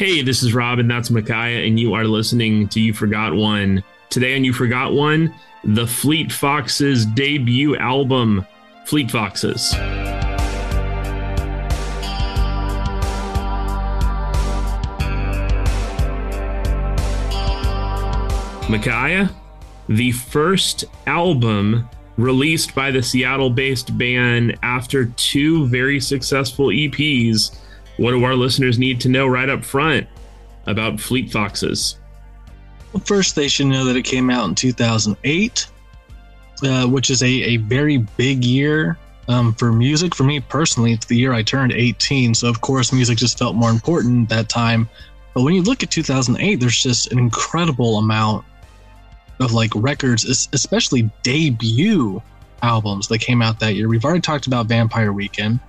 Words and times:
Hey, 0.00 0.22
this 0.22 0.42
is 0.42 0.54
Rob, 0.54 0.78
and 0.78 0.90
that's 0.90 1.10
Micajah, 1.10 1.62
and 1.62 1.78
you 1.78 1.92
are 1.92 2.04
listening 2.04 2.68
to 2.68 2.80
You 2.80 2.94
Forgot 2.94 3.34
One. 3.34 3.84
Today 4.08 4.34
on 4.34 4.44
You 4.44 4.54
Forgot 4.54 4.94
One, 4.94 5.34
the 5.62 5.86
Fleet 5.86 6.32
Foxes 6.32 7.04
debut 7.04 7.76
album, 7.76 8.46
Fleet 8.86 9.10
Foxes. 9.10 9.74
Micajah, 18.70 19.30
the 19.90 20.12
first 20.12 20.86
album 21.06 21.86
released 22.16 22.74
by 22.74 22.90
the 22.90 23.02
Seattle 23.02 23.50
based 23.50 23.98
band 23.98 24.56
after 24.62 25.04
two 25.18 25.66
very 25.66 26.00
successful 26.00 26.68
EPs. 26.68 27.58
What 28.00 28.12
do 28.12 28.24
our 28.24 28.34
listeners 28.34 28.78
need 28.78 28.98
to 29.02 29.10
know 29.10 29.26
right 29.26 29.50
up 29.50 29.62
front 29.62 30.06
about 30.66 30.98
Fleet 30.98 31.30
Foxes? 31.30 31.98
Well, 32.94 33.02
first, 33.04 33.36
they 33.36 33.46
should 33.46 33.66
know 33.66 33.84
that 33.84 33.94
it 33.94 34.04
came 34.04 34.30
out 34.30 34.48
in 34.48 34.54
2008, 34.54 35.66
uh, 36.62 36.86
which 36.86 37.10
is 37.10 37.22
a, 37.22 37.26
a 37.26 37.56
very 37.58 37.98
big 37.98 38.42
year 38.42 38.96
um, 39.28 39.52
for 39.52 39.70
music. 39.70 40.14
For 40.14 40.24
me 40.24 40.40
personally, 40.40 40.94
it's 40.94 41.04
the 41.04 41.14
year 41.14 41.34
I 41.34 41.42
turned 41.42 41.72
18. 41.72 42.32
So, 42.32 42.48
of 42.48 42.62
course, 42.62 42.90
music 42.90 43.18
just 43.18 43.38
felt 43.38 43.54
more 43.54 43.68
important 43.68 44.30
that 44.30 44.48
time. 44.48 44.88
But 45.34 45.42
when 45.42 45.52
you 45.52 45.62
look 45.62 45.82
at 45.82 45.90
2008, 45.90 46.54
there's 46.54 46.82
just 46.82 47.12
an 47.12 47.18
incredible 47.18 47.98
amount 47.98 48.46
of 49.40 49.52
like 49.52 49.72
records, 49.74 50.24
especially 50.54 51.10
debut 51.22 52.22
albums 52.62 53.08
that 53.08 53.18
came 53.18 53.42
out 53.42 53.60
that 53.60 53.74
year. 53.74 53.88
We've 53.88 54.06
already 54.06 54.22
talked 54.22 54.46
about 54.46 54.68
Vampire 54.68 55.12
Weekend. 55.12 55.60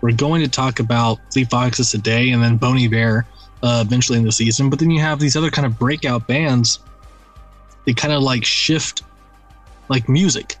We're 0.00 0.12
going 0.12 0.42
to 0.42 0.48
talk 0.48 0.80
about 0.80 1.18
Fleet 1.32 1.50
Foxes 1.50 1.90
today 1.90 2.30
and 2.30 2.42
then 2.42 2.56
Bon 2.56 2.76
Iver 2.76 3.26
uh, 3.62 3.84
eventually 3.86 4.18
in 4.18 4.24
the 4.24 4.32
season. 4.32 4.70
But 4.70 4.78
then 4.78 4.90
you 4.90 5.00
have 5.00 5.18
these 5.18 5.36
other 5.36 5.50
kind 5.50 5.66
of 5.66 5.78
breakout 5.78 6.26
bands. 6.26 6.80
They 7.84 7.92
kind 7.92 8.12
of 8.12 8.22
like 8.22 8.44
shift 8.44 9.02
like 9.88 10.08
music. 10.08 10.56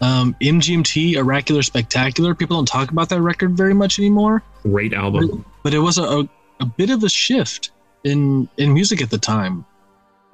Um, 0.00 0.36
MGMT, 0.40 1.16
Oracular 1.16 1.62
Spectacular. 1.62 2.34
People 2.34 2.56
don't 2.58 2.66
talk 2.66 2.90
about 2.90 3.08
that 3.08 3.20
record 3.20 3.56
very 3.56 3.74
much 3.74 3.98
anymore. 3.98 4.42
Great 4.62 4.92
album. 4.92 5.28
But, 5.28 5.62
but 5.62 5.74
it 5.74 5.78
was 5.78 5.98
a, 5.98 6.02
a, 6.02 6.28
a 6.60 6.66
bit 6.66 6.90
of 6.90 7.02
a 7.02 7.08
shift 7.08 7.70
in 8.04 8.48
in 8.58 8.72
music 8.72 9.02
at 9.02 9.10
the 9.10 9.18
time. 9.18 9.64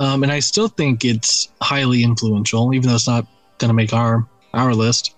Um, 0.01 0.23
and 0.23 0.33
I 0.33 0.41
still 0.41 0.69
think 0.69 1.05
it's 1.05 1.53
highly 1.61 2.03
influential, 2.03 2.75
even 2.75 2.89
though 2.89 2.95
it's 2.95 3.07
not 3.07 3.27
going 3.59 3.69
to 3.69 3.75
make 3.75 3.93
our 3.93 4.27
our 4.55 4.75
list. 4.75 5.15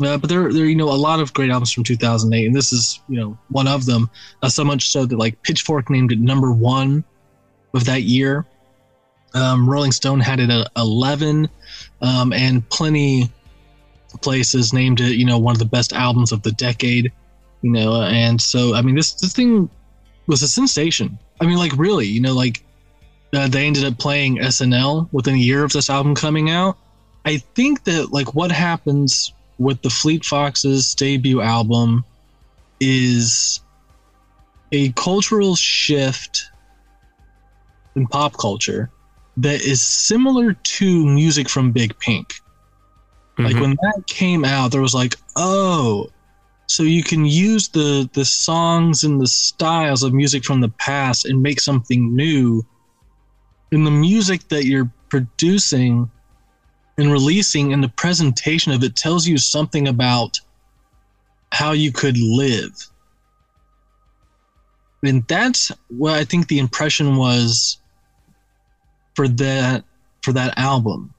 Uh, 0.00 0.16
but 0.16 0.30
there, 0.30 0.52
there, 0.52 0.64
you 0.64 0.76
know, 0.76 0.88
a 0.88 0.96
lot 0.96 1.20
of 1.20 1.32
great 1.34 1.50
albums 1.50 1.72
from 1.72 1.84
2008, 1.84 2.46
and 2.46 2.54
this 2.54 2.72
is, 2.72 3.00
you 3.08 3.16
know, 3.16 3.36
one 3.48 3.68
of 3.68 3.84
them. 3.84 4.08
Uh, 4.42 4.48
so 4.48 4.64
much 4.64 4.88
so 4.88 5.04
that 5.04 5.16
like 5.16 5.40
Pitchfork 5.42 5.90
named 5.90 6.12
it 6.12 6.18
number 6.18 6.52
one 6.52 7.04
of 7.74 7.84
that 7.84 8.02
year. 8.02 8.46
Um, 9.34 9.68
Rolling 9.68 9.92
Stone 9.92 10.20
had 10.20 10.40
it 10.40 10.50
at 10.50 10.68
11, 10.76 11.48
um, 12.00 12.32
and 12.32 12.68
plenty 12.70 13.30
places 14.22 14.72
named 14.72 15.00
it, 15.00 15.16
you 15.16 15.24
know, 15.24 15.38
one 15.38 15.54
of 15.54 15.58
the 15.58 15.64
best 15.66 15.92
albums 15.92 16.32
of 16.32 16.42
the 16.42 16.52
decade. 16.52 17.12
You 17.62 17.70
know, 17.70 18.02
and 18.02 18.40
so 18.40 18.74
I 18.74 18.80
mean, 18.80 18.94
this 18.94 19.12
this 19.12 19.34
thing 19.34 19.68
was 20.26 20.42
a 20.42 20.48
sensation. 20.48 21.18
I 21.40 21.46
mean, 21.46 21.58
like 21.58 21.72
really, 21.76 22.06
you 22.06 22.20
know, 22.20 22.32
like 22.32 22.64
uh, 23.34 23.48
they 23.48 23.66
ended 23.66 23.84
up 23.84 23.98
playing 23.98 24.38
SNL 24.38 25.08
within 25.12 25.34
a 25.34 25.38
year 25.38 25.62
of 25.62 25.72
this 25.72 25.90
album 25.90 26.14
coming 26.14 26.50
out. 26.50 26.78
I 27.24 27.36
think 27.36 27.84
that 27.84 28.12
like 28.12 28.34
what 28.34 28.50
happens 28.50 29.34
with 29.60 29.82
the 29.82 29.90
Fleet 29.90 30.24
Foxes 30.24 30.94
debut 30.94 31.42
album 31.42 32.02
is 32.80 33.60
a 34.72 34.90
cultural 34.92 35.54
shift 35.54 36.50
in 37.94 38.06
pop 38.06 38.32
culture 38.38 38.90
that 39.36 39.60
is 39.60 39.82
similar 39.82 40.54
to 40.54 41.06
music 41.06 41.48
from 41.48 41.72
Big 41.72 41.96
Pink. 41.98 42.28
Mm-hmm. 43.36 43.44
Like 43.44 43.56
when 43.56 43.76
that 43.82 44.04
came 44.06 44.46
out, 44.46 44.72
there 44.72 44.80
was 44.80 44.94
like, 44.94 45.16
oh, 45.36 46.08
so 46.66 46.82
you 46.82 47.02
can 47.02 47.26
use 47.26 47.68
the 47.68 48.08
the 48.14 48.24
songs 48.24 49.04
and 49.04 49.20
the 49.20 49.26
styles 49.26 50.02
of 50.02 50.14
music 50.14 50.42
from 50.42 50.62
the 50.62 50.70
past 50.70 51.26
and 51.26 51.42
make 51.42 51.60
something 51.60 52.16
new 52.16 52.64
in 53.72 53.84
the 53.84 53.90
music 53.90 54.48
that 54.48 54.64
you're 54.64 54.90
producing 55.10 56.10
and 57.00 57.10
releasing 57.10 57.72
and 57.72 57.82
the 57.82 57.88
presentation 57.88 58.72
of 58.72 58.84
it 58.84 58.94
tells 58.94 59.26
you 59.26 59.38
something 59.38 59.88
about 59.88 60.38
how 61.50 61.72
you 61.72 61.90
could 61.90 62.18
live. 62.18 62.72
And 65.02 65.26
that's 65.26 65.72
what 65.88 66.14
I 66.14 66.24
think 66.24 66.48
the 66.48 66.58
impression 66.58 67.16
was 67.16 67.78
for 69.14 69.26
that 69.28 69.84
for 70.22 70.32
that 70.32 70.58
album. 70.58 71.14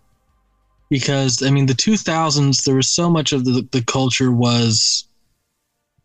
Because 0.89 1.41
I 1.41 1.49
mean 1.49 1.65
the 1.65 1.73
2000s 1.73 2.63
there 2.63 2.75
was 2.75 2.89
so 2.89 3.09
much 3.09 3.33
of 3.33 3.43
the, 3.43 3.67
the 3.71 3.81
culture 3.81 4.31
was 4.31 5.07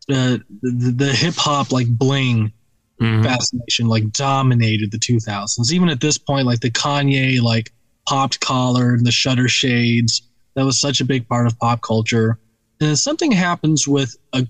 uh, 0.09 0.39
the, 0.63 0.95
the 0.97 1.13
hip 1.13 1.35
hop 1.37 1.71
like 1.71 1.89
bling 1.89 2.53
mm-hmm. 3.01 3.23
fascination 3.23 3.89
like 3.89 4.11
dominated 4.13 4.91
the 4.91 4.99
2000s. 4.99 5.71
Even 5.71 5.91
at 5.91 6.01
this 6.01 6.17
point, 6.17 6.47
like 6.47 6.61
the 6.61 6.71
Kanye 6.71 7.43
like 7.43 7.73
popped 8.09 8.41
collar 8.41 8.95
and 8.95 9.07
the 9.07 9.13
shutter 9.13 9.49
shades, 9.49 10.23
that 10.55 10.65
was 10.65 10.81
such 10.81 11.01
a 11.01 11.05
big 11.05 11.29
part 11.29 11.47
of 11.47 11.59
pop 11.59 11.83
culture. 11.83 12.39
And 12.81 12.89
then 12.91 12.97
something 12.97 13.33
happens 13.33 13.87
with 13.87 14.17
a 14.33 14.47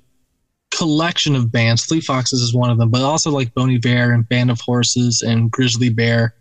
collection 0.70 1.34
of 1.34 1.52
bands. 1.52 1.84
Fleet 1.84 2.04
Foxes 2.04 2.40
is 2.40 2.54
one 2.54 2.70
of 2.70 2.78
them, 2.78 2.90
but 2.90 3.02
also 3.02 3.30
like 3.30 3.54
Bon 3.54 3.70
Iver 3.70 4.12
and 4.12 4.28
Band 4.28 4.50
of 4.50 4.60
Horses 4.60 5.22
and 5.22 5.50
Grizzly 5.50 5.88
Bear, 5.88 6.34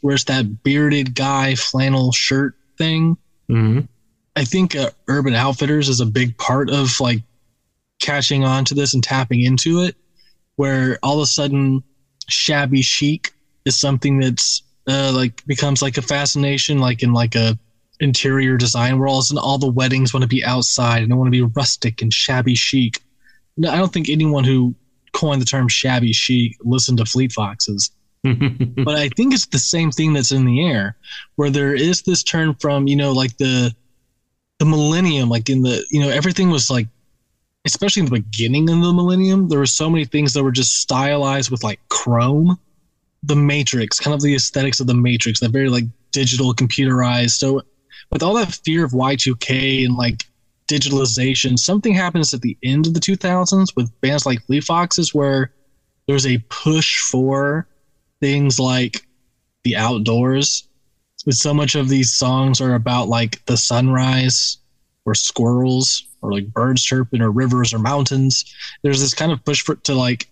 where 0.00 0.14
it's 0.14 0.24
that 0.24 0.62
bearded 0.62 1.14
guy 1.14 1.54
flannel 1.54 2.12
shirt 2.12 2.54
thing. 2.78 3.16
Mm-hmm. 3.50 3.80
I 4.36 4.44
think 4.44 4.76
uh, 4.76 4.90
Urban 5.08 5.34
Outfitters 5.34 5.88
is 5.88 6.00
a 6.00 6.06
big 6.06 6.36
part 6.38 6.70
of 6.70 6.98
like 7.00 7.22
catching 8.00 8.44
on 8.44 8.64
to 8.66 8.74
this 8.74 8.94
and 8.94 9.02
tapping 9.02 9.42
into 9.42 9.82
it 9.82 9.96
where 10.56 10.98
all 11.02 11.18
of 11.18 11.22
a 11.22 11.26
sudden 11.26 11.82
shabby 12.28 12.82
chic 12.82 13.32
is 13.64 13.76
something 13.76 14.18
that's 14.18 14.62
uh, 14.88 15.12
like 15.14 15.44
becomes 15.46 15.82
like 15.82 15.96
a 15.98 16.02
fascination, 16.02 16.78
like 16.78 17.02
in 17.02 17.12
like 17.12 17.34
a 17.34 17.58
interior 18.00 18.56
design 18.56 18.98
where 18.98 19.06
all 19.06 19.18
of 19.18 19.22
a 19.22 19.26
sudden 19.26 19.42
all 19.42 19.58
the 19.58 19.70
weddings 19.70 20.12
want 20.12 20.22
to 20.22 20.28
be 20.28 20.44
outside 20.44 21.02
and 21.02 21.10
they 21.10 21.14
want 21.14 21.28
to 21.28 21.30
be 21.30 21.52
rustic 21.56 22.02
and 22.02 22.12
shabby 22.12 22.54
chic. 22.54 23.00
No, 23.56 23.70
I 23.70 23.76
don't 23.76 23.92
think 23.92 24.08
anyone 24.08 24.44
who 24.44 24.74
coined 25.12 25.40
the 25.40 25.46
term 25.46 25.68
shabby 25.68 26.12
chic 26.12 26.56
listened 26.62 26.98
to 26.98 27.04
Fleet 27.04 27.32
Foxes. 27.32 27.90
but 28.22 28.94
I 28.94 29.08
think 29.10 29.34
it's 29.34 29.46
the 29.46 29.58
same 29.58 29.90
thing 29.90 30.12
that's 30.12 30.30
in 30.30 30.44
the 30.44 30.64
air, 30.64 30.96
where 31.36 31.50
there 31.50 31.74
is 31.74 32.02
this 32.02 32.22
turn 32.22 32.54
from 32.54 32.86
you 32.86 32.94
know 32.94 33.12
like 33.12 33.36
the 33.38 33.74
the 34.58 34.64
millennium, 34.64 35.28
like 35.28 35.50
in 35.50 35.62
the 35.62 35.84
you 35.90 36.00
know 36.00 36.08
everything 36.08 36.50
was 36.50 36.70
like 36.70 36.86
especially 37.64 38.00
in 38.00 38.06
the 38.06 38.20
beginning 38.20 38.68
of 38.68 38.80
the 38.80 38.92
millennium, 38.92 39.48
there 39.48 39.58
were 39.58 39.66
so 39.66 39.88
many 39.88 40.04
things 40.04 40.32
that 40.34 40.42
were 40.42 40.52
just 40.52 40.80
stylized 40.80 41.50
with 41.50 41.62
like 41.62 41.80
chrome, 41.88 42.58
the 43.22 43.36
Matrix, 43.36 44.00
kind 44.00 44.14
of 44.14 44.20
the 44.20 44.34
aesthetics 44.34 44.80
of 44.80 44.86
the 44.86 44.94
Matrix, 44.94 45.40
that 45.40 45.50
very 45.50 45.68
like 45.68 45.84
digital, 46.10 46.54
computerized. 46.54 47.32
So, 47.32 47.62
with 48.10 48.22
all 48.22 48.34
that 48.34 48.52
fear 48.64 48.84
of 48.84 48.92
Y2K 48.92 49.84
and 49.84 49.96
like 49.96 50.24
digitalization, 50.68 51.58
something 51.58 51.94
happens 51.94 52.34
at 52.34 52.40
the 52.40 52.56
end 52.62 52.86
of 52.86 52.94
the 52.94 53.00
2000s 53.00 53.74
with 53.76 54.00
bands 54.00 54.26
like 54.26 54.44
Fleet 54.44 54.64
Foxes 54.64 55.14
where 55.14 55.52
there's 56.06 56.26
a 56.26 56.38
push 56.48 57.00
for 57.00 57.68
things 58.20 58.58
like 58.58 59.06
the 59.64 59.76
outdoors. 59.76 60.68
With 61.24 61.36
so 61.36 61.54
much 61.54 61.76
of 61.76 61.88
these 61.88 62.12
songs 62.12 62.60
are 62.60 62.74
about 62.74 63.08
like 63.08 63.44
the 63.46 63.56
sunrise 63.56 64.58
or 65.04 65.14
squirrels 65.14 66.04
or 66.20 66.32
like 66.32 66.52
birds 66.52 66.82
chirping 66.82 67.22
or 67.22 67.30
rivers 67.30 67.72
or 67.72 67.78
mountains. 67.78 68.44
There's 68.82 69.00
this 69.00 69.14
kind 69.14 69.32
of 69.32 69.44
push 69.44 69.62
for 69.62 69.76
to 69.76 69.94
like 69.94 70.28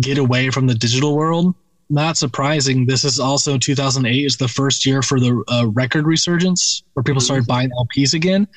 get 0.00 0.18
away 0.18 0.50
from 0.50 0.66
the 0.66 0.74
digital 0.74 1.16
world. 1.16 1.54
Not 1.94 2.16
surprising. 2.16 2.86
This 2.86 3.04
is 3.04 3.20
also 3.20 3.56
2008 3.56 4.24
is 4.24 4.36
the 4.36 4.48
first 4.48 4.84
year 4.84 5.00
for 5.00 5.20
the 5.20 5.44
uh, 5.46 5.68
record 5.68 6.06
resurgence 6.06 6.82
where 6.92 7.04
people 7.04 7.20
mm-hmm. 7.20 7.24
started 7.24 7.46
buying 7.46 7.70
LPs 7.70 8.14
again. 8.14 8.48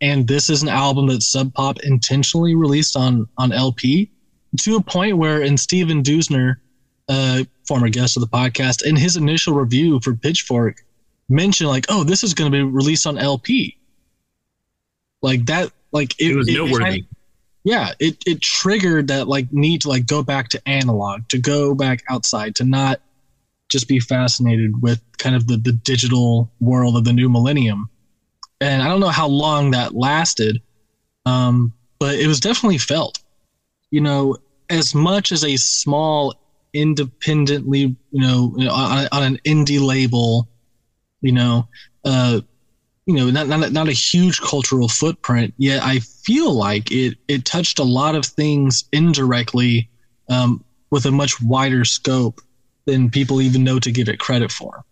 And 0.00 0.28
this 0.28 0.48
is 0.48 0.62
an 0.62 0.68
album 0.68 1.08
that 1.08 1.24
Sub 1.24 1.52
Pop 1.54 1.80
intentionally 1.80 2.54
released 2.54 2.96
on 2.96 3.26
on 3.36 3.50
LP 3.50 4.12
to 4.60 4.76
a 4.76 4.80
point 4.80 5.16
where, 5.16 5.42
in 5.42 5.56
Stephen 5.56 6.04
Deusner, 6.04 6.58
uh, 7.08 7.42
former 7.66 7.88
guest 7.88 8.16
of 8.16 8.20
the 8.20 8.28
podcast, 8.28 8.84
in 8.84 8.94
his 8.94 9.16
initial 9.16 9.54
review 9.54 9.98
for 9.98 10.14
Pitchfork, 10.14 10.84
mentioned 11.28 11.70
like, 11.70 11.86
"Oh, 11.88 12.04
this 12.04 12.22
is 12.22 12.32
going 12.32 12.52
to 12.52 12.56
be 12.56 12.62
released 12.62 13.08
on 13.08 13.18
LP." 13.18 13.76
Like 15.20 15.46
that 15.46 15.72
like 15.90 16.14
it, 16.20 16.30
it 16.30 16.36
was 16.36 16.46
noteworthy. 16.46 16.98
It 17.00 17.06
yeah, 17.64 17.92
it 17.98 18.22
it 18.26 18.42
triggered 18.42 19.08
that 19.08 19.26
like 19.26 19.50
need 19.52 19.80
to 19.82 19.88
like 19.88 20.06
go 20.06 20.22
back 20.22 20.50
to 20.50 20.68
analog, 20.68 21.26
to 21.28 21.38
go 21.38 21.74
back 21.74 22.04
outside, 22.10 22.54
to 22.56 22.64
not 22.64 23.00
just 23.70 23.88
be 23.88 23.98
fascinated 23.98 24.82
with 24.82 25.00
kind 25.18 25.34
of 25.34 25.46
the, 25.46 25.56
the 25.56 25.72
digital 25.72 26.52
world 26.60 26.96
of 26.96 27.04
the 27.04 27.12
new 27.12 27.28
millennium. 27.28 27.88
And 28.60 28.82
I 28.82 28.88
don't 28.88 29.00
know 29.00 29.08
how 29.08 29.26
long 29.26 29.70
that 29.70 29.94
lasted, 29.94 30.60
um, 31.24 31.72
but 31.98 32.14
it 32.14 32.26
was 32.26 32.38
definitely 32.38 32.78
felt. 32.78 33.18
You 33.90 34.02
know, 34.02 34.36
as 34.68 34.94
much 34.94 35.32
as 35.32 35.42
a 35.44 35.56
small 35.56 36.34
independently, 36.74 37.96
you 38.10 38.20
know, 38.20 38.54
on, 38.70 39.08
on 39.10 39.22
an 39.22 39.38
indie 39.46 39.84
label, 39.84 40.48
you 41.22 41.32
know, 41.32 41.68
uh, 42.04 42.40
you 43.06 43.14
know, 43.14 43.30
not, 43.30 43.48
not 43.48 43.72
not 43.72 43.88
a 43.88 43.92
huge 43.92 44.40
cultural 44.40 44.88
footprint. 44.88 45.52
Yet 45.58 45.82
I 45.82 45.98
feel 45.98 46.52
like 46.52 46.90
it 46.90 47.18
it 47.28 47.44
touched 47.44 47.78
a 47.78 47.84
lot 47.84 48.14
of 48.14 48.24
things 48.24 48.84
indirectly, 48.92 49.90
um, 50.28 50.64
with 50.90 51.04
a 51.06 51.12
much 51.12 51.40
wider 51.42 51.84
scope 51.84 52.40
than 52.86 53.10
people 53.10 53.42
even 53.42 53.64
know 53.64 53.78
to 53.78 53.92
give 53.92 54.08
it 54.08 54.18
credit 54.18 54.50
for. 54.50 54.84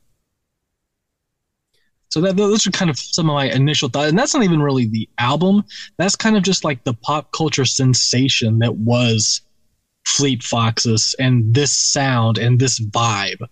So 2.08 2.20
that, 2.20 2.36
those 2.36 2.66
are 2.66 2.70
kind 2.70 2.90
of 2.90 2.98
some 2.98 3.30
of 3.30 3.34
my 3.34 3.46
initial 3.46 3.88
thoughts, 3.88 4.10
and 4.10 4.18
that's 4.18 4.34
not 4.34 4.42
even 4.42 4.60
really 4.60 4.86
the 4.86 5.08
album. 5.16 5.64
That's 5.96 6.16
kind 6.16 6.36
of 6.36 6.42
just 6.42 6.64
like 6.64 6.84
the 6.84 6.92
pop 6.92 7.32
culture 7.32 7.64
sensation 7.64 8.58
that 8.58 8.74
was 8.76 9.40
Fleet 10.06 10.42
Foxes 10.42 11.14
and 11.18 11.54
this 11.54 11.72
sound 11.72 12.36
and 12.36 12.58
this 12.58 12.78
vibe. 12.78 13.46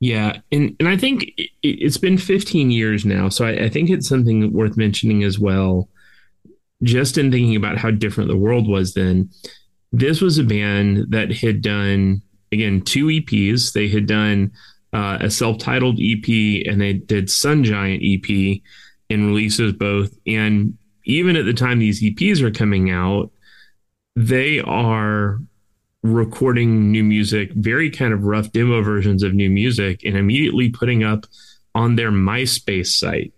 Yeah, 0.00 0.38
and 0.52 0.76
and 0.78 0.88
I 0.88 0.96
think 0.96 1.32
it, 1.62 1.82
has 1.82 1.96
been 1.96 2.18
15 2.18 2.70
years 2.70 3.04
now, 3.04 3.28
so 3.28 3.44
I, 3.44 3.64
I 3.64 3.68
think 3.68 3.90
it's 3.90 4.08
something 4.08 4.52
worth 4.52 4.76
mentioning 4.76 5.24
as 5.24 5.38
well. 5.38 5.88
Just 6.84 7.18
in 7.18 7.32
thinking 7.32 7.56
about 7.56 7.78
how 7.78 7.90
different 7.90 8.28
the 8.28 8.36
world 8.36 8.68
was 8.68 8.94
then, 8.94 9.30
this 9.90 10.20
was 10.20 10.38
a 10.38 10.44
band 10.44 11.06
that 11.10 11.32
had 11.32 11.62
done 11.62 12.22
again 12.52 12.82
two 12.82 13.06
EPs. 13.06 13.72
They 13.72 13.88
had 13.88 14.06
done 14.06 14.52
uh, 14.92 15.18
a 15.20 15.30
self-titled 15.30 15.98
EP, 16.00 16.28
and 16.66 16.80
they 16.80 16.92
did 16.92 17.28
Sun 17.28 17.64
Giant 17.64 18.02
EP 18.04 18.60
and 19.10 19.26
releases 19.26 19.72
both. 19.72 20.16
And 20.26 20.78
even 21.06 21.36
at 21.36 21.44
the 21.44 21.52
time 21.52 21.78
these 21.78 22.02
EPs 22.02 22.40
are 22.40 22.52
coming 22.52 22.90
out, 22.90 23.32
they 24.14 24.60
are 24.60 25.40
recording 26.02 26.90
new 26.90 27.04
music, 27.04 27.52
very 27.54 27.90
kind 27.90 28.12
of 28.12 28.24
rough 28.24 28.52
demo 28.52 28.82
versions 28.82 29.22
of 29.22 29.34
new 29.34 29.50
music, 29.50 30.02
and 30.04 30.16
immediately 30.16 30.70
putting 30.70 31.04
up 31.04 31.26
on 31.74 31.96
their 31.96 32.10
MySpace 32.10 32.88
site. 32.88 33.32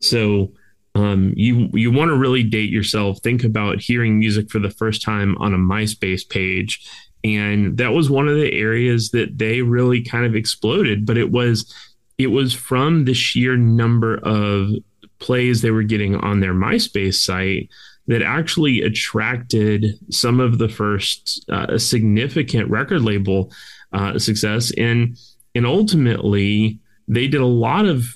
So 0.00 0.52
um, 0.94 1.32
you 1.36 1.68
you 1.72 1.90
want 1.92 2.10
to 2.10 2.16
really 2.16 2.42
date 2.42 2.70
yourself. 2.70 3.20
Think 3.22 3.44
about 3.44 3.80
hearing 3.80 4.18
music 4.18 4.50
for 4.50 4.58
the 4.58 4.70
first 4.70 5.02
time 5.02 5.36
on 5.38 5.54
a 5.54 5.58
MySpace 5.58 6.28
page 6.28 6.86
and 7.22 7.76
that 7.76 7.92
was 7.92 8.10
one 8.10 8.28
of 8.28 8.36
the 8.36 8.52
areas 8.52 9.10
that 9.10 9.36
they 9.36 9.62
really 9.62 10.02
kind 10.02 10.24
of 10.24 10.34
exploded 10.34 11.04
but 11.04 11.16
it 11.16 11.30
was 11.30 11.72
it 12.18 12.28
was 12.28 12.52
from 12.52 13.04
the 13.04 13.14
sheer 13.14 13.56
number 13.56 14.18
of 14.22 14.70
plays 15.18 15.60
they 15.60 15.70
were 15.70 15.82
getting 15.82 16.16
on 16.16 16.40
their 16.40 16.54
myspace 16.54 17.14
site 17.14 17.68
that 18.10 18.22
actually 18.22 18.82
attracted 18.82 19.98
some 20.10 20.38
of 20.38 20.58
the 20.58 20.68
first 20.68 21.44
uh, 21.50 21.78
significant 21.78 22.68
record 22.68 23.02
label 23.02 23.50
uh, 23.92 24.18
success 24.18 24.70
and 24.76 25.16
and 25.54 25.66
ultimately 25.66 26.78
they 27.08 27.26
did 27.26 27.40
a 27.40 27.46
lot 27.46 27.86
of 27.86 28.14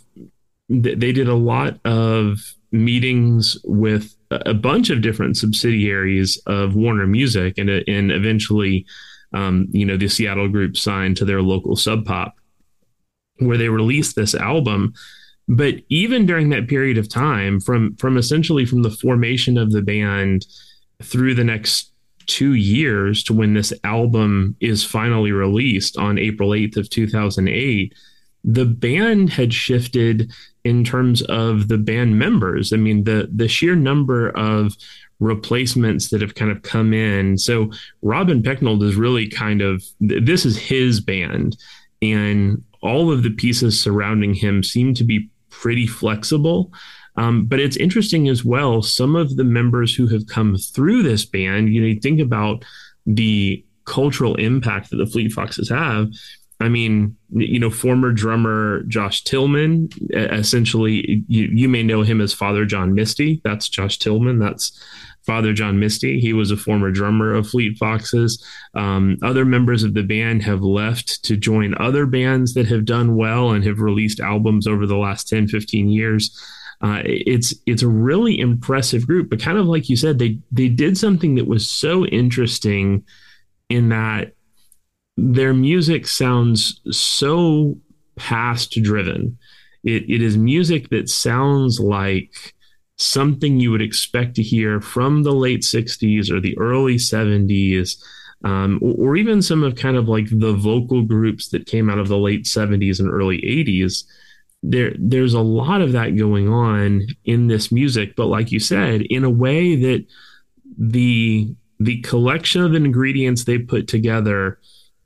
they 0.69 1.13
did 1.13 1.29
a 1.29 1.35
lot 1.35 1.79
of 1.85 2.39
meetings 2.73 3.57
with 3.65 4.15
a 4.31 4.55
bunch 4.55 4.91
of 4.91 5.01
different 5.01 5.37
subsidiaries 5.37 6.37
of 6.47 6.75
Warner 6.75 7.07
Music, 7.07 7.59
and 7.59 7.71
and 7.71 8.11
eventually, 8.11 8.87
um, 9.33 9.69
you 9.71 9.85
know, 9.87 9.97
the 9.97 10.09
Seattle 10.09 10.49
group 10.49 10.77
signed 10.77 11.17
to 11.19 11.25
their 11.25 11.43
local 11.43 11.77
Sub 11.77 12.05
Pop, 12.05 12.35
where 13.39 13.57
they 13.57 13.69
released 13.69 14.17
this 14.17 14.35
album. 14.35 14.95
But 15.49 15.77
even 15.89 16.27
during 16.27 16.49
that 16.51 16.69
period 16.69 16.99
of 16.99 17.09
time, 17.09 17.61
from 17.61 17.97
from 17.97 18.17
essentially 18.17 18.65
from 18.65 18.83
the 18.83 18.91
formation 18.91 19.59
of 19.59 19.73
the 19.73 19.83
band 19.83 20.47
through 21.03 21.35
the 21.35 21.45
next 21.45 21.93
two 22.27 22.55
years 22.55 23.23
to 23.25 23.35
when 23.35 23.55
this 23.55 23.73
album 23.85 24.57
is 24.61 24.85
finally 24.85 25.33
released 25.33 25.99
on 25.99 26.19
April 26.19 26.51
8th 26.51 26.79
of 26.79 26.89
2008, 26.89 27.95
the 28.45 28.65
band 28.65 29.31
had 29.31 29.53
shifted 29.53 30.33
in 30.65 30.83
terms 30.83 31.21
of 31.23 31.69
the 31.69 31.79
band 31.79 32.19
members. 32.19 32.73
I 32.73 32.77
mean, 32.77 33.05
the 33.05 33.29
the 33.35 33.49
sheer 33.49 33.77
number 33.77 34.31
of 34.31 34.75
replacements 35.21 36.09
that 36.11 36.21
have 36.21 36.35
kind 36.35 36.51
of 36.51 36.63
come 36.63 36.93
in. 36.93 37.39
So 37.39 37.71
Robin 38.03 38.43
Pecknold 38.43 38.83
is 38.83 38.97
really 38.97 39.29
kind 39.29 39.63
of 39.63 39.85
this 40.01 40.45
is 40.45 40.57
his 40.57 41.01
band, 41.01 41.57
and 42.03 42.63
all 42.83 43.11
of 43.11 43.23
the 43.23 43.31
pieces 43.31 43.83
surrounding 43.83 44.35
him 44.35 44.63
seem 44.63 44.95
to 44.95 45.05
be 45.05 45.31
pretty 45.61 45.87
flexible. 45.87 46.73
Um, 47.17 47.47
but 47.47 47.61
it's 47.61 47.77
interesting 47.77 48.29
as 48.29 48.45
well. 48.45 48.83
Some 48.83 49.15
of 49.15 49.37
the 49.37 49.45
members 49.45 49.95
who 49.95 50.09
have 50.09 50.27
come 50.27 50.57
through 50.57 51.05
this 51.05 51.25
band, 51.25 51.73
you 51.73 51.81
know, 51.81 51.87
you 51.87 52.01
think 52.01 52.21
about 52.21 52.65
the 53.07 53.65
cultural 53.85 54.35
impact 54.37 54.91
that 54.91 54.97
the 54.97 55.07
Fleet 55.07 55.31
Foxes 55.31 55.69
have 55.69 56.09
I 56.61 56.69
mean, 56.69 57.17
you 57.31 57.59
know, 57.59 57.71
former 57.71 58.13
drummer 58.13 58.85
Josh 58.85 59.25
Tillman, 59.25 59.91
essentially, 60.13 61.25
you, 61.29 61.45
you 61.53 61.69
may 61.69 61.83
know 61.83 62.03
him 62.03 62.21
as 62.21 62.33
Father 62.33 62.65
John 62.65 62.95
Misty. 62.95 63.41
That's 63.45 63.69
Josh 63.69 63.99
Tillman. 63.99 64.39
That's 64.39 64.81
Father 65.27 65.53
John 65.53 65.79
Misty. 65.79 66.21
He 66.21 66.33
was 66.33 66.51
a 66.51 66.57
former 66.57 66.91
drummer 66.91 67.33
of 67.33 67.49
Fleet 67.49 67.77
Foxes. 67.79 68.45
Um, 68.75 69.17
other 69.23 69.45
members 69.45 69.83
of 69.83 69.95
the 69.95 70.03
band 70.03 70.43
have 70.43 70.63
left 70.63 71.25
to 71.25 71.37
join 71.37 71.75
other 71.81 72.07
bands 72.07 72.55
that 72.55 72.67
have 72.67 72.85
done 72.85 73.17
well 73.17 73.51
and 73.51 73.65
have 73.65 73.81
released 73.81 74.21
albums 74.21 74.67
over 74.67 74.87
the 74.87 74.97
last 74.97 75.29
10, 75.29 75.49
15 75.49 75.89
years. 75.89 76.39
Uh, 76.81 77.01
it's 77.05 77.55
it's 77.67 77.83
a 77.83 77.89
really 77.89 78.39
impressive 78.39 79.07
group, 79.07 79.31
but 79.31 79.41
kind 79.41 79.57
of 79.57 79.67
like 79.67 79.89
you 79.89 79.97
said, 79.97 80.19
they 80.19 80.39
they 80.53 80.69
did 80.69 80.99
something 80.99 81.37
that 81.37 81.47
was 81.47 81.69
so 81.69 82.05
interesting 82.07 83.05
in 83.71 83.89
that 83.89 84.35
their 85.17 85.55
music 85.55 86.07
sounds 86.07 86.81
so 86.91 87.77
past 88.17 88.73
driven. 88.83 89.39
It, 89.85 90.09
it 90.11 90.23
is 90.23 90.37
music 90.37 90.89
that 90.91 91.09
sounds 91.09 91.79
like 91.79 92.54
something 92.97 93.59
you 93.59 93.71
would 93.71 93.83
expect 93.83 94.37
to 94.37 94.43
hear 94.43 94.81
from 94.81 95.23
the 95.23 95.33
late 95.33 95.63
60s 95.63 96.31
or 96.31 96.41
the 96.41 96.57
early 96.59 96.97
70s, 96.97 97.97
um, 98.45 98.79
or, 98.83 98.95
or, 99.11 99.17
even 99.17 99.43
some 99.43 99.63
of 99.63 99.75
kind 99.75 99.97
of 99.97 100.09
like 100.09 100.27
the 100.31 100.53
vocal 100.53 101.03
groups 101.03 101.49
that 101.49 101.67
came 101.67 101.89
out 101.89 101.99
of 101.99 102.09
the 102.09 102.19
late 102.19 102.45
70s 102.45 103.01
and 103.01 103.11
early 103.11 103.39
80s. 103.39 104.05
There, 104.63 104.93
there's 104.99 105.35
a 105.35 105.41
lot 105.41 105.81
of 105.81 105.93
that 105.93 106.17
going 106.17 106.49
on 106.49 107.07
in 107.25 107.49
this 107.49 107.73
music, 107.73 108.17
but 108.17 108.27
like 108.27 108.53
you 108.53 108.61
said, 108.61 109.03
in 109.03 109.25
a 109.25 109.31
way 109.31 109.77
that 109.77 110.07
the 110.79 111.55
the 111.81 112.01
collection 112.03 112.63
of 112.63 112.75
ingredients 112.75 113.45
they 113.45 113.59
put 113.59 113.89
together 113.89 114.59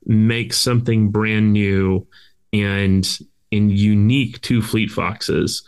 make 0.05 0.53
something 0.53 1.09
brand 1.09 1.51
new 1.51 2.07
and 2.53 3.19
and 3.51 3.71
unique 3.71 4.41
to 4.41 4.61
Fleet 4.61 4.91
Foxes. 4.91 5.63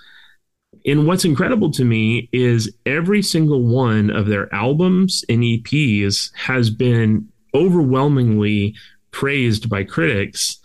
And 0.85 1.07
what's 1.07 1.25
incredible 1.25 1.71
to 1.71 1.85
me 1.85 2.29
is 2.31 2.73
every 2.85 3.21
single 3.21 3.63
one 3.63 4.09
of 4.09 4.27
their 4.27 4.53
albums 4.53 5.23
and 5.29 5.41
EPs 5.43 6.31
has 6.35 6.69
been 6.69 7.27
overwhelmingly 7.53 8.75
praised 9.11 9.69
by 9.69 9.83
critics. 9.83 10.57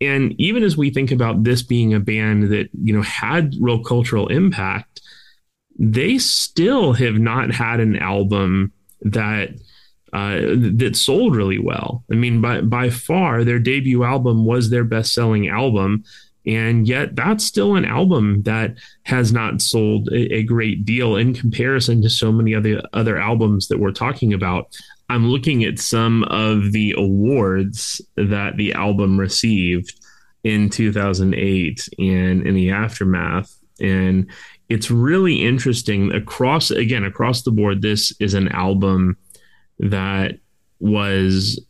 And 0.00 0.34
even 0.38 0.62
as 0.62 0.76
we 0.76 0.90
think 0.90 1.10
about 1.10 1.44
this 1.44 1.62
being 1.62 1.94
a 1.94 2.00
band 2.00 2.50
that, 2.50 2.68
you 2.82 2.92
know, 2.92 3.02
had 3.02 3.54
real 3.60 3.82
cultural 3.82 4.28
impact, 4.28 5.00
they 5.78 6.18
still 6.18 6.92
have 6.92 7.14
not 7.14 7.52
had 7.52 7.80
an 7.80 7.96
album 7.96 8.72
that 9.02 9.50
uh, 10.12 10.38
that 10.76 10.96
sold 10.96 11.36
really 11.36 11.58
well. 11.58 12.04
I 12.10 12.14
mean, 12.14 12.40
by 12.40 12.60
by 12.62 12.90
far, 12.90 13.44
their 13.44 13.58
debut 13.58 14.04
album 14.04 14.44
was 14.46 14.70
their 14.70 14.84
best 14.84 15.12
selling 15.12 15.48
album, 15.48 16.04
and 16.46 16.86
yet 16.86 17.16
that's 17.16 17.44
still 17.44 17.74
an 17.74 17.84
album 17.84 18.42
that 18.42 18.76
has 19.02 19.32
not 19.32 19.60
sold 19.60 20.08
a, 20.08 20.36
a, 20.36 20.42
great 20.44 20.84
deal 20.84 21.16
in 21.16 21.34
comparison 21.34 22.00
to 22.02 22.08
so 22.08 22.30
many 22.30 22.54
other 22.54 22.80
other 22.92 23.18
albums 23.18 23.68
that 23.68 23.78
we're 23.78 23.90
talking 23.90 24.32
about. 24.32 24.74
I'm 25.08 25.28
looking 25.28 25.64
at 25.64 25.78
some 25.78 26.24
of 26.24 26.72
the 26.72 26.94
awards 26.96 28.00
that 28.16 28.56
the 28.56 28.72
album 28.74 29.18
received 29.18 29.94
in 30.44 30.70
2008 30.70 31.88
and 31.98 32.46
in 32.46 32.54
the 32.54 32.70
aftermath, 32.70 33.52
and 33.80 34.30
it's 34.68 34.90
really 34.90 35.44
interesting 35.44 36.12
across 36.12 36.70
again 36.70 37.04
across 37.04 37.42
the 37.42 37.50
board. 37.50 37.82
This 37.82 38.12
is 38.20 38.34
an 38.34 38.48
album 38.48 39.16
that 39.78 40.38
was 40.78 41.60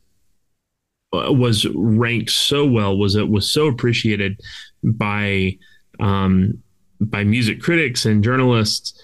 uh, 1.13 1.33
was 1.33 1.67
ranked 1.75 2.31
so 2.31 2.67
well 2.67 2.99
was 2.99 3.17
it 3.17 3.29
was 3.29 3.51
so 3.51 3.69
appreciated 3.69 4.41
by 4.87 5.59
um, 6.01 6.63
by 7.01 7.25
music 7.25 7.61
critics 7.61 8.07
and 8.07 8.25
journalists. 8.25 9.01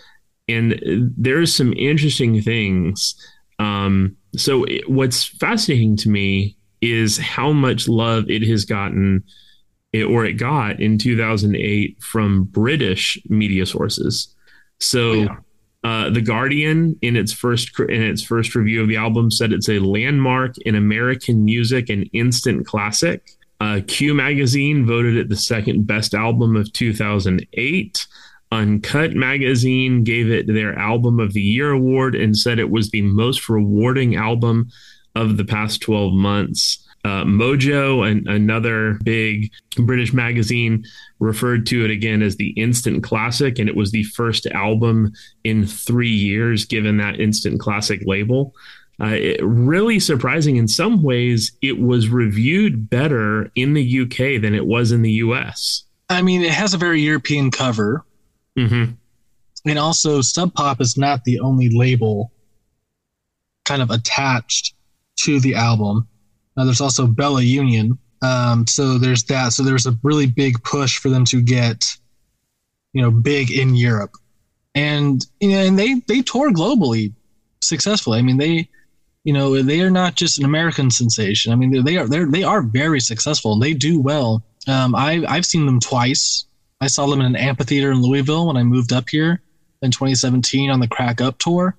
And 0.49 0.81
there's 1.17 1.55
some 1.55 1.73
interesting 1.75 2.41
things. 2.43 3.15
Um, 3.59 4.17
so 4.37 4.65
it, 4.65 4.89
what's 4.89 5.25
fascinating 5.25 5.97
to 5.99 6.09
me 6.09 6.57
is 6.81 7.19
how 7.19 7.53
much 7.53 7.89
love 7.89 8.29
it 8.29 8.43
has 8.43 8.65
gotten 8.65 9.23
it, 9.93 10.05
or 10.05 10.25
it 10.25 10.35
got 10.35 10.81
in 10.81 10.99
2008 10.99 12.03
from 12.03 12.45
british 12.45 13.19
media 13.29 13.67
sources. 13.67 14.35
So 14.81 15.01
oh, 15.01 15.15
yeah. 15.15 15.37
Uh, 15.85 16.09
the 16.11 16.21
Guardian, 16.21 16.97
in 17.03 17.17
its 17.17 17.33
first 17.33 17.77
in 17.81 18.03
its 18.03 18.23
first 18.23 18.55
review 18.55 18.83
of 18.83 18.89
the 18.89 18.97
album, 18.97 19.33
said 19.33 19.53
it's 19.53 19.69
a 19.69 19.81
landmark 19.81 20.57
in 20.59 20.77
American 20.77 21.45
music 21.45 21.91
and 21.91 22.09
instant 22.13 22.65
classic. 22.67 23.33
Uh, 23.63 23.81
Q 23.87 24.13
Magazine 24.13 24.85
voted 24.85 25.17
it 25.17 25.29
the 25.29 25.37
second 25.37 25.87
best 25.87 26.15
album 26.15 26.57
of 26.57 26.73
2008. 26.73 28.07
Uncut 28.51 29.15
Magazine 29.15 30.03
gave 30.03 30.29
it 30.33 30.49
their 30.49 30.77
Album 30.77 31.21
of 31.21 31.33
the 31.33 31.41
Year 31.41 31.71
award 31.71 32.17
and 32.17 32.37
said 32.37 32.59
it 32.59 32.71
was 32.71 32.91
the 32.91 33.03
most 33.03 33.49
rewarding 33.49 34.17
album 34.17 34.69
of 35.15 35.37
the 35.37 35.45
past 35.45 35.81
12 35.81 36.13
months. 36.13 36.85
Uh, 37.05 37.23
Mojo, 37.23 38.05
and 38.05 38.27
another 38.27 38.99
big 39.05 39.53
British 39.77 40.13
magazine, 40.13 40.85
referred 41.21 41.65
to 41.67 41.85
it 41.85 41.91
again 41.93 42.21
as 42.21 42.35
the 42.35 42.51
instant 42.51 43.05
classic, 43.05 43.61
and 43.61 43.69
it 43.69 43.77
was 43.77 43.93
the 43.93 44.03
first 44.03 44.45
album 44.47 45.13
in 45.45 45.69
three 45.69 46.11
years 46.11 46.65
given 46.65 46.97
that 46.97 47.21
instant 47.21 47.61
classic 47.61 48.03
label. 48.07 48.57
Uh, 49.01 49.15
it, 49.15 49.41
really 49.43 49.99
surprising 49.99 50.57
in 50.57 50.69
some 50.69 51.03
ways, 51.03 51.53
it 51.63 51.81
was 51.81 52.09
reviewed 52.09 52.89
better 52.89 53.51
in 53.55 53.75
the 53.75 54.01
UK 54.03 54.41
than 54.41 54.55
it 54.55 54.67
was 54.67 54.93
in 54.93 55.03
the 55.03 55.13
US. 55.13 55.85
I 56.09 56.23
mean, 56.23 56.43
it 56.43 56.53
has 56.53 56.75
a 56.75 56.79
very 56.79 57.01
European 57.01 57.51
cover. 57.51 58.05
Mm-hmm. 58.57 58.93
And 59.65 59.79
also, 59.79 60.21
Sub 60.21 60.53
Pop 60.55 60.81
is 60.81 60.97
not 60.97 61.25
the 61.25 61.41
only 61.41 61.69
label 61.71 62.33
kind 63.65 63.81
of 63.81 63.91
attached 63.91 64.75
to 65.17 65.41
the 65.41 65.55
album. 65.55 66.07
Uh, 66.57 66.65
there's 66.65 66.81
also 66.81 67.07
Bella 67.07 67.43
Union. 67.43 67.99
Um, 68.23 68.67
so 68.67 68.99
there's 68.99 69.25
that. 69.25 69.53
So 69.53 69.63
there's 69.63 69.87
a 69.87 69.97
really 70.03 70.27
big 70.27 70.63
push 70.63 70.99
for 70.99 71.09
them 71.09 71.25
to 71.27 71.43
get, 71.43 71.85
you 72.93 73.03
know, 73.03 73.11
big 73.11 73.51
in 73.51 73.75
Europe, 73.75 74.13
and 74.75 75.27
you 75.41 75.51
know, 75.51 75.59
and 75.59 75.79
they 75.79 75.95
they 76.07 76.23
tour 76.23 76.53
globally 76.53 77.13
successfully. 77.61 78.19
I 78.19 78.23
mean, 78.23 78.37
they, 78.37 78.69
you 79.25 79.33
know, 79.33 79.63
they 79.63 79.81
are 79.81 79.91
not 79.91 80.17
just 80.17 80.39
an 80.39 80.45
American 80.45 80.91
sensation. 80.91 81.53
I 81.53 81.57
mean, 81.57 81.85
they 81.85 81.97
are 81.97 82.09
they 82.09 82.25
they 82.25 82.43
are 82.43 82.63
very 82.63 83.01
successful. 83.01 83.59
They 83.59 83.75
do 83.75 84.01
well. 84.01 84.43
Um, 84.67 84.95
I 84.95 85.25
I've 85.29 85.47
seen 85.47 85.67
them 85.67 85.81
twice. 85.81 86.47
I 86.81 86.89
saw 86.89 87.07
them 87.07 87.21
in 87.21 87.27
an 87.27 87.37
amphitheater 87.37 87.93
in 87.93 88.03
Louisville 88.03 88.49
when 88.49 88.57
I 88.57 88.65
moved 88.65 88.93
up 88.93 89.09
here 89.09 89.41
in 89.83 89.93
2017 89.93 90.71
on 90.71 90.81
the 90.81 90.89
Crack 90.89 91.21
Up 91.21 91.39
tour, 91.39 91.77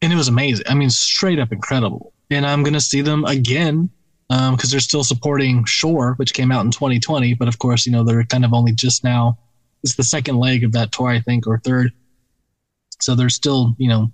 and 0.00 0.12
it 0.12 0.16
was 0.16 0.28
amazing. 0.28 0.66
I 0.68 0.74
mean, 0.74 0.90
straight 0.90 1.38
up 1.40 1.52
incredible. 1.52 2.12
And 2.30 2.46
I'm 2.46 2.62
gonna 2.62 2.80
see 2.80 3.00
them 3.00 3.24
again 3.24 3.90
because 4.28 4.64
um, 4.64 4.70
they're 4.70 4.80
still 4.80 5.04
supporting 5.04 5.64
Shore, 5.64 6.14
which 6.14 6.34
came 6.34 6.50
out 6.50 6.64
in 6.64 6.70
2020. 6.70 7.34
But 7.34 7.48
of 7.48 7.58
course, 7.58 7.86
you 7.86 7.92
know, 7.92 8.04
they're 8.04 8.24
kind 8.24 8.44
of 8.44 8.52
only 8.52 8.72
just 8.72 9.04
now. 9.04 9.38
It's 9.82 9.96
the 9.96 10.02
second 10.02 10.36
leg 10.36 10.64
of 10.64 10.72
that 10.72 10.90
tour, 10.90 11.08
I 11.08 11.20
think, 11.20 11.46
or 11.46 11.58
third. 11.58 11.92
So 13.00 13.14
they're 13.14 13.28
still, 13.28 13.74
you 13.78 13.88
know, 13.88 14.12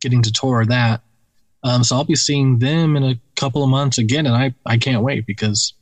getting 0.00 0.22
to 0.22 0.32
tour 0.32 0.64
that. 0.66 1.02
Um, 1.66 1.82
so 1.82 1.96
I'll 1.96 2.04
be 2.04 2.14
seeing 2.14 2.60
them 2.60 2.96
in 2.96 3.02
a 3.02 3.18
couple 3.34 3.64
of 3.64 3.68
months 3.68 3.98
again, 3.98 4.24
and 4.24 4.36
I, 4.36 4.54
I 4.64 4.78
can't 4.78 5.02
wait 5.02 5.26
because 5.26 5.74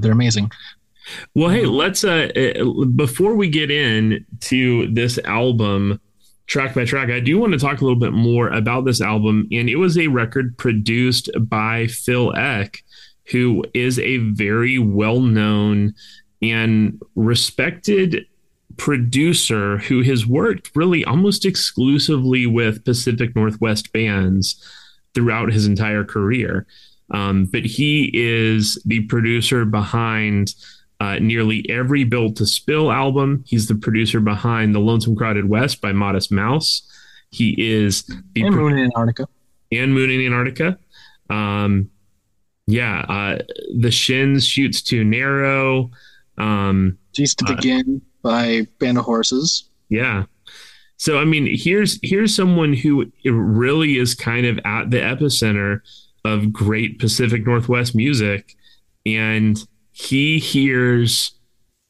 they're 0.00 0.10
amazing. 0.10 0.50
Well, 1.34 1.48
hey, 1.48 1.64
let's 1.64 2.02
uh, 2.02 2.28
uh 2.34 2.84
before 2.86 3.36
we 3.36 3.48
get 3.48 3.70
in 3.70 4.26
to 4.40 4.88
this 4.92 5.18
album 5.24 6.00
track 6.46 6.74
by 6.74 6.84
track, 6.84 7.10
I 7.10 7.20
do 7.20 7.38
want 7.38 7.52
to 7.52 7.58
talk 7.58 7.80
a 7.80 7.84
little 7.84 7.98
bit 7.98 8.12
more 8.12 8.48
about 8.48 8.84
this 8.84 9.00
album, 9.00 9.46
and 9.52 9.68
it 9.68 9.76
was 9.76 9.96
a 9.96 10.08
record 10.08 10.58
produced 10.58 11.30
by 11.48 11.86
Phil 11.86 12.34
Ek 12.36 12.82
who 13.30 13.64
is 13.74 14.00
a 14.00 14.18
very 14.18 14.78
well 14.78 15.20
known 15.20 15.94
and 16.42 17.00
respected 17.14 18.26
producer 18.76 19.78
who 19.78 20.02
has 20.02 20.26
worked 20.26 20.72
really 20.74 21.04
almost 21.04 21.44
exclusively 21.44 22.46
with 22.46 22.84
Pacific 22.84 23.36
Northwest 23.36 23.92
bands 23.92 24.60
throughout 25.14 25.52
his 25.52 25.66
entire 25.66 26.04
career. 26.04 26.66
Um, 27.10 27.44
but 27.46 27.64
he 27.64 28.10
is 28.14 28.80
the 28.84 29.00
producer 29.02 29.64
behind 29.64 30.54
uh, 31.00 31.18
nearly 31.18 31.68
every 31.68 32.04
Built 32.04 32.36
to 32.36 32.46
Spill 32.46 32.90
album. 32.92 33.44
He's 33.46 33.66
the 33.66 33.74
producer 33.74 34.20
behind 34.20 34.74
The 34.74 34.78
Lonesome 34.78 35.16
Crowded 35.16 35.48
West 35.48 35.80
by 35.80 35.92
Modest 35.92 36.30
Mouse. 36.30 36.88
He 37.30 37.54
is 37.58 38.04
the 38.34 38.42
and 38.42 38.54
Moon 38.54 38.78
and 38.78 38.86
Antarctica. 38.86 39.26
And 39.72 39.94
Moon 39.94 40.10
and 40.10 40.22
Antarctica. 40.22 40.78
Um, 41.28 41.90
yeah, 42.66 43.04
uh, 43.08 43.38
the 43.78 43.90
shins 43.90 44.46
Chutes 44.46 44.82
Too 44.82 45.02
Narrow. 45.02 45.90
Um, 46.38 46.98
Cease 47.14 47.34
to 47.36 47.44
Begin 47.44 48.00
uh, 48.00 48.28
by 48.28 48.66
Band 48.78 48.98
of 48.98 49.04
Horses. 49.04 49.68
Yeah. 49.88 50.24
So 51.02 51.18
I 51.18 51.24
mean, 51.24 51.48
here's 51.50 51.98
here's 52.04 52.32
someone 52.32 52.72
who 52.72 53.10
really 53.24 53.98
is 53.98 54.14
kind 54.14 54.46
of 54.46 54.60
at 54.64 54.92
the 54.92 54.98
epicenter 54.98 55.80
of 56.24 56.52
great 56.52 57.00
Pacific 57.00 57.44
Northwest 57.44 57.96
music, 57.96 58.54
and 59.04 59.58
he 59.90 60.38
hears 60.38 61.32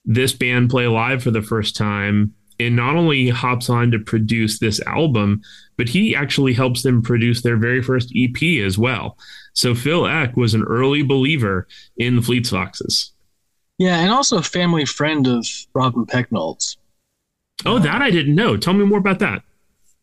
this 0.06 0.32
band 0.32 0.70
play 0.70 0.86
live 0.86 1.22
for 1.22 1.30
the 1.30 1.42
first 1.42 1.76
time 1.76 2.32
and 2.58 2.74
not 2.74 2.96
only 2.96 3.28
hops 3.28 3.68
on 3.68 3.90
to 3.90 3.98
produce 3.98 4.58
this 4.58 4.80
album, 4.86 5.42
but 5.76 5.90
he 5.90 6.16
actually 6.16 6.54
helps 6.54 6.80
them 6.80 7.02
produce 7.02 7.42
their 7.42 7.58
very 7.58 7.82
first 7.82 8.10
EP 8.16 8.64
as 8.64 8.78
well. 8.78 9.18
So 9.52 9.74
Phil 9.74 10.06
Ek 10.06 10.38
was 10.38 10.54
an 10.54 10.62
early 10.62 11.02
believer 11.02 11.68
in 11.98 12.16
the 12.16 12.22
Fleet 12.22 12.46
Foxes. 12.46 13.12
Yeah, 13.76 13.98
and 13.98 14.10
also 14.10 14.38
a 14.38 14.42
family 14.42 14.86
friend 14.86 15.26
of 15.26 15.46
Robin 15.74 16.06
Pecknold's. 16.06 16.78
Oh, 17.64 17.78
that 17.78 18.02
I 18.02 18.10
didn't 18.10 18.34
know. 18.34 18.56
Tell 18.56 18.74
me 18.74 18.84
more 18.84 18.98
about 18.98 19.20
that. 19.20 19.42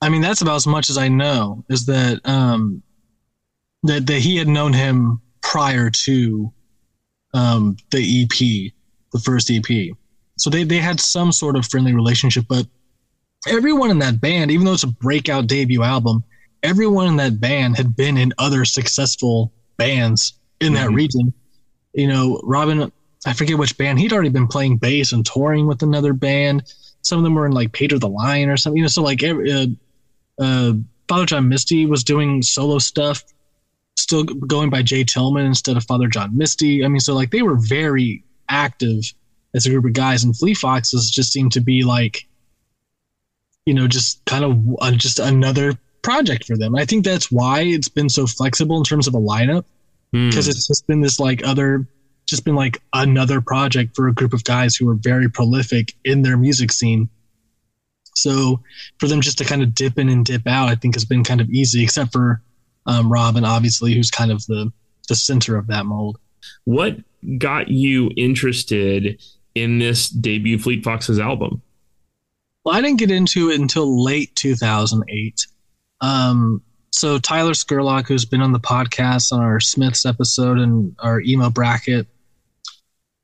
I 0.01 0.10
mean, 0.10 0.22
that's 0.22 0.41
about 0.41 0.56
as 0.56 0.68
much 0.68 0.89
as 0.89 0.98
I 0.98 1.08
know. 1.10 1.65
Is 1.70 1.86
that 1.88 2.22
um, 2.25 2.82
that 3.84 4.08
that 4.08 4.20
he 4.20 4.38
had 4.38 4.48
known 4.48 4.74
him 4.74 5.22
prior 5.41 5.89
to 5.89 6.53
um, 7.34 7.77
the 7.91 8.24
EP, 8.24 8.72
the 9.12 9.20
first 9.20 9.51
EP. 9.51 9.96
So 10.38 10.50
they 10.50 10.63
they 10.63 10.77
had 10.77 11.00
some 11.00 11.32
sort 11.32 11.56
of 11.56 11.65
friendly 11.65 11.94
relationship. 11.94 12.46
But 12.48 12.65
everyone 13.48 13.91
in 13.91 14.00
that 14.00 14.22
band, 14.22 14.51
even 14.51 14.65
though 14.65 14.74
it's 14.74 14.84
a 14.84 14.88
breakout 14.88 15.48
debut 15.48 15.84
album, 15.84 16.24
everyone 16.63 17.08
in 17.08 17.15
that 17.18 17.39
band 17.39 17.77
had 17.77 17.96
been 17.96 18.18
in 18.18 18.34
other 18.38 18.65
successful 18.65 19.51
bands 19.77 20.39
in 20.60 20.74
that 20.74 20.88
mm-hmm. 20.88 20.96
region. 20.96 21.34
You 21.94 22.08
know, 22.08 22.39
Robin, 22.44 22.91
I 23.25 23.34
forget 23.34 23.58
which 23.58 23.77
band, 23.77 24.00
he'd 24.00 24.13
already 24.13 24.29
been 24.29 24.48
playing 24.48 24.77
bass 24.77 25.12
and 25.12 25.25
touring 25.25 25.68
with 25.68 25.82
another 25.82 26.13
band. 26.13 26.63
Some 27.09 27.19
of 27.19 27.23
them 27.23 27.35
were 27.35 27.45
in 27.45 27.51
like 27.51 27.71
Peter 27.71 27.97
the 27.97 28.07
Lion 28.07 28.49
or 28.49 28.57
something. 28.57 28.77
You 28.77 28.83
know, 28.83 28.87
so 28.87 29.01
like 29.01 29.23
uh, 29.23 29.65
uh, 30.39 30.73
Father 31.07 31.25
John 31.25 31.49
Misty 31.49 31.85
was 31.85 32.03
doing 32.03 32.41
solo 32.41 32.77
stuff, 32.77 33.23
still 33.97 34.23
going 34.23 34.69
by 34.69 34.83
J. 34.83 35.03
Tillman 35.03 35.45
instead 35.45 35.75
of 35.75 35.83
Father 35.85 36.07
John 36.07 36.37
Misty. 36.37 36.85
I 36.85 36.87
mean, 36.87 36.99
so 36.99 37.15
like 37.15 37.31
they 37.31 37.41
were 37.41 37.57
very 37.57 38.23
active 38.47 39.03
as 39.55 39.65
a 39.65 39.69
group 39.71 39.85
of 39.85 39.93
guys, 39.93 40.23
and 40.23 40.37
Fleet 40.37 40.57
Foxes 40.57 41.09
just 41.09 41.33
seemed 41.33 41.51
to 41.53 41.61
be 41.61 41.83
like, 41.83 42.27
you 43.65 43.73
know, 43.73 43.87
just 43.87 44.23
kind 44.25 44.45
of 44.45 44.59
uh, 44.79 44.91
just 44.91 45.19
another 45.19 45.73
project 46.01 46.45
for 46.45 46.55
them. 46.57 46.75
I 46.75 46.85
think 46.85 47.03
that's 47.03 47.31
why 47.31 47.61
it's 47.61 47.89
been 47.89 48.09
so 48.09 48.27
flexible 48.27 48.77
in 48.77 48.83
terms 48.83 49.07
of 49.07 49.15
a 49.15 49.19
lineup 49.19 49.65
because 50.11 50.47
mm. 50.47 50.49
it's 50.49 50.67
just 50.67 50.87
been 50.87 51.01
this 51.01 51.19
like 51.19 51.45
other, 51.45 51.85
just 52.29 52.45
been 52.45 52.55
like 52.55 52.81
another 52.93 53.41
project 53.41 53.95
for 53.95 54.07
a 54.07 54.13
group 54.13 54.33
of 54.33 54.43
guys 54.43 54.75
who 54.75 54.88
are 54.89 54.95
very 54.95 55.29
prolific 55.29 55.93
in 56.03 56.21
their 56.21 56.38
music 56.38 56.71
scene. 56.71 57.09
So 58.15 58.62
for 59.00 59.07
them 59.07 59.21
just 59.21 59.38
to 59.39 59.45
kind 59.45 59.62
of 59.62 59.74
dip 59.74 59.98
in 59.98 60.09
and 60.09 60.25
dip 60.25 60.45
out, 60.45 60.69
I 60.69 60.75
think 60.75 60.95
has 60.95 61.05
been 61.05 61.24
kind 61.24 61.41
of 61.41 61.50
easy, 61.50 61.83
except 61.83 62.12
for 62.12 62.41
um, 62.86 63.12
Robin, 63.12 63.45
obviously, 63.45 63.93
who's 63.93 64.12
kind 64.12 64.31
of 64.31 64.45
the 64.45 64.71
the 65.07 65.15
center 65.15 65.57
of 65.57 65.67
that 65.67 65.86
mold. 65.86 66.19
What 66.65 66.98
got 67.38 67.69
you 67.69 68.12
interested 68.15 69.21
in 69.55 69.79
this 69.79 70.09
debut 70.09 70.59
Fleet 70.59 70.83
Foxes 70.83 71.19
album? 71.19 71.62
Well, 72.63 72.75
I 72.75 72.81
didn't 72.81 73.00
get 73.00 73.12
into 73.12 73.50
it 73.50 73.59
until 73.59 74.03
late 74.03 74.36
2008. 74.36 75.48
Um, 76.01 76.62
so 76.91 77.17
Tyler 77.17 77.53
Skurlock, 77.53 78.07
who's 78.07 78.25
been 78.25 78.41
on 78.41 78.51
the 78.51 78.59
podcast 78.59 79.31
on 79.31 79.39
our 79.39 79.59
Smiths 79.59 80.05
episode 80.05 80.59
and 80.59 80.95
our 81.00 81.21
emo 81.21 81.50
bracket, 81.50 82.07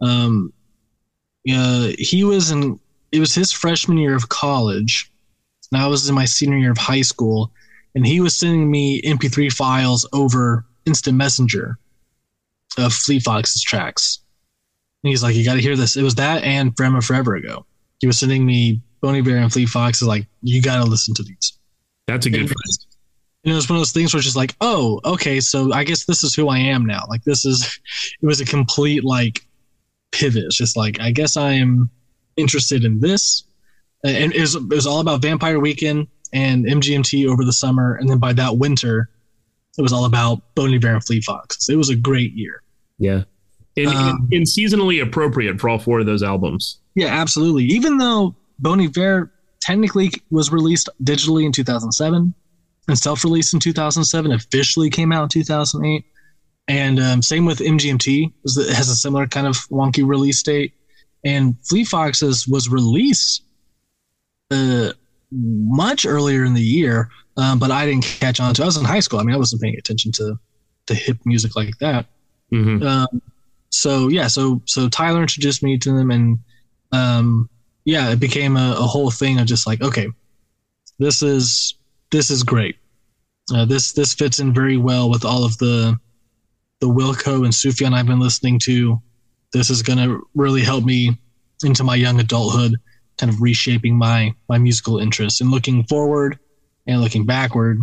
um, 0.01 0.53
uh, 1.51 1.91
he 1.97 2.23
was 2.23 2.51
in. 2.51 2.79
It 3.11 3.19
was 3.19 3.33
his 3.33 3.51
freshman 3.51 3.97
year 3.97 4.15
of 4.15 4.29
college, 4.29 5.11
and 5.71 5.81
I 5.81 5.87
was 5.87 6.09
in 6.09 6.15
my 6.15 6.25
senior 6.25 6.57
year 6.57 6.71
of 6.71 6.77
high 6.77 7.01
school, 7.01 7.51
and 7.93 8.05
he 8.05 8.19
was 8.19 8.35
sending 8.35 8.69
me 8.69 9.01
MP3 9.03 9.51
files 9.51 10.07
over 10.11 10.65
Instant 10.85 11.17
Messenger 11.17 11.77
of 12.77 12.93
Fleet 12.93 13.23
Foxes 13.23 13.61
tracks. 13.61 14.19
And 15.03 15.09
he's 15.09 15.23
like, 15.23 15.35
"You 15.35 15.45
got 15.45 15.55
to 15.55 15.61
hear 15.61 15.75
this." 15.75 15.95
It 15.95 16.03
was 16.03 16.15
that 16.15 16.43
and 16.43 16.75
For 16.75 16.83
Emma, 16.83 17.01
Forever 17.01 17.35
Ago. 17.35 17.65
He 17.99 18.07
was 18.07 18.17
sending 18.17 18.45
me 18.45 18.81
Bon 19.01 19.15
Iver 19.15 19.37
and 19.37 19.53
Fleet 19.53 19.69
Foxes 19.69 20.07
like, 20.07 20.27
"You 20.41 20.61
got 20.61 20.83
to 20.83 20.89
listen 20.89 21.13
to 21.15 21.23
these." 21.23 21.53
That's 22.07 22.25
a 22.25 22.29
good 22.29 22.47
friend. 22.47 22.77
You 23.43 23.51
know, 23.51 23.57
it's 23.57 23.69
one 23.69 23.77
of 23.77 23.81
those 23.81 23.91
things 23.91 24.11
where 24.11 24.19
it's 24.19 24.25
just 24.25 24.35
like, 24.35 24.55
oh, 24.59 24.99
okay, 25.05 25.39
so 25.39 25.71
I 25.71 25.83
guess 25.83 26.05
this 26.05 26.23
is 26.23 26.33
who 26.33 26.49
I 26.49 26.57
am 26.57 26.83
now. 26.83 27.03
Like 27.07 27.23
this 27.23 27.45
is, 27.45 27.79
it 28.21 28.25
was 28.25 28.41
a 28.41 28.45
complete 28.45 29.03
like 29.03 29.44
pivot. 30.15 30.45
It's 30.45 30.55
just 30.55 30.77
like, 30.77 31.00
I 31.00 31.12
guess 31.12 31.38
I 31.38 31.51
am 31.51 31.89
interested 32.38 32.84
in 32.84 33.00
this, 33.00 33.43
and 34.03 34.34
it 34.34 34.41
was, 34.41 34.55
it 34.55 34.69
was 34.69 34.88
all 34.88 35.00
about 35.00 35.22
Vampire 35.22 35.60
Weekend 35.60 36.07
and 36.34 36.65
MGMT 36.65 37.27
over 37.27 37.43
the 37.43 37.53
summer, 37.53 37.95
and 37.95 38.10
then 38.10 38.17
by 38.17 38.34
that 38.34 38.57
winter, 38.57 39.10
it 39.77 39.81
was 39.81 39.93
all 39.93 40.05
about 40.05 40.41
Bon 40.55 40.74
Iver 40.74 40.95
and 40.95 41.03
Fleet 41.03 41.24
Foxes. 41.24 41.69
It 41.69 41.75
was 41.75 41.89
a 41.89 41.95
great 41.95 42.34
year. 42.34 42.62
Yeah, 42.98 43.24
and, 43.77 43.88
um, 43.88 44.29
and, 44.31 44.45
seasonally 44.45 45.01
appropriate 45.01 45.60
for 45.60 45.69
all 45.69 45.79
four 45.79 46.00
of 46.00 46.05
those 46.05 46.24
albums. 46.24 46.79
Yeah, 46.95 47.07
absolutely. 47.07 47.65
Even 47.65 47.98
though 47.98 48.36
Bon 48.60 48.79
Iver 48.79 49.31
technically 49.62 50.12
was 50.31 50.51
released 50.51 50.89
digitally 51.03 51.45
in 51.45 51.51
2007 51.51 52.34
and 52.88 52.98
self-released 52.98 53.53
in 53.53 53.60
2007, 53.60 54.31
officially 54.31 54.89
came 54.89 55.12
out 55.12 55.24
in 55.24 55.29
2008. 55.29 56.05
And 56.67 57.00
um, 57.00 57.22
same 57.22 57.45
with 57.45 57.60
MGMT, 57.60 58.31
it 58.43 58.75
has 58.75 58.89
a 58.89 58.95
similar 58.95 59.27
kind 59.27 59.45
of 59.45 59.55
wonky 59.69 60.07
release 60.07 60.41
date. 60.41 60.74
And 61.24 61.55
Fleet 61.63 61.88
Foxes 61.88 62.48
was 62.48 62.69
released 62.69 63.43
uh, 64.51 64.91
much 65.31 66.05
earlier 66.05 66.43
in 66.43 66.53
the 66.53 66.62
year, 66.62 67.10
um, 67.38 67.60
but 67.60 67.72
I 67.72 67.86
didn't 67.86 68.03
catch 68.03 68.39
on 68.39 68.53
to. 68.55 68.63
I 68.63 68.65
was 68.65 68.77
in 68.77 68.86
high 68.86 69.00
school. 69.00 69.19
I 69.19 69.24
mean, 69.24 69.36
I 69.36 69.38
wasn't 69.38 69.62
paying 69.62 69.77
attention 69.77 70.12
to 70.13 70.39
to 70.88 70.93
hip 70.93 71.17
music 71.25 71.55
like 71.55 71.77
that. 71.79 72.05
Mm-hmm. 72.53 72.86
Um, 72.86 73.22
so 73.69 74.07
yeah, 74.07 74.27
so 74.27 74.62
so 74.65 74.88
Tyler 74.88 75.22
introduced 75.22 75.63
me 75.63 75.77
to 75.79 75.91
them, 75.91 76.12
and 76.12 76.39
um, 76.91 77.50
yeah, 77.86 78.12
it 78.12 78.19
became 78.19 78.55
a, 78.55 78.75
a, 78.77 78.84
whole 78.84 79.12
thing 79.12 79.39
of 79.39 79.48
just 79.48 79.67
like, 79.67 79.81
okay, 79.81 80.07
this 81.00 81.22
is 81.22 81.75
this 82.12 82.29
is 82.29 82.43
great. 82.43 82.77
Uh, 83.53 83.65
this 83.65 83.91
this 83.93 84.13
fits 84.13 84.39
in 84.39 84.53
very 84.53 84.77
well 84.77 85.10
with 85.10 85.25
all 85.25 85.43
of 85.43 85.57
the 85.57 86.00
the 86.79 86.88
Wilco 86.88 87.44
and 87.44 87.53
Sufjan 87.53 87.94
I've 87.94 88.08
been 88.08 88.20
listening 88.20 88.60
to. 88.60 89.01
This 89.53 89.70
is 89.70 89.82
going 89.82 90.00
to 90.00 90.27
really 90.36 90.62
help 90.62 90.84
me 90.84 91.17
into 91.63 91.84
my 91.84 91.96
young 91.96 92.20
adulthood, 92.20 92.75
kind 93.17 93.32
of 93.32 93.41
reshaping 93.41 93.98
my 93.98 94.34
my 94.50 94.58
musical 94.58 95.00
interests 95.00 95.41
and 95.41 95.51
looking 95.51 95.84
forward 95.86 96.38
and 96.88 97.01
looking 97.01 97.25
backward. 97.25 97.79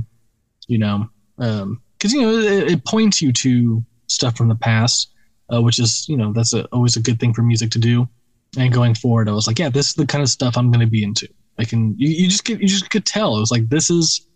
You 0.68 0.78
know, 0.78 1.08
because 1.36 1.62
um, 1.62 1.80
you 2.04 2.20
know 2.20 2.30
it, 2.30 2.72
it, 2.72 2.84
points 2.84 3.20
you 3.20 3.32
to 3.32 3.84
stuff 4.06 4.36
from 4.36 4.48
the 4.48 4.54
past, 4.54 5.12
uh, 5.52 5.60
which 5.60 5.78
is 5.78 6.08
you 6.08 6.16
know 6.16 6.32
that's 6.32 6.52
a, 6.52 6.66
always 6.66 6.96
a 6.96 7.02
good 7.02 7.18
thing 7.18 7.32
for 7.32 7.42
music 7.42 7.70
to 7.70 7.78
do. 7.78 8.08
And 8.58 8.72
going 8.72 8.94
forward, 8.94 9.30
I 9.30 9.32
was 9.32 9.46
like, 9.46 9.58
yeah, 9.58 9.70
this 9.70 9.88
is 9.88 9.94
the 9.94 10.06
kind 10.06 10.22
of 10.22 10.28
stuff 10.28 10.58
I'm 10.58 10.70
going 10.70 10.84
to 10.84 10.90
be 10.90 11.02
into. 11.02 11.26
I 11.58 11.64
can 11.64 11.94
you, 11.98 12.08
you 12.08 12.28
just 12.28 12.44
get 12.44 12.60
you 12.60 12.68
just 12.68 12.90
could 12.90 13.06
tell 13.06 13.36
it 13.36 13.40
was 13.40 13.50
like 13.50 13.68
this 13.68 13.90
is 13.90 14.26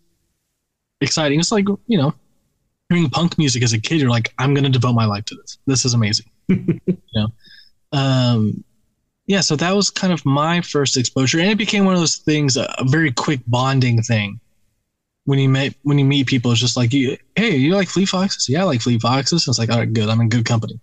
exciting. 1.00 1.38
It's 1.38 1.52
like 1.52 1.66
you 1.86 1.98
know 1.98 2.14
hearing 2.88 3.10
punk 3.10 3.38
music 3.38 3.62
as 3.62 3.72
a 3.72 3.80
kid, 3.80 4.00
you're 4.00 4.10
like, 4.10 4.32
I'm 4.38 4.54
going 4.54 4.64
to 4.64 4.70
devote 4.70 4.94
my 4.94 5.06
life 5.06 5.24
to 5.26 5.34
this. 5.36 5.58
This 5.66 5.84
is 5.84 5.94
amazing. 5.94 6.26
you 6.48 6.80
know, 7.14 7.28
um, 7.92 8.64
yeah. 9.26 9.40
So 9.40 9.56
that 9.56 9.74
was 9.74 9.90
kind 9.90 10.12
of 10.12 10.24
my 10.24 10.60
first 10.60 10.96
exposure, 10.96 11.40
and 11.40 11.50
it 11.50 11.58
became 11.58 11.84
one 11.84 11.94
of 11.94 12.00
those 12.00 12.18
things, 12.18 12.56
a 12.56 12.68
very 12.84 13.12
quick 13.12 13.40
bonding 13.46 14.02
thing. 14.02 14.40
When 15.24 15.40
you 15.40 15.48
meet 15.48 15.76
when 15.82 15.98
you 15.98 16.04
meet 16.04 16.28
people, 16.28 16.52
it's 16.52 16.60
just 16.60 16.76
like, 16.76 16.92
you, 16.92 17.16
hey, 17.34 17.56
you 17.56 17.74
like 17.74 17.88
Fleet 17.88 18.08
Foxes? 18.08 18.48
Yeah, 18.48 18.60
I 18.60 18.64
like 18.64 18.80
Fleet 18.80 19.00
Foxes. 19.02 19.48
it's 19.48 19.58
like, 19.58 19.70
all 19.70 19.78
right, 19.78 19.92
good. 19.92 20.08
I'm 20.08 20.20
in 20.20 20.28
good 20.28 20.44
company. 20.44 20.78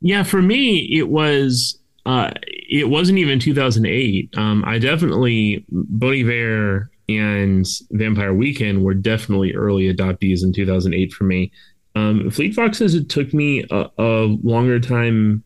Yeah, 0.00 0.24
for 0.24 0.42
me, 0.42 0.78
it 0.98 1.08
was. 1.08 1.78
Uh, 2.04 2.32
it 2.44 2.88
wasn't 2.88 3.16
even 3.18 3.38
2008. 3.38 4.36
Um, 4.36 4.64
I 4.66 4.80
definitely 4.80 5.64
Bon 5.68 6.12
Iver 6.12 6.90
and 7.18 7.66
Vampire 7.90 8.34
Weekend 8.34 8.82
were 8.82 8.94
definitely 8.94 9.54
early 9.54 9.92
adoptees 9.92 10.42
in 10.42 10.52
2008 10.52 11.12
for 11.12 11.24
me. 11.24 11.52
Um, 11.94 12.30
Fleet 12.30 12.54
Foxes 12.54 12.94
it 12.94 13.08
took 13.08 13.34
me 13.34 13.64
a, 13.70 13.90
a, 13.98 14.38
longer 14.42 14.80
time 14.80 15.42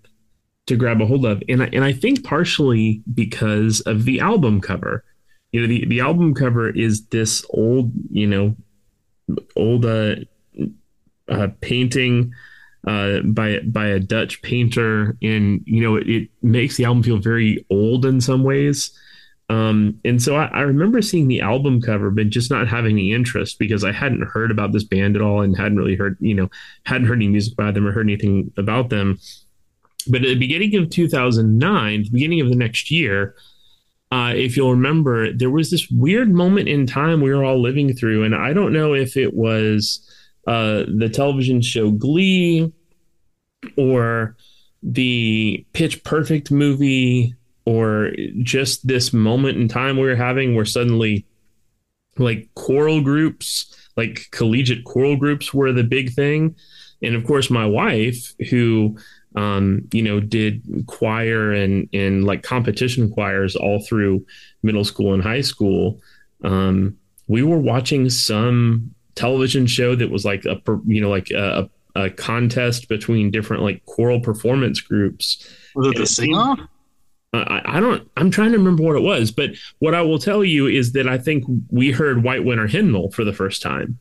to 0.66 0.76
grab 0.76 1.00
a 1.00 1.06
hold 1.06 1.24
of, 1.24 1.42
and 1.48 1.62
I, 1.62 1.70
and 1.72 1.84
I 1.84 1.92
think 1.92 2.24
partially 2.24 3.02
because 3.14 3.80
of 3.82 4.04
the 4.04 4.20
album 4.20 4.60
cover. 4.60 5.04
You 5.52 5.60
know, 5.60 5.66
the 5.66 5.86
the 5.86 6.00
album 6.00 6.34
cover 6.34 6.68
is 6.68 7.06
this 7.06 7.44
old, 7.50 7.92
you 8.10 8.26
know, 8.26 8.56
old 9.56 9.86
uh, 9.86 10.16
uh 11.28 11.48
painting 11.60 12.32
uh, 12.86 13.20
by 13.20 13.58
by 13.60 13.86
a 13.86 14.00
Dutch 14.00 14.40
painter, 14.42 15.16
and 15.22 15.60
you 15.64 15.82
know 15.82 15.96
it, 15.96 16.08
it, 16.08 16.28
makes 16.42 16.76
the 16.76 16.84
album 16.84 17.02
feel 17.02 17.18
very 17.18 17.64
old 17.70 18.06
in 18.06 18.20
some 18.20 18.44
ways. 18.44 18.96
Um, 19.48 20.00
and 20.04 20.20
so 20.20 20.34
I, 20.34 20.46
I, 20.46 20.60
remember 20.62 21.00
seeing 21.00 21.28
the 21.28 21.40
album 21.40 21.80
cover, 21.80 22.10
but 22.10 22.30
just 22.30 22.50
not 22.50 22.66
having 22.66 22.96
any 22.96 23.12
interest 23.12 23.60
because 23.60 23.84
I 23.84 23.92
hadn't 23.92 24.26
heard 24.26 24.50
about 24.50 24.72
this 24.72 24.82
band 24.82 25.14
at 25.14 25.22
all 25.22 25.40
and 25.40 25.56
hadn't 25.56 25.78
really 25.78 25.94
heard, 25.94 26.16
you 26.18 26.34
know, 26.34 26.50
hadn't 26.84 27.06
heard 27.06 27.18
any 27.18 27.28
music 27.28 27.56
by 27.56 27.70
them 27.70 27.86
or 27.86 27.92
heard 27.92 28.06
anything 28.06 28.52
about 28.56 28.90
them. 28.90 29.20
But 30.08 30.22
at 30.22 30.28
the 30.28 30.34
beginning 30.34 30.74
of 30.76 30.90
2009, 30.90 32.02
the 32.02 32.10
beginning 32.10 32.40
of 32.40 32.48
the 32.48 32.56
next 32.56 32.90
year, 32.90 33.36
uh, 34.10 34.32
if 34.34 34.56
you'll 34.56 34.72
remember, 34.72 35.32
there 35.32 35.50
was 35.50 35.70
this 35.70 35.88
weird 35.90 36.32
moment 36.32 36.68
in 36.68 36.86
time 36.86 37.20
we 37.20 37.32
were 37.32 37.44
all 37.44 37.60
living 37.60 37.94
through. 37.94 38.24
And 38.24 38.34
I 38.34 38.52
don't 38.52 38.72
know 38.72 38.94
if 38.94 39.16
it 39.16 39.34
was 39.34 40.00
uh, 40.48 40.84
the 40.88 41.08
television 41.08 41.60
show 41.60 41.90
Glee 41.92 42.72
or 43.76 44.36
the 44.82 45.64
Pitch 45.72 46.02
Perfect 46.04 46.50
movie 46.50 47.34
or 47.66 48.12
just 48.42 48.86
this 48.86 49.12
moment 49.12 49.58
in 49.58 49.68
time 49.68 49.96
we 49.96 50.06
were 50.06 50.16
having 50.16 50.54
where 50.54 50.64
suddenly 50.64 51.26
like 52.16 52.48
choral 52.54 53.02
groups 53.02 53.76
like 53.96 54.28
collegiate 54.30 54.84
choral 54.84 55.16
groups 55.16 55.52
were 55.52 55.72
the 55.72 55.84
big 55.84 56.12
thing. 56.12 56.54
And 57.02 57.14
of 57.14 57.26
course 57.26 57.50
my 57.50 57.66
wife 57.66 58.34
who 58.50 58.96
um, 59.34 59.82
you 59.92 60.02
know 60.02 60.20
did 60.20 60.62
choir 60.86 61.52
and 61.52 61.88
and 61.92 62.24
like 62.24 62.42
competition 62.42 63.10
choirs 63.10 63.54
all 63.54 63.84
through 63.84 64.24
middle 64.62 64.84
school 64.84 65.12
and 65.12 65.22
high 65.22 65.42
school 65.42 66.00
um, 66.42 66.96
we 67.28 67.42
were 67.42 67.58
watching 67.58 68.08
some 68.08 68.94
television 69.14 69.66
show 69.66 69.94
that 69.94 70.10
was 70.10 70.24
like 70.24 70.44
a 70.46 70.60
you 70.86 71.00
know 71.00 71.10
like 71.10 71.30
a, 71.30 71.68
a 71.94 72.10
contest 72.10 72.88
between 72.88 73.30
different 73.30 73.62
like 73.62 73.84
choral 73.86 74.20
performance 74.20 74.80
groups. 74.80 75.46
Was 75.74 75.88
it 75.88 75.96
the 75.96 76.06
sing 76.06 76.34
off 76.34 76.60
I, 77.36 77.62
I, 77.76 77.80
don't 77.80 78.08
i'm 78.16 78.30
trying 78.30 78.52
to 78.52 78.58
remember 78.58 78.82
what 78.82 78.96
it 78.96 79.02
was 79.02 79.30
but 79.30 79.50
what 79.78 79.94
i 79.94 80.02
will 80.02 80.18
tell 80.18 80.44
you 80.44 80.66
is 80.66 80.92
that 80.92 81.08
i 81.08 81.18
think 81.18 81.44
we 81.70 81.90
heard 81.90 82.24
white 82.24 82.44
winter 82.44 82.66
hymnal 82.66 83.10
for 83.12 83.24
the 83.24 83.32
first 83.32 83.62
time 83.62 83.98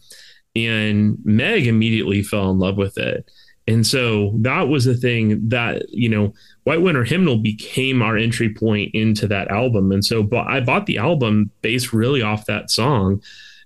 and 0.55 1.17
meg 1.25 1.67
immediately 1.67 2.23
fell 2.23 2.49
in 2.51 2.59
love 2.59 2.77
with 2.77 2.97
it. 2.97 3.29
And 3.67 3.85
so 3.85 4.31
that 4.41 4.67
was 4.67 4.85
the 4.85 4.95
thing 4.95 5.49
that 5.49 5.89
you 5.89 6.09
know 6.09 6.33
white 6.63 6.81
winter 6.81 7.03
hymnal 7.03 7.37
became 7.37 8.01
our 8.01 8.15
entry 8.15 8.53
point 8.53 8.93
into 8.93 9.27
that 9.27 9.49
album. 9.49 9.91
And 9.91 10.05
so 10.05 10.23
but 10.23 10.47
i 10.47 10.59
bought 10.59 10.85
the 10.85 10.97
album 10.97 11.51
based 11.61 11.93
really 11.93 12.21
off 12.21 12.45
that 12.45 12.69
song 12.69 13.21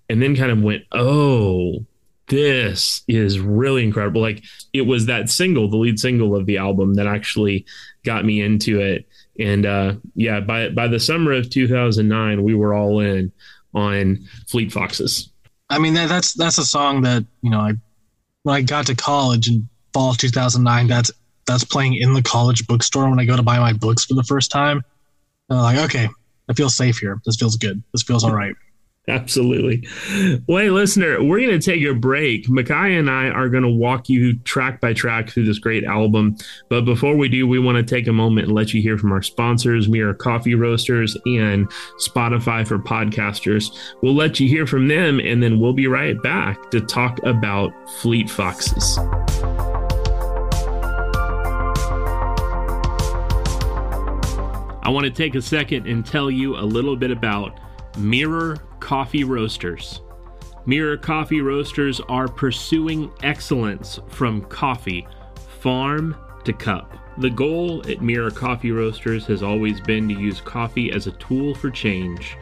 and 0.10 0.22
then 0.22 0.36
kind 0.36 0.52
of 0.52 0.62
went 0.62 0.84
oh 0.92 1.86
this 2.28 3.02
is 3.08 3.40
really 3.40 3.84
incredible. 3.84 4.22
Like 4.22 4.44
it 4.72 4.84
was 4.84 5.08
that 5.08 5.30
single 5.30 5.70
the 5.70 5.78
lead 5.78 6.00
single 6.00 6.36
of 6.36 6.46
the 6.46 6.58
album 6.58 6.94
that 6.96 7.08
actually 7.08 7.66
got 8.04 8.24
me 8.24 8.42
into 8.42 8.80
it 8.80 9.08
and 9.40 9.66
uh, 9.66 9.96
yeah, 10.16 10.40
by 10.40 10.70
by 10.70 10.88
the 10.88 11.00
summer 11.00 11.32
of 11.32 11.50
2009, 11.50 12.44
we 12.44 12.54
were 12.54 12.74
all 12.74 13.00
in 13.00 13.32
on 13.74 14.28
Fleet 14.48 14.72
Foxes. 14.72 15.30
I 15.70 15.80
mean, 15.80 15.94
that, 15.94 16.10
that's 16.10 16.34
that's 16.34 16.58
a 16.58 16.66
song 16.66 17.02
that 17.04 17.26
you 17.42 17.50
know, 17.50 17.60
I 17.60 17.74
when 18.44 18.56
I 18.56 18.62
got 18.62 18.86
to 18.88 18.96
college 18.96 19.48
in 19.48 19.68
fall 19.94 20.12
of 20.12 20.18
2009, 20.18 20.88
that's 20.88 21.12
that's 21.46 21.64
playing 21.64 21.96
in 21.96 22.14
the 22.14 22.22
college 22.22 22.68
bookstore 22.68 23.10
when 23.10 23.20
I 23.20 23.26
go 23.26 23.36
to 23.36 23.44
buy 23.44 23.60
my 23.60 23.74
books 23.74 24.06
for 24.06 24.14
the 24.14 24.24
first 24.24 24.52
time. 24.52 24.84
I'm 25.50 25.58
like, 25.58 25.78
okay, 25.86 26.08
I 26.48 26.54
feel 26.54 26.70
safe 26.70 26.98
here. 26.98 27.20
This 27.26 27.38
feels 27.38 27.56
good. 27.56 27.82
This 27.92 28.04
feels 28.04 28.24
all 28.24 28.36
right. 28.36 28.56
Absolutely. 29.20 29.88
Well, 30.46 30.64
hey, 30.64 30.70
listener, 30.70 31.24
we're 31.24 31.40
going 31.40 31.60
to 31.60 31.66
take 31.66 31.84
a 31.84 31.96
break. 31.96 32.48
Micajah 32.48 33.00
and 33.00 33.10
I 33.10 33.30
are 33.30 33.50
going 33.50 33.64
to 33.64 33.70
walk 33.70 34.08
you 34.08 34.38
track 34.40 34.80
by 34.80 34.94
track 34.94 35.30
through 35.30 35.46
this 35.46 35.58
great 35.58 35.84
album. 35.84 36.38
But 36.70 36.86
before 36.86 37.18
we 37.18 37.28
do, 37.28 37.48
we 37.48 37.58
want 37.58 37.78
to 37.78 37.84
take 37.84 38.06
a 38.06 38.14
moment 38.14 38.48
and 38.48 38.56
let 38.56 38.72
you 38.72 38.84
hear 38.84 39.00
from 39.00 39.12
our 39.12 39.24
sponsors, 39.24 39.90
Mirror 39.90 40.14
Coffee 40.14 40.54
Roasters 40.54 41.18
and 41.26 41.68
Spotify 42.00 42.68
for 42.68 42.78
Podcasters. 42.78 43.76
We'll 44.04 44.14
let 44.14 44.40
you 44.40 44.48
hear 44.48 44.68
from 44.68 44.88
them, 44.88 45.20
and 45.20 45.42
then 45.42 45.60
we'll 45.60 45.74
be 45.74 45.88
right 45.88 46.22
back 46.22 46.70
to 46.70 46.80
talk 46.80 47.20
about 47.24 47.72
Fleet 48.02 48.30
Foxes. 48.30 49.00
I 54.84 54.92
want 54.92 55.06
to 55.06 55.12
take 55.12 55.34
a 55.34 55.42
second 55.42 55.88
and 55.88 56.06
tell 56.06 56.30
you 56.30 56.56
a 56.58 56.62
little 56.62 56.96
bit 56.96 57.10
about 57.10 57.60
Mirror 57.98 58.58
Coffee 58.80 59.24
Roasters. 59.24 60.02
Mirror 60.66 60.98
Coffee 60.98 61.42
Roasters 61.42 62.00
are 62.10 62.28
pursuing 62.28 63.12
excellence 63.24 64.00
from 64.08 64.42
coffee, 64.46 65.08
farm 65.60 66.16
to 66.44 66.54
cup. 66.54 66.96
The 67.18 67.30
goal 67.30 67.82
at 67.90 68.02
Mirror 68.02 68.32
Coffee 68.32 68.72
Roasters 68.72 69.26
has 69.26 69.44
always 69.44 69.82
been 69.82 70.08
to 70.08 70.14
use 70.14 70.42
coffee 70.42 70.92
as 70.92 71.08
a 71.08 71.12
tool 71.14 71.56
for 71.56 71.70
change, 71.70 72.38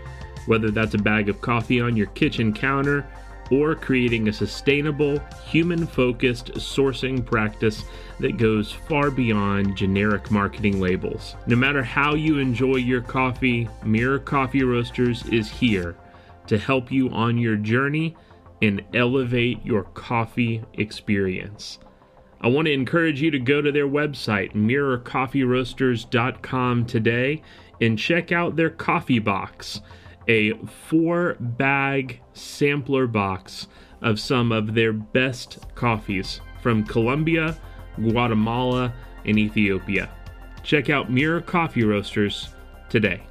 whether 0.45 0.71
that's 0.71 0.93
a 0.93 0.99
bag 0.99 1.29
of 1.29 1.41
coffee 1.41 1.81
on 1.81 1.95
your 1.95 2.07
kitchen 2.07 2.53
counter 2.53 3.07
or 3.49 3.75
creating 3.75 4.27
a 4.27 4.33
sustainable, 4.33 5.19
human 5.45 5.87
focused 5.87 6.51
sourcing 6.55 7.25
practice 7.25 7.85
that 8.19 8.37
goes 8.37 8.71
far 8.71 9.09
beyond 9.09 9.77
generic 9.77 10.29
marketing 10.31 10.81
labels. 10.81 11.35
No 11.47 11.55
matter 11.55 11.81
how 11.81 12.15
you 12.15 12.39
enjoy 12.39 12.75
your 12.75 13.01
coffee, 13.01 13.69
Mirror 13.85 14.19
Coffee 14.19 14.63
Roasters 14.63 15.25
is 15.27 15.49
here 15.49 15.95
to 16.47 16.57
help 16.57 16.91
you 16.91 17.09
on 17.09 17.37
your 17.37 17.55
journey 17.55 18.17
and 18.61 18.83
elevate 18.93 19.65
your 19.65 19.83
coffee 19.83 20.61
experience. 20.73 21.79
I 22.41 22.47
want 22.47 22.65
to 22.67 22.73
encourage 22.73 23.21
you 23.21 23.31
to 23.31 23.39
go 23.39 23.61
to 23.61 23.71
their 23.71 23.87
website, 23.87 24.53
mirrorcoffeeroasters.com 24.53 26.85
today, 26.85 27.41
and 27.81 27.97
check 27.97 28.31
out 28.31 28.55
their 28.55 28.69
coffee 28.69 29.17
box, 29.19 29.81
a 30.27 30.53
four 30.87 31.35
bag 31.39 32.21
sampler 32.33 33.07
box 33.07 33.67
of 34.01 34.19
some 34.19 34.51
of 34.51 34.75
their 34.75 34.93
best 34.93 35.57
coffees 35.75 36.41
from 36.61 36.83
Colombia, 36.83 37.57
Guatemala, 37.95 38.93
and 39.25 39.39
Ethiopia. 39.39 40.09
Check 40.63 40.89
out 40.89 41.11
Mirror 41.11 41.41
Coffee 41.41 41.83
Roasters 41.83 42.49
today. 42.89 43.26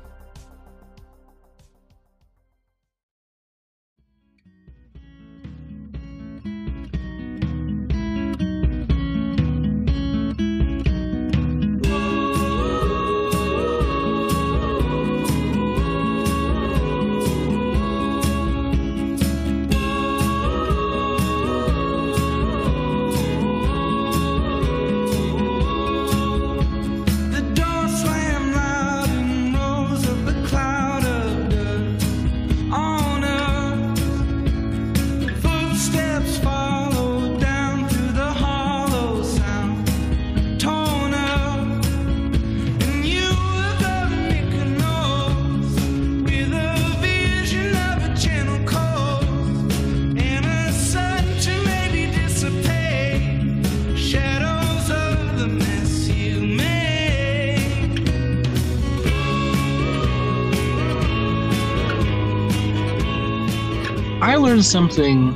Something 64.76 65.32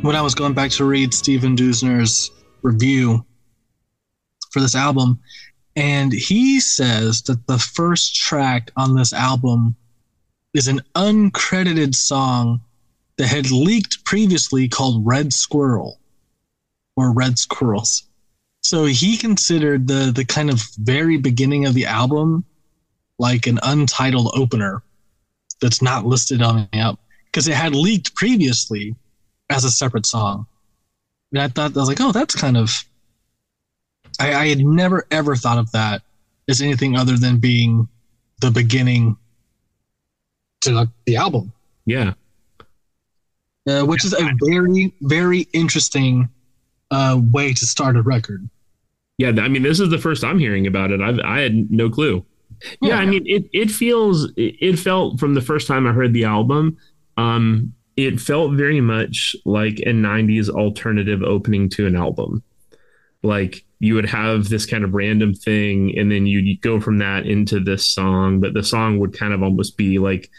when 0.00 0.16
I 0.16 0.22
was 0.22 0.34
going 0.34 0.54
back 0.54 0.70
to 0.70 0.86
read 0.86 1.12
Stephen 1.12 1.54
Deusner's 1.54 2.30
review 2.62 3.26
for 4.52 4.60
this 4.60 4.74
album, 4.74 5.20
and 5.76 6.10
he 6.10 6.58
says 6.58 7.20
that 7.24 7.46
the 7.46 7.58
first 7.58 8.16
track 8.16 8.70
on 8.74 8.96
this 8.96 9.12
album 9.12 9.76
is 10.54 10.66
an 10.66 10.80
uncredited 10.94 11.94
song 11.94 12.62
that 13.18 13.26
had 13.26 13.50
leaked 13.50 14.02
previously 14.06 14.66
called 14.66 15.06
Red 15.06 15.34
Squirrel 15.34 16.00
or 16.96 17.12
Red 17.12 17.38
Squirrels. 17.38 18.04
So 18.62 18.86
he 18.86 19.18
considered 19.18 19.86
the 19.86 20.10
the 20.10 20.24
kind 20.24 20.48
of 20.48 20.62
very 20.78 21.18
beginning 21.18 21.66
of 21.66 21.74
the 21.74 21.84
album 21.84 22.46
like 23.18 23.46
an 23.46 23.58
untitled 23.62 24.30
opener 24.34 24.82
that's 25.60 25.82
not 25.82 26.06
listed 26.06 26.40
on 26.40 26.66
the 26.72 26.78
album 26.78 27.02
because 27.38 27.46
it 27.46 27.54
had 27.54 27.72
leaked 27.72 28.16
previously 28.16 28.96
as 29.48 29.64
a 29.64 29.70
separate 29.70 30.04
song. 30.04 30.44
And 31.30 31.40
I 31.40 31.46
thought 31.46 31.76
I 31.76 31.78
was 31.78 31.88
like, 31.88 32.00
oh, 32.00 32.10
that's 32.10 32.34
kind 32.34 32.56
of. 32.56 32.68
I, 34.18 34.34
I 34.34 34.48
had 34.48 34.58
never 34.58 35.06
ever 35.12 35.36
thought 35.36 35.58
of 35.58 35.70
that 35.70 36.02
as 36.48 36.60
anything 36.60 36.96
other 36.96 37.16
than 37.16 37.38
being 37.38 37.86
the 38.40 38.50
beginning 38.50 39.16
to 40.62 40.72
the, 40.72 40.90
the 41.06 41.14
album. 41.14 41.52
Yeah. 41.86 42.14
Uh, 43.68 43.84
which 43.84 44.04
is 44.04 44.14
a 44.14 44.32
very 44.42 44.92
very 45.02 45.46
interesting 45.52 46.28
uh, 46.90 47.20
way 47.30 47.52
to 47.52 47.66
start 47.66 47.96
a 47.96 48.02
record. 48.02 48.50
Yeah, 49.18 49.28
I 49.38 49.46
mean, 49.46 49.62
this 49.62 49.78
is 49.78 49.90
the 49.90 49.98
first 49.98 50.24
I'm 50.24 50.40
hearing 50.40 50.66
about 50.66 50.90
it. 50.90 51.00
I've, 51.00 51.20
I 51.20 51.38
had 51.38 51.70
no 51.70 51.88
clue. 51.88 52.24
Yeah, 52.80 52.88
Yeah. 52.88 52.96
I 52.96 53.06
mean, 53.06 53.24
it 53.28 53.48
it 53.52 53.70
feels 53.70 54.32
it 54.36 54.56
it 54.60 54.76
felt 54.76 55.20
from 55.20 55.34
the 55.34 55.40
first 55.40 55.68
time 55.68 55.86
I 55.86 55.92
heard 55.92 56.12
the 56.12 56.24
album, 56.24 56.76
um, 57.18 57.74
it 57.96 58.20
felt 58.20 58.52
very 58.54 58.80
much 58.80 59.36
like 59.44 59.80
a 59.80 59.90
'90s 59.92 60.48
alternative 60.48 61.22
opening 61.22 61.68
to 61.70 61.86
an 61.86 61.96
album. 61.96 62.42
Like 63.22 63.64
you 63.80 63.94
would 63.94 64.06
have 64.06 64.48
this 64.48 64.66
kind 64.66 64.84
of 64.84 64.94
random 64.94 65.34
thing, 65.34 65.98
and 65.98 66.10
then 66.10 66.26
you'd 66.26 66.60
go 66.62 66.80
from 66.80 66.98
that 66.98 67.26
into 67.26 67.60
this 67.60 67.86
song, 67.86 68.40
but 68.40 68.54
the 68.54 68.62
song 68.62 68.98
would 69.00 69.12
kind 69.18 69.32
of 69.32 69.42
almost 69.42 69.76
be 69.76 69.98
like 69.98 70.30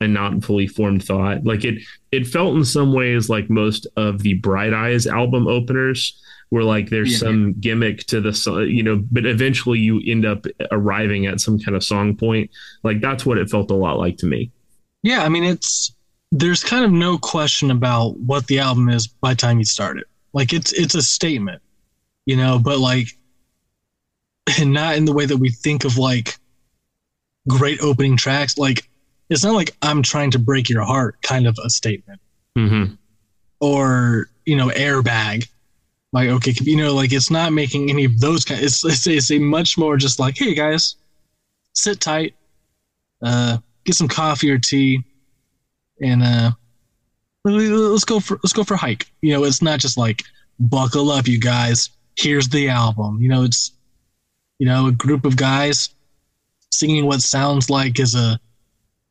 a 0.00 0.06
not 0.06 0.44
fully 0.44 0.68
formed 0.68 1.04
thought. 1.04 1.44
Like 1.44 1.64
it 1.64 1.82
it 2.12 2.26
felt 2.26 2.56
in 2.56 2.64
some 2.64 2.92
ways 2.92 3.28
like 3.28 3.50
most 3.50 3.86
of 3.96 4.22
the 4.22 4.34
Bright 4.34 4.72
Eyes 4.72 5.06
album 5.08 5.48
openers 5.48 6.22
where 6.50 6.62
like 6.64 6.88
there's 6.88 7.12
Yeah. 7.12 7.18
some 7.18 7.54
gimmick 7.60 8.06
to 8.06 8.20
the 8.20 8.32
song, 8.32 8.68
you 8.68 8.82
know, 8.82 9.02
but 9.10 9.26
eventually 9.26 9.80
you 9.80 10.00
end 10.06 10.24
up 10.24 10.46
arriving 10.70 11.26
at 11.26 11.40
some 11.40 11.58
kind 11.58 11.76
of 11.76 11.82
song 11.84 12.16
point. 12.16 12.50
Like 12.84 13.00
that's 13.00 13.26
what 13.26 13.38
it 13.38 13.50
felt 13.50 13.70
a 13.72 13.74
lot 13.74 13.98
like 13.98 14.16
to 14.18 14.26
me. 14.26 14.50
Yeah, 15.02 15.24
I 15.24 15.28
mean 15.28 15.44
it's 15.44 15.94
there's 16.30 16.62
kind 16.62 16.84
of 16.84 16.92
no 16.92 17.18
question 17.18 17.70
about 17.70 18.16
what 18.18 18.46
the 18.46 18.58
album 18.58 18.88
is 18.88 19.06
by 19.06 19.30
the 19.30 19.36
time 19.36 19.58
you 19.58 19.64
start 19.64 19.98
it. 19.98 20.06
Like 20.32 20.52
it's 20.52 20.72
it's 20.72 20.94
a 20.94 21.02
statement, 21.02 21.62
you 22.26 22.36
know, 22.36 22.58
but 22.58 22.78
like 22.78 23.08
and 24.60 24.72
not 24.72 24.96
in 24.96 25.04
the 25.04 25.12
way 25.12 25.26
that 25.26 25.36
we 25.36 25.50
think 25.50 25.84
of 25.84 25.98
like 25.98 26.36
great 27.48 27.80
opening 27.80 28.16
tracks. 28.16 28.58
Like 28.58 28.88
it's 29.30 29.44
not 29.44 29.54
like 29.54 29.76
I'm 29.82 30.02
trying 30.02 30.30
to 30.32 30.38
break 30.38 30.68
your 30.68 30.82
heart 30.82 31.20
kind 31.22 31.46
of 31.46 31.58
a 31.64 31.70
statement. 31.70 32.20
Mm-hmm. 32.56 32.94
Or, 33.60 34.28
you 34.46 34.56
know, 34.56 34.68
airbag. 34.68 35.48
Like, 36.12 36.28
okay, 36.28 36.54
you 36.60 36.76
know, 36.76 36.94
like 36.94 37.12
it's 37.12 37.30
not 37.30 37.52
making 37.52 37.90
any 37.90 38.04
of 38.04 38.18
those 38.20 38.44
kind 38.44 38.62
it's 38.62 38.84
it's, 38.84 39.06
it's 39.06 39.30
a 39.30 39.38
much 39.38 39.76
more 39.76 39.96
just 39.96 40.18
like, 40.18 40.38
hey 40.38 40.54
guys, 40.54 40.96
sit 41.74 42.00
tight, 42.00 42.34
uh, 43.22 43.58
get 43.84 43.94
some 43.94 44.08
coffee 44.08 44.50
or 44.50 44.58
tea 44.58 45.04
and 46.00 46.22
uh 46.22 46.50
let's 47.44 48.04
go 48.04 48.20
for 48.20 48.38
let's 48.42 48.52
go 48.52 48.64
for 48.64 48.74
a 48.74 48.78
hike. 48.78 49.10
You 49.22 49.32
know 49.34 49.44
it's 49.44 49.62
not 49.62 49.80
just 49.80 49.96
like 49.96 50.22
buckle 50.58 51.10
up 51.10 51.26
you 51.26 51.40
guys. 51.40 51.90
Here's 52.16 52.48
the 52.48 52.68
album. 52.68 53.20
You 53.20 53.28
know 53.28 53.42
it's 53.44 53.72
you 54.58 54.66
know 54.66 54.86
a 54.88 54.92
group 54.92 55.24
of 55.24 55.36
guys 55.36 55.90
singing 56.70 57.06
what 57.06 57.22
sounds 57.22 57.70
like 57.70 57.98
is 57.98 58.14
a 58.14 58.38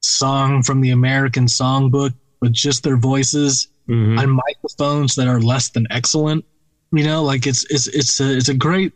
song 0.02 0.62
from 0.62 0.80
the 0.80 0.91
american 0.91 1.45
songbook 1.47 2.13
with 2.41 2.54
just 2.54 2.84
their 2.84 2.97
voices 2.97 3.67
Mm-hmm. 3.89 4.19
on 4.19 4.30
microphones 4.45 5.15
that 5.15 5.30
are 5.30 5.39
less 5.39 5.69
than 5.69 5.88
excellent. 5.91 6.43
You 6.91 7.06
know 7.06 7.23
like 7.23 7.47
it's 7.47 7.63
it's 7.71 7.88
it's 7.88 8.19
a 8.19 8.36
it's 8.36 8.50
a 8.50 8.54
great 8.54 8.91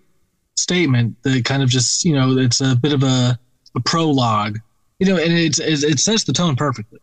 statement 0.57 1.15
that 1.23 1.45
kind 1.45 1.63
of 1.63 1.69
just 1.69 2.03
you 2.03 2.13
know 2.13 2.37
it's 2.37 2.59
a 2.59 2.75
bit 2.75 2.91
of 2.91 3.01
a, 3.03 3.39
a 3.73 3.79
prologue. 3.85 4.59
You 4.99 5.07
know 5.07 5.15
and 5.15 5.31
it's, 5.31 5.59
it's 5.59 5.83
it 5.83 5.99
sets 5.99 6.25
the 6.25 6.33
tone 6.33 6.57
perfectly 6.57 6.99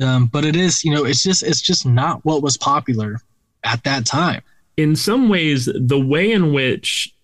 um, 0.00 0.26
but 0.26 0.44
it 0.44 0.56
is 0.56 0.84
you 0.84 0.94
know 0.94 1.04
it's 1.04 1.22
just 1.22 1.42
it's 1.42 1.60
just 1.60 1.86
not 1.86 2.24
what 2.24 2.42
was 2.42 2.56
popular 2.56 3.20
at 3.64 3.82
that 3.84 4.06
time 4.06 4.42
in 4.80 4.96
some 4.96 5.28
ways, 5.28 5.68
the 5.74 6.00
way 6.00 6.32
in 6.32 6.54
which 6.54 7.14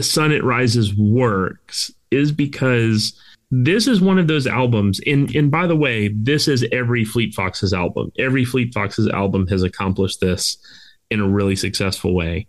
Sun 0.00 0.32
It 0.32 0.42
Rises 0.42 0.94
works 0.96 1.92
is 2.10 2.32
because 2.32 3.18
this 3.52 3.86
is 3.86 4.00
one 4.00 4.18
of 4.18 4.26
those 4.26 4.48
albums. 4.48 5.00
And, 5.06 5.34
and 5.34 5.48
by 5.48 5.68
the 5.68 5.76
way, 5.76 6.08
this 6.08 6.48
is 6.48 6.66
every 6.72 7.04
Fleet 7.04 7.34
Foxes 7.34 7.72
album. 7.72 8.12
Every 8.18 8.44
Fleet 8.44 8.74
Foxes 8.74 9.08
album 9.08 9.46
has 9.46 9.62
accomplished 9.62 10.20
this 10.20 10.58
in 11.10 11.20
a 11.20 11.28
really 11.28 11.54
successful 11.54 12.14
way. 12.14 12.48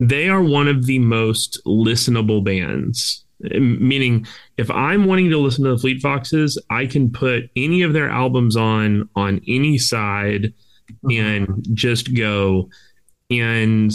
They 0.00 0.30
are 0.30 0.42
one 0.42 0.66
of 0.66 0.86
the 0.86 0.98
most 0.98 1.60
listenable 1.66 2.42
bands. 2.42 3.21
Meaning, 3.42 4.26
if 4.56 4.70
I'm 4.70 5.04
wanting 5.06 5.30
to 5.30 5.38
listen 5.38 5.64
to 5.64 5.70
the 5.70 5.78
Fleet 5.78 6.00
Foxes, 6.00 6.56
I 6.70 6.86
can 6.86 7.10
put 7.10 7.50
any 7.56 7.82
of 7.82 7.92
their 7.92 8.08
albums 8.08 8.56
on 8.56 9.08
on 9.16 9.40
any 9.48 9.78
side 9.78 10.52
and 11.10 11.66
just 11.74 12.14
go 12.14 12.68
and 13.30 13.92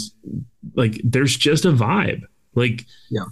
like 0.74 1.00
there's 1.04 1.36
just 1.36 1.64
a 1.64 1.70
vibe 1.72 2.22
like 2.54 2.84
Yeah. 3.10 3.24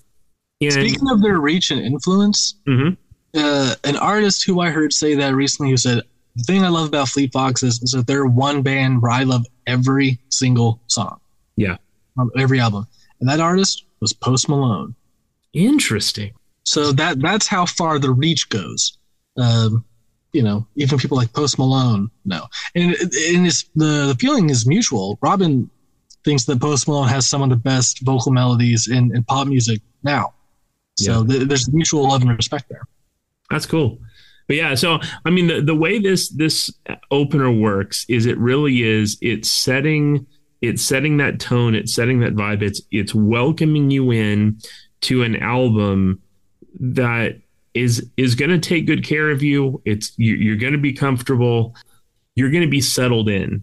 and 0.61 0.73
speaking 0.73 1.09
of 1.11 1.21
their 1.21 1.41
reach 1.41 1.71
and 1.73 1.81
influence 1.81 2.55
Mhm. 2.67 2.97
uh, 3.35 3.75
an 3.83 3.97
artist 3.97 4.45
who 4.45 4.61
i 4.61 4.71
heard 4.71 4.93
say 4.93 5.17
that 5.17 5.35
recently 5.35 5.71
who 5.73 5.77
said 5.77 6.03
the 6.37 6.45
thing 6.45 6.63
i 6.63 6.69
love 6.69 6.87
about 6.89 7.09
fleet 7.09 7.33
foxes 7.33 7.83
is 7.83 7.91
that 7.91 8.07
they're 8.07 8.27
one 8.27 8.63
band 8.63 9.03
where 9.03 9.11
i 9.11 9.25
love 9.25 9.45
every 9.67 10.21
single 10.29 10.81
song 10.87 11.19
Yeah. 11.57 11.77
every 12.39 12.61
album 12.61 12.87
and 13.21 13.29
that 13.29 13.41
artist 13.41 13.85
was 14.01 14.13
post 14.13 14.49
malone 14.49 14.95
interesting 15.53 16.33
So 16.65 16.93
that 16.93 17.21
that's 17.21 17.47
how 17.47 17.65
far 17.65 17.99
the 17.99 18.11
reach 18.11 18.49
goes. 18.49 18.99
Um, 19.39 19.85
you 20.33 20.43
know, 20.43 20.67
even 20.75 20.99
people 20.99 21.17
like 21.17 21.33
Post 21.33 21.59
Malone, 21.59 22.11
know, 22.27 22.47
And, 22.75 22.91
and 22.95 23.47
it's, 23.47 23.63
the, 23.75 24.09
the 24.09 24.17
feeling 24.21 24.51
is 24.51 24.67
mutual. 24.67 25.19
Robin 25.23 25.71
thinks 26.25 26.45
that 26.45 26.61
Post 26.61 26.89
Malone 26.89 27.09
has 27.09 27.27
some 27.27 27.43
of 27.43 27.49
the 27.49 27.57
best 27.57 28.01
vocal 28.03 28.33
melodies 28.33 28.89
in, 28.89 29.17
in 29.17 29.25
pop 29.25 29.47
music 29.47 29.81
now. 30.03 30.35
So 30.97 31.23
yeah. 31.23 31.27
th- 31.27 31.49
there's 31.49 31.73
mutual 31.73 32.09
love 32.09 32.21
and 32.23 32.37
respect 32.37 32.69
there. 32.69 32.87
That's 33.49 33.65
cool. 33.65 33.99
But 34.47 34.57
yeah, 34.57 34.75
so 34.75 34.99
I 35.25 35.31
mean 35.31 35.47
the, 35.47 35.61
the 35.61 35.75
way 35.75 35.99
this 35.99 36.29
this 36.29 36.71
opener 37.11 37.51
works 37.51 38.05
is 38.09 38.27
it 38.27 38.39
really 38.39 38.83
is 38.83 39.19
it's 39.21 39.51
setting 39.51 40.27
it's 40.63 40.83
setting 40.83 41.17
that 41.19 41.41
tone, 41.41 41.75
it's 41.75 41.95
setting 41.95 42.21
that 42.21 42.35
vibe, 42.35 42.63
it's 42.63 42.81
it's 42.91 43.15
welcoming 43.15 43.91
you 43.91 44.11
in 44.11 44.59
to 45.07 45.23
an 45.23 45.37
album 45.37 46.21
that 46.81 47.37
is 47.75 48.11
is 48.16 48.35
going 48.35 48.51
to 48.51 48.59
take 48.59 48.87
good 48.87 49.05
care 49.05 49.31
of 49.31 49.42
you. 49.42 49.81
It's 49.85 50.12
you, 50.16 50.35
you're 50.35 50.57
going 50.57 50.73
to 50.73 50.79
be 50.79 50.92
comfortable. 50.92 51.75
You're 52.35 52.51
going 52.51 52.64
to 52.64 52.71
be 52.71 52.81
settled 52.81 53.29
in 53.29 53.62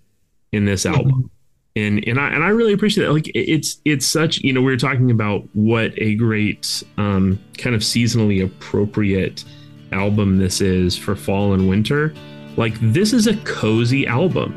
in 0.51 0.65
this 0.65 0.86
mm-hmm. 0.86 0.95
album. 0.95 1.32
And 1.75 2.08
and 2.08 2.19
I 2.19 2.29
and 2.29 2.43
I 2.43 2.49
really 2.49 2.73
appreciate 2.73 3.06
that. 3.06 3.13
Like 3.13 3.29
it's 3.34 3.82
it's 3.84 4.06
such 4.06 4.38
you 4.39 4.53
know 4.53 4.62
we 4.62 4.71
were 4.71 4.77
talking 4.77 5.12
about 5.12 5.43
what 5.53 5.91
a 5.97 6.15
great 6.15 6.84
um, 6.97 7.39
kind 7.58 7.75
of 7.75 7.82
seasonally 7.82 8.45
appropriate 8.45 9.43
album 9.91 10.38
this 10.38 10.62
is 10.62 10.95
for 10.95 11.15
fall 11.15 11.53
and 11.53 11.67
winter. 11.67 12.13
Like 12.56 12.75
this 12.79 13.12
is 13.12 13.25
a 13.25 13.36
cozy 13.38 14.06
album, 14.06 14.53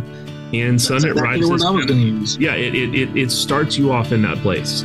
and 0.52 0.80
Sun 0.80 1.06
It 1.06 1.14
Rises. 1.14 1.62
Kind 1.62 1.90
of, 1.90 2.40
yeah, 2.40 2.54
it 2.54 2.74
it 2.74 3.16
it 3.16 3.30
starts 3.30 3.78
you 3.78 3.92
off 3.92 4.12
in 4.12 4.20
that 4.22 4.36
place. 4.38 4.84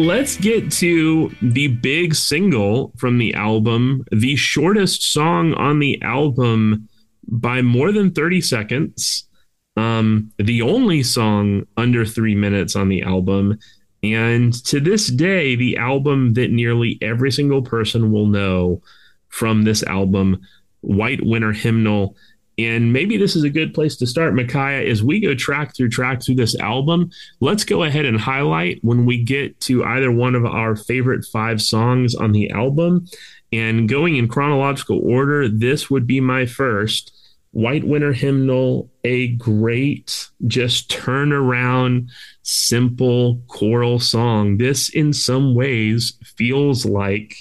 Let's 0.00 0.36
get 0.36 0.72
to 0.72 1.34
the 1.42 1.68
big 1.68 2.14
single 2.14 2.92
from 2.96 3.18
the 3.18 3.34
album, 3.34 4.04
the 4.10 4.34
shortest 4.34 5.12
song 5.12 5.52
on 5.54 5.78
the 5.78 6.00
album 6.02 6.88
by 7.28 7.62
more 7.62 7.92
than 7.92 8.10
30 8.10 8.40
seconds. 8.40 9.28
Um, 9.76 10.32
the 10.38 10.62
only 10.62 11.02
song 11.02 11.66
under 11.76 12.04
three 12.04 12.34
minutes 12.34 12.74
on 12.76 12.88
the 12.88 13.02
album. 13.02 13.58
And 14.02 14.52
to 14.64 14.80
this 14.80 15.08
day, 15.08 15.54
the 15.54 15.76
album 15.76 16.32
that 16.34 16.50
nearly 16.50 16.98
every 17.02 17.30
single 17.30 17.62
person 17.62 18.10
will 18.10 18.26
know 18.26 18.82
from 19.28 19.62
this 19.62 19.82
album, 19.82 20.40
White 20.80 21.20
Winter 21.22 21.52
Hymnal. 21.52 22.16
And 22.66 22.92
maybe 22.92 23.16
this 23.16 23.36
is 23.36 23.44
a 23.44 23.50
good 23.50 23.72
place 23.72 23.96
to 23.96 24.06
start, 24.06 24.34
Micajah, 24.34 24.88
as 24.88 25.02
we 25.02 25.20
go 25.20 25.34
track 25.34 25.74
through 25.74 25.90
track 25.90 26.22
through 26.22 26.34
this 26.34 26.58
album. 26.58 27.10
Let's 27.40 27.64
go 27.64 27.84
ahead 27.84 28.04
and 28.04 28.20
highlight 28.20 28.80
when 28.82 29.06
we 29.06 29.22
get 29.22 29.60
to 29.62 29.84
either 29.84 30.10
one 30.10 30.34
of 30.34 30.44
our 30.44 30.76
favorite 30.76 31.24
five 31.24 31.62
songs 31.62 32.14
on 32.14 32.32
the 32.32 32.50
album. 32.50 33.06
And 33.52 33.88
going 33.88 34.16
in 34.16 34.28
chronological 34.28 35.00
order, 35.02 35.48
this 35.48 35.90
would 35.90 36.06
be 36.06 36.20
my 36.20 36.46
first. 36.46 37.16
White 37.52 37.82
Winter 37.82 38.12
Hymnal, 38.12 38.90
a 39.02 39.28
great, 39.28 40.28
just 40.46 40.88
turn 40.88 41.32
around, 41.32 42.10
simple 42.42 43.42
choral 43.48 43.98
song. 43.98 44.58
This, 44.58 44.88
in 44.90 45.12
some 45.12 45.54
ways, 45.54 46.16
feels 46.36 46.86
like 46.86 47.34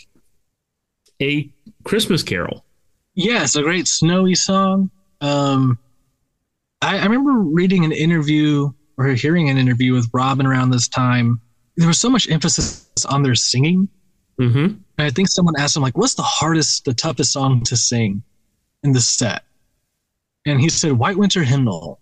a 1.21 1.51
Christmas 1.83 2.23
carol. 2.23 2.65
Yes, 3.13 3.55
a 3.55 3.61
great 3.61 3.87
snowy 3.87 4.33
song. 4.33 4.89
Um, 5.21 5.79
I, 6.81 6.99
I 6.99 7.03
remember 7.03 7.33
reading 7.33 7.85
an 7.85 7.91
interview 7.91 8.71
or 8.97 9.07
hearing 9.07 9.49
an 9.49 9.57
interview 9.57 9.93
with 9.93 10.09
Robin 10.13 10.45
around 10.45 10.71
this 10.71 10.87
time. 10.87 11.41
There 11.77 11.87
was 11.87 11.99
so 11.99 12.09
much 12.09 12.29
emphasis 12.29 12.87
on 13.07 13.23
their 13.23 13.35
singing. 13.35 13.87
Mm-hmm. 14.39 14.57
And 14.57 14.83
I 14.97 15.09
think 15.09 15.29
someone 15.29 15.55
asked 15.57 15.75
him, 15.75 15.83
like, 15.83 15.97
what's 15.97 16.15
the 16.15 16.23
hardest, 16.23 16.85
the 16.85 16.93
toughest 16.93 17.31
song 17.31 17.63
to 17.63 17.77
sing 17.77 18.23
in 18.83 18.91
the 18.91 19.01
set? 19.01 19.43
And 20.45 20.59
he 20.59 20.69
said, 20.69 20.93
White 20.93 21.17
Winter 21.17 21.43
Hymnal. 21.43 21.99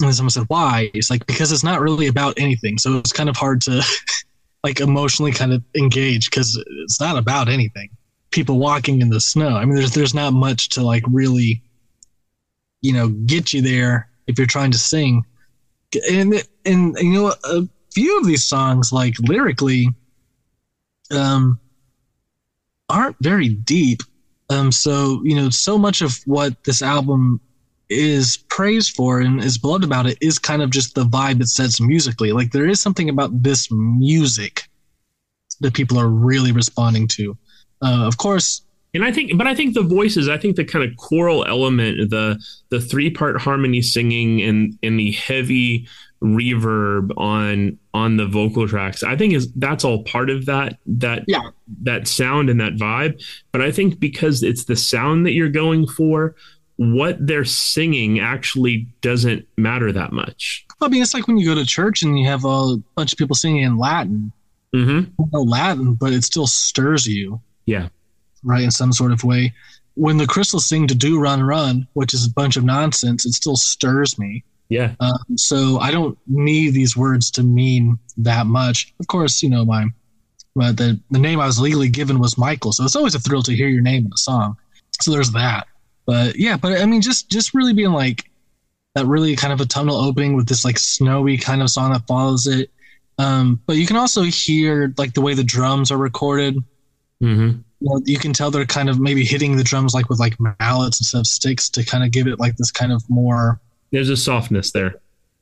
And 0.00 0.08
then 0.08 0.14
someone 0.14 0.30
said, 0.30 0.44
why? 0.48 0.90
He's 0.92 1.10
like, 1.10 1.26
because 1.26 1.52
it's 1.52 1.62
not 1.62 1.80
really 1.80 2.08
about 2.08 2.34
anything. 2.38 2.78
So 2.78 2.98
it's 2.98 3.12
kind 3.12 3.28
of 3.28 3.36
hard 3.36 3.60
to, 3.62 3.82
like, 4.64 4.80
emotionally 4.80 5.32
kind 5.32 5.52
of 5.52 5.62
engage 5.76 6.30
because 6.30 6.62
it's 6.84 7.00
not 7.00 7.16
about 7.16 7.48
anything. 7.48 7.90
People 8.32 8.58
walking 8.58 9.00
in 9.00 9.10
the 9.10 9.20
snow. 9.20 9.56
I 9.56 9.64
mean, 9.64 9.76
there's 9.76 9.92
there's 9.92 10.14
not 10.14 10.32
much 10.32 10.70
to 10.70 10.82
like 10.82 11.04
really 11.06 11.62
you 12.82 12.92
know 12.92 13.08
get 13.08 13.52
you 13.52 13.62
there 13.62 14.08
if 14.26 14.38
you're 14.38 14.46
trying 14.46 14.72
to 14.72 14.78
sing. 14.78 15.24
And 16.10 16.34
and 16.64 16.96
you 16.98 17.12
know 17.12 17.34
a 17.44 17.62
few 17.92 18.18
of 18.18 18.26
these 18.26 18.44
songs 18.44 18.92
like 18.92 19.14
lyrically 19.20 19.88
um 21.10 21.58
aren't 22.88 23.16
very 23.20 23.48
deep. 23.50 24.02
Um 24.50 24.72
so 24.72 25.22
you 25.24 25.36
know 25.36 25.48
so 25.50 25.78
much 25.78 26.02
of 26.02 26.18
what 26.26 26.54
this 26.64 26.82
album 26.82 27.40
is 27.88 28.38
praised 28.48 28.94
for 28.94 29.20
and 29.20 29.42
is 29.44 29.58
beloved 29.58 29.84
about 29.84 30.06
it 30.06 30.16
is 30.22 30.38
kind 30.38 30.62
of 30.62 30.70
just 30.70 30.94
the 30.94 31.04
vibe 31.04 31.40
it 31.40 31.48
sets 31.48 31.80
musically. 31.80 32.32
Like 32.32 32.50
there 32.52 32.66
is 32.66 32.80
something 32.80 33.08
about 33.10 33.42
this 33.42 33.68
music 33.70 34.62
that 35.60 35.74
people 35.74 35.98
are 35.98 36.08
really 36.08 36.52
responding 36.52 37.06
to. 37.08 37.36
Uh, 37.82 38.06
of 38.06 38.16
course 38.16 38.62
and 38.94 39.04
I 39.04 39.10
think, 39.10 39.38
but 39.38 39.46
I 39.46 39.54
think 39.54 39.74
the 39.74 39.82
voices, 39.82 40.28
I 40.28 40.36
think 40.36 40.56
the 40.56 40.64
kind 40.64 40.84
of 40.84 40.96
choral 40.96 41.46
element, 41.46 42.10
the 42.10 42.38
the 42.68 42.80
three 42.80 43.10
part 43.10 43.40
harmony 43.40 43.80
singing, 43.80 44.42
and 44.42 44.78
and 44.82 44.98
the 44.98 45.12
heavy 45.12 45.88
reverb 46.22 47.10
on 47.16 47.78
on 47.94 48.18
the 48.18 48.26
vocal 48.26 48.68
tracks, 48.68 49.02
I 49.02 49.16
think 49.16 49.32
is 49.32 49.50
that's 49.54 49.84
all 49.84 50.04
part 50.04 50.28
of 50.28 50.44
that 50.46 50.78
that 50.86 51.24
yeah. 51.26 51.50
that 51.84 52.06
sound 52.06 52.50
and 52.50 52.60
that 52.60 52.74
vibe. 52.74 53.22
But 53.50 53.62
I 53.62 53.72
think 53.72 53.98
because 53.98 54.42
it's 54.42 54.64
the 54.64 54.76
sound 54.76 55.24
that 55.24 55.32
you're 55.32 55.48
going 55.48 55.86
for, 55.86 56.34
what 56.76 57.16
they're 57.26 57.46
singing 57.46 58.20
actually 58.20 58.88
doesn't 59.00 59.46
matter 59.56 59.90
that 59.90 60.12
much. 60.12 60.66
I 60.82 60.88
mean, 60.88 61.00
it's 61.00 61.14
like 61.14 61.28
when 61.28 61.38
you 61.38 61.46
go 61.46 61.54
to 61.54 61.64
church 61.64 62.02
and 62.02 62.18
you 62.18 62.26
have 62.28 62.44
a 62.44 62.76
bunch 62.94 63.12
of 63.12 63.18
people 63.18 63.36
singing 63.36 63.62
in 63.62 63.78
Latin. 63.78 64.32
Mm-hmm. 64.74 65.24
No 65.32 65.42
Latin, 65.42 65.94
but 65.94 66.12
it 66.12 66.24
still 66.24 66.46
stirs 66.46 67.06
you. 67.06 67.40
Yeah 67.64 67.88
right, 68.42 68.62
in 68.62 68.70
some 68.70 68.92
sort 68.92 69.12
of 69.12 69.24
way. 69.24 69.52
When 69.94 70.16
the 70.16 70.26
crystals 70.26 70.66
sing 70.66 70.86
to 70.86 70.94
do 70.94 71.20
run 71.20 71.42
run, 71.42 71.86
which 71.92 72.14
is 72.14 72.26
a 72.26 72.30
bunch 72.30 72.56
of 72.56 72.64
nonsense, 72.64 73.26
it 73.26 73.32
still 73.32 73.56
stirs 73.56 74.18
me. 74.18 74.44
Yeah. 74.68 74.94
Um, 75.00 75.36
so 75.36 75.78
I 75.80 75.90
don't 75.90 76.16
need 76.26 76.70
these 76.70 76.96
words 76.96 77.30
to 77.32 77.42
mean 77.42 77.98
that 78.16 78.46
much. 78.46 78.94
Of 79.00 79.06
course, 79.06 79.42
you 79.42 79.50
know 79.50 79.66
my, 79.66 79.86
my 80.54 80.72
the 80.72 80.98
the 81.10 81.18
name 81.18 81.40
I 81.40 81.46
was 81.46 81.60
legally 81.60 81.90
given 81.90 82.18
was 82.18 82.38
Michael, 82.38 82.72
so 82.72 82.84
it's 82.84 82.96
always 82.96 83.14
a 83.14 83.20
thrill 83.20 83.42
to 83.42 83.54
hear 83.54 83.68
your 83.68 83.82
name 83.82 84.06
in 84.06 84.12
a 84.12 84.16
song. 84.16 84.56
So 85.00 85.10
there's 85.10 85.32
that. 85.32 85.66
But 86.06 86.36
yeah, 86.36 86.56
but 86.56 86.80
I 86.80 86.86
mean, 86.86 87.02
just 87.02 87.30
just 87.30 87.52
really 87.52 87.74
being 87.74 87.92
like 87.92 88.30
that, 88.94 89.04
really 89.06 89.36
kind 89.36 89.52
of 89.52 89.60
a 89.60 89.66
tunnel 89.66 89.96
opening 89.96 90.36
with 90.36 90.48
this 90.48 90.64
like 90.64 90.78
snowy 90.78 91.36
kind 91.36 91.60
of 91.60 91.68
song 91.68 91.92
that 91.92 92.06
follows 92.06 92.46
it. 92.46 92.70
Um, 93.18 93.60
but 93.66 93.76
you 93.76 93.86
can 93.86 93.96
also 93.96 94.22
hear 94.22 94.94
like 94.96 95.12
the 95.12 95.20
way 95.20 95.34
the 95.34 95.44
drums 95.44 95.90
are 95.90 95.98
recorded. 95.98 96.56
Mm-hmm 97.22 97.60
you 98.04 98.18
can 98.18 98.32
tell 98.32 98.50
they're 98.50 98.64
kind 98.66 98.88
of 98.90 99.00
maybe 99.00 99.24
hitting 99.24 99.56
the 99.56 99.64
drums 99.64 99.94
like 99.94 100.08
with 100.08 100.18
like 100.20 100.36
mallets 100.60 101.00
instead 101.00 101.18
of 101.18 101.26
sticks 101.26 101.68
to 101.70 101.84
kind 101.84 102.04
of 102.04 102.10
give 102.10 102.26
it 102.26 102.38
like 102.38 102.56
this 102.56 102.70
kind 102.70 102.92
of 102.92 103.02
more. 103.10 103.60
There's 103.90 104.08
a 104.08 104.16
softness 104.16 104.70
there. 104.72 104.94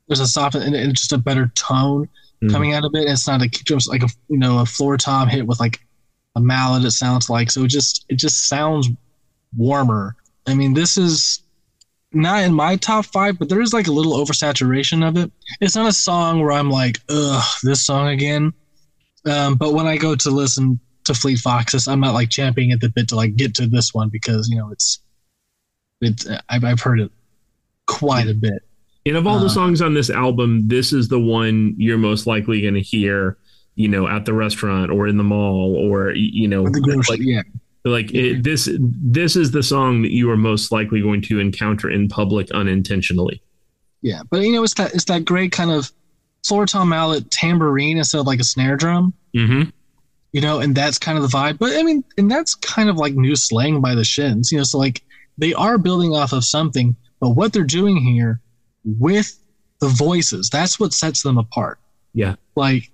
there's 0.09 0.21
a 0.21 0.27
soft 0.27 0.57
and, 0.57 0.75
and 0.75 0.95
just 0.95 1.13
a 1.13 1.19
better 1.19 1.47
tone 1.55 2.09
Mhm. 2.43 2.51
coming 2.51 2.73
out 2.73 2.85
of 2.85 2.95
it. 2.95 3.07
It's 3.09 3.27
not 3.29 3.43
a 3.43 3.49
kick 3.49 3.65
drum, 3.67 3.77
it's 3.77 3.87
like 3.87 4.03
a 4.03 4.09
you 4.29 4.39
know 4.39 4.61
a 4.61 4.67
floor 4.67 4.97
tom 4.97 5.29
hit 5.29 5.47
with 5.47 5.61
like 5.61 5.79
a 6.37 6.41
mallet. 6.41 6.85
It 6.85 6.93
sounds 6.93 7.29
like 7.29 7.51
so. 7.51 7.65
It 7.65 7.69
just 7.69 8.07
it 8.09 8.15
just 8.17 8.49
sounds 8.49 8.89
warmer. 9.57 10.17
I 10.47 10.55
mean, 10.55 10.73
this 10.75 10.97
is 10.97 11.43
not 12.13 12.43
in 12.43 12.53
my 12.55 12.77
top 12.77 13.05
five, 13.07 13.39
but 13.39 13.49
there 13.49 13.61
is 13.61 13.73
like 13.73 13.87
a 13.89 13.93
little 13.93 14.15
oversaturation 14.15 15.07
of 15.07 15.17
it. 15.17 15.31
It's 15.61 15.77
not 15.77 15.87
a 15.89 15.93
song 15.93 16.41
where 16.41 16.53
I'm 16.53 16.71
like, 16.71 16.99
ugh, 17.09 17.45
this 17.63 17.85
song 17.85 18.09
again. 18.09 18.53
Um, 19.27 19.55
but 19.57 19.75
when 19.75 19.87
I 19.87 19.97
go 19.97 20.17
to 20.17 20.31
listen 20.31 20.81
to 21.05 21.15
Fleet 21.15 21.39
Foxes, 21.39 21.89
I'm 21.89 22.01
not 22.01 22.15
like 22.15 22.31
champing 22.31 22.73
at 22.73 22.81
the 22.81 22.89
bit 22.89 23.09
to 23.09 23.17
like 23.17 23.37
get 23.37 23.55
to 23.57 23.67
this 23.67 23.93
one 23.95 24.09
because 24.09 24.49
you 24.49 24.57
know 24.57 24.71
it's 24.71 25.01
it's 26.01 26.27
I've, 26.49 26.65
I've 26.65 26.81
heard 26.81 27.01
it 27.01 27.11
quite 27.87 28.29
a 28.29 28.35
bit. 28.35 28.63
And 29.07 29.17
of 29.17 29.27
all 29.27 29.39
the 29.39 29.47
Uh, 29.47 29.51
songs 29.51 29.81
on 29.83 29.95
this 29.95 30.11
album, 30.11 30.69
this 30.69 30.93
is 30.93 31.09
the 31.09 31.19
one 31.19 31.75
you're 31.79 31.99
most 31.99 32.27
likely 32.27 32.61
going 32.61 32.75
to 32.75 32.81
hear, 32.83 33.39
you 33.75 33.89
know, 33.89 34.07
at 34.07 34.25
the 34.27 34.33
restaurant 34.35 34.91
or 34.91 35.09
in 35.09 35.17
the 35.17 35.25
mall 35.25 35.75
or 35.75 36.13
you 36.13 36.47
know, 36.47 36.65
The 36.65 36.81
grocery- 36.81 37.17
like 37.17 37.27
yeah, 37.27 37.43
like 37.85 38.15
it, 38.15 38.43
this 38.45 38.69
this 38.81 39.37
is 39.37 39.51
the 39.53 39.63
song 39.63 40.03
that 40.03 40.13
you 40.13 40.31
are 40.31 40.37
most 40.37 40.71
likely 40.71 41.01
going 41.01 41.23
to 41.23 41.41
encounter 41.41 41.91
in 41.91 42.09
public 42.09 42.51
unintentionally. 42.51 43.43
yeah. 44.03 44.21
But 44.31 44.43
you 44.43 44.53
know, 44.53 44.63
it's 44.65 44.75
that 44.75 44.95
it's 44.95 45.07
that 45.07 45.25
great 45.25 45.51
kind 45.53 45.71
of 45.71 45.91
floor 46.47 46.65
tom 46.67 46.89
mallet 46.91 47.31
tambourine 47.31 47.99
instead 47.99 48.19
of 48.21 48.27
like 48.27 48.41
a 48.41 48.45
snare 48.45 48.77
drum. 48.77 49.13
Mm-hmm. 49.35 49.71
You 50.33 50.41
know, 50.41 50.61
and 50.61 50.75
that's 50.75 50.99
kind 50.99 51.19
of 51.19 51.23
the 51.23 51.37
vibe. 51.37 51.59
But 51.59 51.77
I 51.77 51.83
mean, 51.83 52.05
and 52.17 52.31
that's 52.31 52.55
kind 52.55 52.89
of 52.89 52.97
like 52.97 53.15
new 53.15 53.37
slang 53.37 53.81
by 53.81 53.95
the 53.95 54.05
Shins, 54.05 54.53
you 54.53 54.59
know. 54.59 54.65
So 54.65 54.79
like 54.79 55.03
they 55.39 55.55
are 55.55 55.79
building 55.79 56.13
off 56.13 56.33
of 56.33 56.45
something, 56.45 56.95
but 57.21 57.31
what 57.31 57.53
they're 57.53 57.65
doing 57.65 57.97
here 57.97 58.41
with 58.85 59.39
the 59.81 59.89
voices, 59.89 60.49
that's 60.51 60.79
what 60.79 60.93
sets 60.93 61.23
them 61.23 61.39
apart. 61.39 61.79
Yeah. 62.13 62.37
Like, 62.55 62.91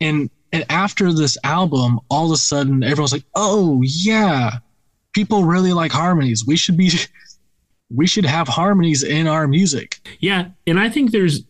and 0.00 0.30
and 0.52 0.64
after 0.70 1.12
this 1.12 1.36
album, 1.44 1.98
all 2.08 2.26
of 2.26 2.32
a 2.32 2.36
sudden 2.36 2.82
everyone's 2.82 3.12
like, 3.12 3.24
oh 3.34 3.82
yeah, 3.84 4.58
people 5.12 5.44
really 5.44 5.72
like 5.72 5.92
harmonies. 5.92 6.44
We 6.46 6.56
should 6.56 6.76
be. 6.76 6.90
We 7.88 8.08
should 8.08 8.26
have 8.26 8.48
harmonies 8.48 9.04
in 9.04 9.28
our 9.28 9.46
music. 9.46 10.00
Yeah, 10.18 10.46
and 10.66 10.80
I 10.80 10.90
think 10.90 11.12
there's. 11.12 11.42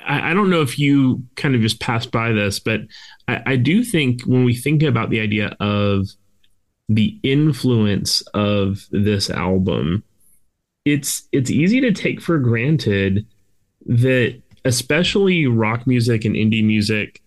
I, 0.00 0.30
I 0.30 0.32
don't 0.32 0.48
know 0.48 0.62
if 0.62 0.78
you 0.78 1.24
kind 1.36 1.54
of 1.54 1.60
just 1.60 1.78
passed 1.78 2.10
by 2.10 2.32
this, 2.32 2.58
but 2.58 2.80
I, 3.28 3.42
I 3.46 3.56
do 3.56 3.84
think 3.84 4.22
when 4.22 4.44
we 4.44 4.54
think 4.54 4.82
about 4.82 5.10
the 5.10 5.20
idea 5.20 5.56
of 5.60 6.08
the 6.88 7.18
influence 7.22 8.22
of 8.34 8.86
this 8.90 9.30
album, 9.30 10.04
it's 10.84 11.28
it's 11.32 11.50
easy 11.50 11.80
to 11.80 11.92
take 11.92 12.20
for 12.20 12.38
granted 12.38 13.26
that 13.86 14.40
especially 14.64 15.46
rock 15.46 15.86
music 15.86 16.24
and 16.24 16.34
indie 16.34 16.64
music 16.64 17.20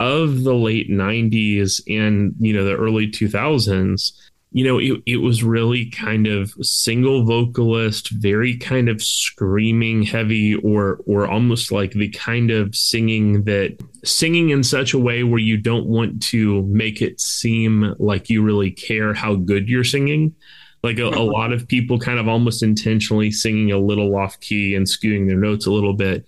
of 0.00 0.44
the 0.44 0.54
late 0.54 0.90
90s 0.90 1.82
and 1.88 2.34
you 2.38 2.52
know 2.52 2.64
the 2.64 2.76
early 2.76 3.08
2000s 3.08 4.12
you 4.50 4.64
know 4.64 4.78
it, 4.78 5.02
it 5.04 5.16
was 5.18 5.44
really 5.44 5.90
kind 5.90 6.26
of 6.26 6.52
single 6.62 7.24
vocalist 7.24 8.10
very 8.10 8.56
kind 8.56 8.88
of 8.88 9.02
screaming 9.02 10.02
heavy 10.02 10.54
or 10.56 11.00
or 11.06 11.26
almost 11.26 11.70
like 11.70 11.92
the 11.92 12.08
kind 12.08 12.50
of 12.50 12.74
singing 12.74 13.44
that 13.44 13.76
singing 14.04 14.50
in 14.50 14.62
such 14.62 14.94
a 14.94 14.98
way 14.98 15.22
where 15.22 15.40
you 15.40 15.56
don't 15.56 15.86
want 15.86 16.22
to 16.22 16.62
make 16.62 17.02
it 17.02 17.20
seem 17.20 17.94
like 17.98 18.30
you 18.30 18.42
really 18.42 18.70
care 18.70 19.12
how 19.14 19.34
good 19.34 19.68
you're 19.68 19.84
singing. 19.84 20.34
Like 20.82 20.98
a, 20.98 21.06
a 21.06 21.22
lot 21.22 21.52
of 21.52 21.66
people 21.66 21.98
kind 21.98 22.20
of 22.20 22.28
almost 22.28 22.62
intentionally 22.62 23.32
singing 23.32 23.72
a 23.72 23.78
little 23.78 24.16
off 24.16 24.38
key 24.40 24.76
and 24.76 24.86
skewing 24.86 25.26
their 25.26 25.36
notes 25.36 25.66
a 25.66 25.72
little 25.72 25.94
bit. 25.94 26.24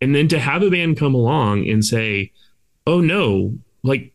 And 0.00 0.14
then 0.14 0.28
to 0.28 0.38
have 0.38 0.62
a 0.62 0.70
band 0.70 0.98
come 0.98 1.14
along 1.14 1.68
and 1.68 1.84
say 1.84 2.32
oh 2.86 3.00
no 3.00 3.58
like 3.82 4.12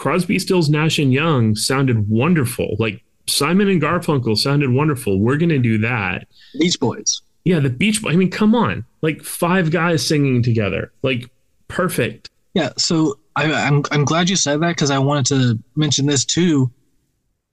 Crosby, 0.00 0.38
Stills, 0.38 0.70
Nash 0.70 0.98
and 0.98 1.12
Young 1.12 1.54
sounded 1.54 2.08
wonderful. 2.08 2.74
Like 2.78 3.04
Simon 3.26 3.68
and 3.68 3.82
Garfunkel 3.82 4.36
sounded 4.36 4.70
wonderful. 4.72 5.20
We're 5.20 5.36
going 5.36 5.50
to 5.50 5.58
do 5.58 5.76
that. 5.78 6.26
Beach 6.58 6.80
Boys. 6.80 7.20
Yeah, 7.44 7.60
the 7.60 7.68
Beach 7.68 8.00
Boys. 8.00 8.14
I 8.14 8.16
mean, 8.16 8.30
come 8.30 8.54
on. 8.54 8.86
Like 9.02 9.22
five 9.22 9.70
guys 9.70 10.04
singing 10.06 10.42
together. 10.42 10.90
Like 11.02 11.28
perfect. 11.68 12.30
Yeah, 12.54 12.70
so 12.78 13.18
I, 13.36 13.52
I'm 13.52 13.82
I'm 13.90 14.06
glad 14.06 14.30
you 14.30 14.36
said 14.36 14.60
that 14.62 14.70
because 14.70 14.90
I 14.90 14.98
wanted 14.98 15.26
to 15.26 15.58
mention 15.76 16.06
this 16.06 16.24
too 16.24 16.70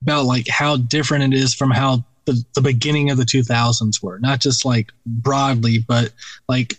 about 0.03 0.23
like 0.23 0.47
how 0.47 0.77
different 0.77 1.33
it 1.33 1.37
is 1.37 1.53
from 1.53 1.69
how 1.69 2.05
the, 2.25 2.41
the 2.55 2.61
beginning 2.61 3.09
of 3.09 3.17
the 3.17 3.23
2000s 3.25 4.01
were. 4.01 4.19
Not 4.19 4.39
just 4.39 4.63
like 4.63 4.91
broadly, 5.05 5.79
but 5.85 6.13
like 6.47 6.75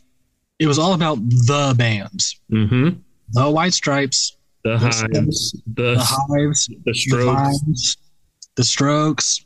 it 0.58 0.66
was 0.66 0.78
all 0.78 0.94
about 0.94 1.16
the 1.28 1.74
bands, 1.76 2.40
Mm-hmm. 2.50 3.00
the 3.32 3.50
White 3.50 3.74
Stripes, 3.74 4.34
The 4.64 4.76
The 4.76 4.78
hives, 4.78 5.62
the, 5.66 5.94
the 5.94 5.98
Hives, 6.00 6.66
the 6.66 6.76
the 6.86 6.94
strokes. 6.94 7.24
Vines, 7.24 7.96
the 8.56 8.64
Strokes. 8.64 9.44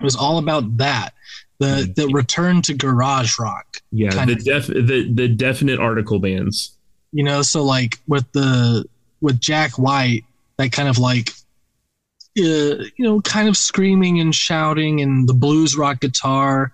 It 0.00 0.04
was 0.04 0.16
all 0.16 0.38
about 0.38 0.76
that. 0.78 1.14
The 1.58 1.92
the 1.94 2.08
return 2.08 2.60
to 2.62 2.74
garage 2.74 3.38
rock. 3.38 3.76
Yeah, 3.92 4.24
the 4.24 4.34
def 4.34 4.66
the 4.66 5.08
the 5.12 5.28
definite 5.28 5.78
article 5.78 6.18
bands. 6.18 6.76
you 7.12 7.22
know 7.22 7.42
so 7.42 7.62
like 7.62 7.98
with 8.08 8.30
the 8.32 8.84
with 9.20 9.38
jack 9.40 9.78
white 9.78 10.24
that 10.56 10.72
kind 10.72 10.88
of 10.88 10.98
like 10.98 11.30
uh, 12.38 12.42
you 12.42 12.90
know 12.98 13.20
kind 13.20 13.48
of 13.48 13.56
screaming 13.56 14.18
and 14.18 14.34
shouting 14.34 15.00
and 15.02 15.28
the 15.28 15.34
blues 15.34 15.76
rock 15.76 16.00
guitar 16.00 16.72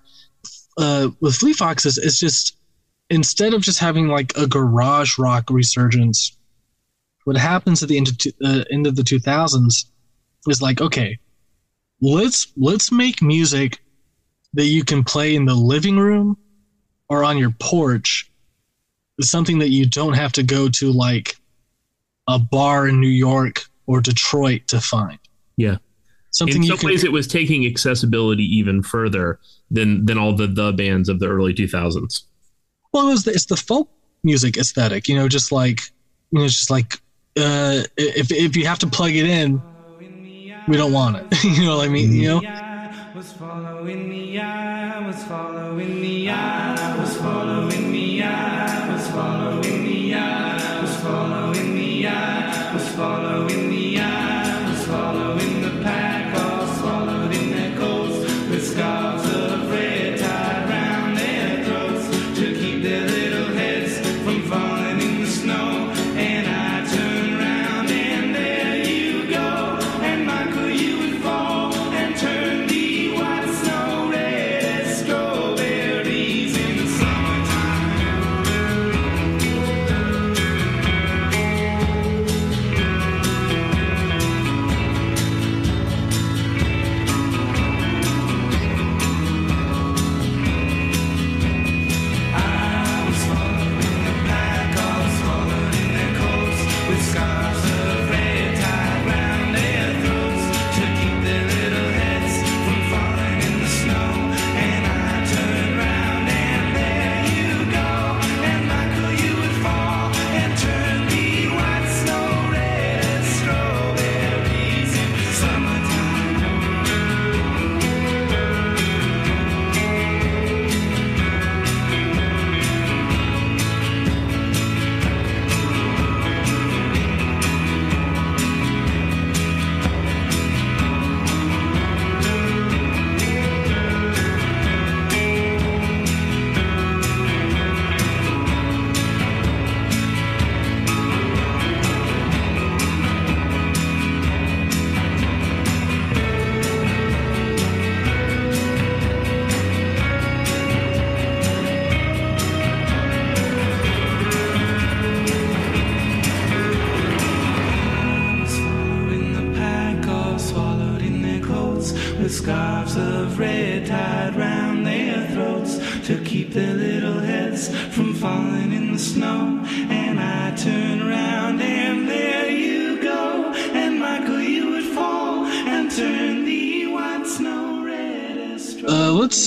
uh 0.79 1.09
with 1.21 1.35
fleet 1.35 1.57
foxes 1.57 1.99
it's 1.99 2.21
just 2.21 2.57
instead 3.11 3.53
of 3.53 3.61
just 3.61 3.81
having 3.81 4.07
like 4.07 4.33
a 4.39 4.47
garage 4.47 5.19
rock 5.19 5.51
resurgence 5.51 6.38
what 7.29 7.37
happens 7.37 7.83
at 7.83 7.91
the 7.91 7.97
end 7.99 8.09
of, 8.09 8.17
two- 8.17 8.33
uh, 8.43 8.65
end 8.73 8.87
of 8.87 8.97
the 8.97 9.03
2000s 9.03 9.85
is 10.49 10.63
like 10.63 10.81
okay 10.81 11.19
let's 12.01 12.51
let's 12.57 12.91
make 12.91 13.21
music 13.21 13.79
that 14.55 14.65
you 14.65 14.83
can 14.83 15.05
play 15.05 15.35
in 15.35 15.45
the 15.45 15.55
living 15.55 15.99
room 15.99 16.39
or 17.11 17.23
on 17.25 17.37
your 17.37 17.51
porch 17.61 18.31
is 19.19 19.31
something 19.31 19.59
that 19.59 19.69
you 19.69 19.85
don't 19.85 20.15
have 20.15 20.33
to 20.33 20.43
go 20.43 20.71
to 20.71 20.91
like 20.91 21.37
a 22.29 22.39
bar 22.39 22.89
in 22.89 22.99
New 22.99 23.09
York 23.29 23.63
or 23.87 24.01
Detroit 24.01 24.63
to 24.69 24.81
find. 24.81 25.19
Yeah. 25.59 25.77
Something 26.31 26.57
In 26.59 26.63
you 26.63 26.69
some 26.69 26.79
can 26.79 26.87
ways, 26.91 27.05
it 27.05 27.13
was 27.13 27.27
taking 27.27 27.67
accessibility 27.67 28.45
even 28.45 28.83
further 28.83 29.39
than 29.71 30.07
than 30.07 30.17
all 30.17 30.35
the 30.35 30.47
the 30.47 30.73
bands 30.73 31.09
of 31.11 31.21
the 31.21 31.27
early 31.27 31.53
2000s. 31.53 32.23
well, 32.93 33.09
it 33.09 33.11
was 33.11 33.25
the, 33.25 33.33
it's 33.33 33.47
the 33.47 33.57
folk 33.57 33.91
music 34.23 34.57
aesthetic, 34.57 35.09
you 35.09 35.17
know, 35.17 35.29
just 35.29 35.53
like 35.53 35.81
you 36.31 36.39
know, 36.39 36.45
it's 36.45 36.55
just 36.55 36.71
like 36.71 37.01
uh, 37.39 37.85
if 37.97 38.31
if 38.31 38.57
you 38.57 38.67
have 38.67 38.79
to 38.81 38.87
plug 38.87 39.13
it 39.13 39.27
in, 39.27 39.63
we 40.69 40.77
don't 40.77 40.93
want 40.93 41.17
it. 41.17 41.45
you 41.59 41.65
know 41.65 41.77
what 41.79 41.87
I 41.87 41.89
mean? 41.89 42.13
You 42.13 42.41
know, 42.41 42.43
was 43.15 43.33
following 43.33 44.35
was 45.07 45.25
following 45.25 46.27
was 46.27 47.17
following 47.19 47.78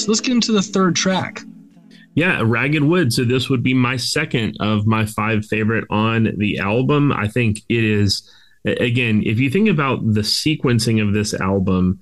let's 0.07 0.21
get 0.21 0.33
into 0.33 0.51
the 0.51 0.61
third 0.61 0.95
track. 0.95 1.41
Yeah, 2.15 2.41
Ragged 2.43 2.83
Wood. 2.83 3.13
So 3.13 3.23
this 3.23 3.49
would 3.49 3.63
be 3.63 3.73
my 3.73 3.95
second 3.95 4.57
of 4.59 4.85
my 4.85 5.05
five 5.05 5.45
favorite 5.45 5.85
on 5.89 6.33
the 6.37 6.59
album. 6.59 7.11
I 7.11 7.27
think 7.27 7.59
it 7.69 7.83
is 7.83 8.29
again, 8.65 9.23
if 9.25 9.39
you 9.39 9.49
think 9.49 9.69
about 9.69 9.99
the 10.13 10.21
sequencing 10.21 11.01
of 11.05 11.13
this 11.13 11.33
album, 11.33 11.99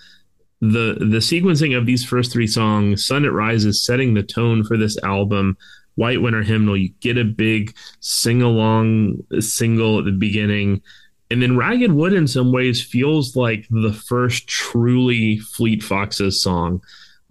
the 0.61 0.97
the 0.99 1.19
sequencing 1.19 1.77
of 1.77 1.85
these 1.85 2.03
first 2.03 2.31
three 2.31 2.47
songs, 2.47 3.05
Sun 3.05 3.25
It 3.25 3.29
Rises 3.29 3.85
setting 3.85 4.13
the 4.13 4.23
tone 4.23 4.63
for 4.63 4.77
this 4.77 4.97
album. 5.03 5.57
White 5.95 6.21
Winter 6.21 6.43
Hymnal, 6.43 6.77
you 6.77 6.89
get 7.01 7.17
a 7.17 7.25
big 7.25 7.75
sing 7.99 8.41
along 8.41 9.21
single 9.41 9.99
at 9.99 10.05
the 10.05 10.11
beginning. 10.11 10.81
And 11.29 11.41
then 11.41 11.57
Ragged 11.57 11.91
Wood, 11.91 12.13
in 12.13 12.25
some 12.25 12.53
ways, 12.53 12.81
feels 12.81 13.35
like 13.35 13.67
the 13.69 13.91
first 13.91 14.47
truly 14.47 15.39
Fleet 15.39 15.83
Foxes 15.83 16.41
song 16.41 16.81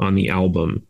on 0.01 0.15
the 0.15 0.29
album 0.29 0.87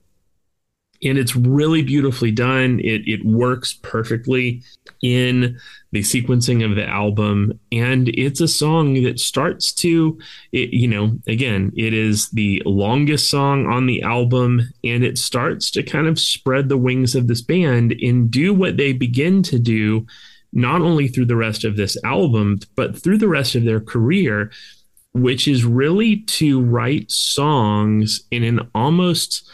and 1.02 1.18
it's 1.18 1.36
really 1.36 1.82
beautifully 1.82 2.30
done. 2.30 2.80
It 2.80 3.06
it 3.06 3.24
works 3.24 3.72
perfectly 3.72 4.62
in 5.02 5.59
the 5.92 6.00
sequencing 6.00 6.68
of 6.68 6.76
the 6.76 6.86
album, 6.86 7.59
and 7.70 8.09
it's 8.11 8.40
a 8.40 8.48
song 8.48 8.94
that 9.04 9.20
starts 9.20 9.72
to, 9.72 10.18
it, 10.52 10.70
you 10.70 10.88
know, 10.88 11.16
again, 11.26 11.72
it 11.76 11.94
is 11.94 12.28
the 12.30 12.62
longest 12.66 13.30
song 13.30 13.66
on 13.66 13.86
the 13.86 14.02
album, 14.02 14.61
and 14.84 15.04
it 15.04 15.18
starts 15.18 15.70
to 15.72 15.82
kind 15.82 16.06
of 16.06 16.18
spread 16.18 16.68
the 16.68 16.76
wings 16.76 17.14
of 17.14 17.26
this 17.26 17.42
band 17.42 17.92
and 18.02 18.30
do 18.30 18.52
what 18.52 18.76
they 18.76 18.92
begin 18.92 19.42
to 19.44 19.59
do, 19.59 20.06
not 20.52 20.82
only 20.82 21.09
through 21.09 21.26
the 21.26 21.36
rest 21.36 21.64
of 21.64 21.76
this 21.76 21.96
album, 22.04 22.59
but 22.74 23.00
through 23.00 23.18
the 23.18 23.28
rest 23.28 23.54
of 23.54 23.64
their 23.64 23.80
career. 23.80 24.50
Which 25.20 25.48
is 25.48 25.64
really 25.64 26.20
to 26.20 26.60
write 26.60 27.10
songs 27.10 28.22
in 28.30 28.44
an 28.44 28.70
almost 28.74 29.48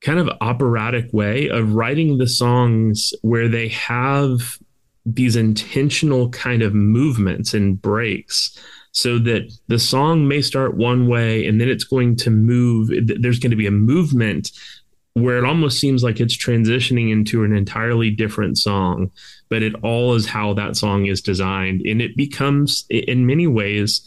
kind 0.00 0.18
of 0.18 0.28
operatic 0.40 1.12
way 1.12 1.48
of 1.48 1.74
writing 1.74 2.18
the 2.18 2.26
songs 2.26 3.12
where 3.22 3.48
they 3.48 3.68
have 3.68 4.58
these 5.06 5.36
intentional 5.36 6.28
kind 6.30 6.62
of 6.62 6.74
movements 6.74 7.54
and 7.54 7.80
breaks 7.80 8.58
so 8.92 9.18
that 9.18 9.50
the 9.68 9.78
song 9.78 10.28
may 10.28 10.42
start 10.42 10.76
one 10.76 11.06
way 11.06 11.46
and 11.46 11.60
then 11.60 11.68
it's 11.68 11.84
going 11.84 12.16
to 12.16 12.30
move. 12.30 12.90
There's 13.20 13.38
going 13.38 13.50
to 13.50 13.56
be 13.56 13.66
a 13.66 13.72
movement 13.72 14.50
where 15.14 15.38
it 15.38 15.44
almost 15.44 15.78
seems 15.78 16.02
like 16.02 16.20
it's 16.20 16.36
transitioning 16.36 17.12
into 17.12 17.44
an 17.44 17.52
entirely 17.54 18.10
different 18.10 18.58
song 18.58 19.10
but 19.52 19.62
it 19.62 19.74
all 19.82 20.14
is 20.14 20.24
how 20.24 20.54
that 20.54 20.78
song 20.78 21.04
is 21.04 21.20
designed. 21.20 21.82
And 21.82 22.00
it 22.00 22.16
becomes 22.16 22.86
in 22.88 23.26
many 23.26 23.46
ways 23.46 24.00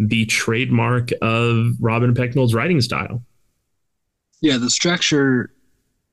the 0.00 0.24
trademark 0.26 1.10
of 1.20 1.74
Robin 1.78 2.14
Pecknold's 2.14 2.54
writing 2.54 2.80
style 2.80 3.22
Yeah, 4.40 4.56
the 4.56 4.70
structure 4.70 5.52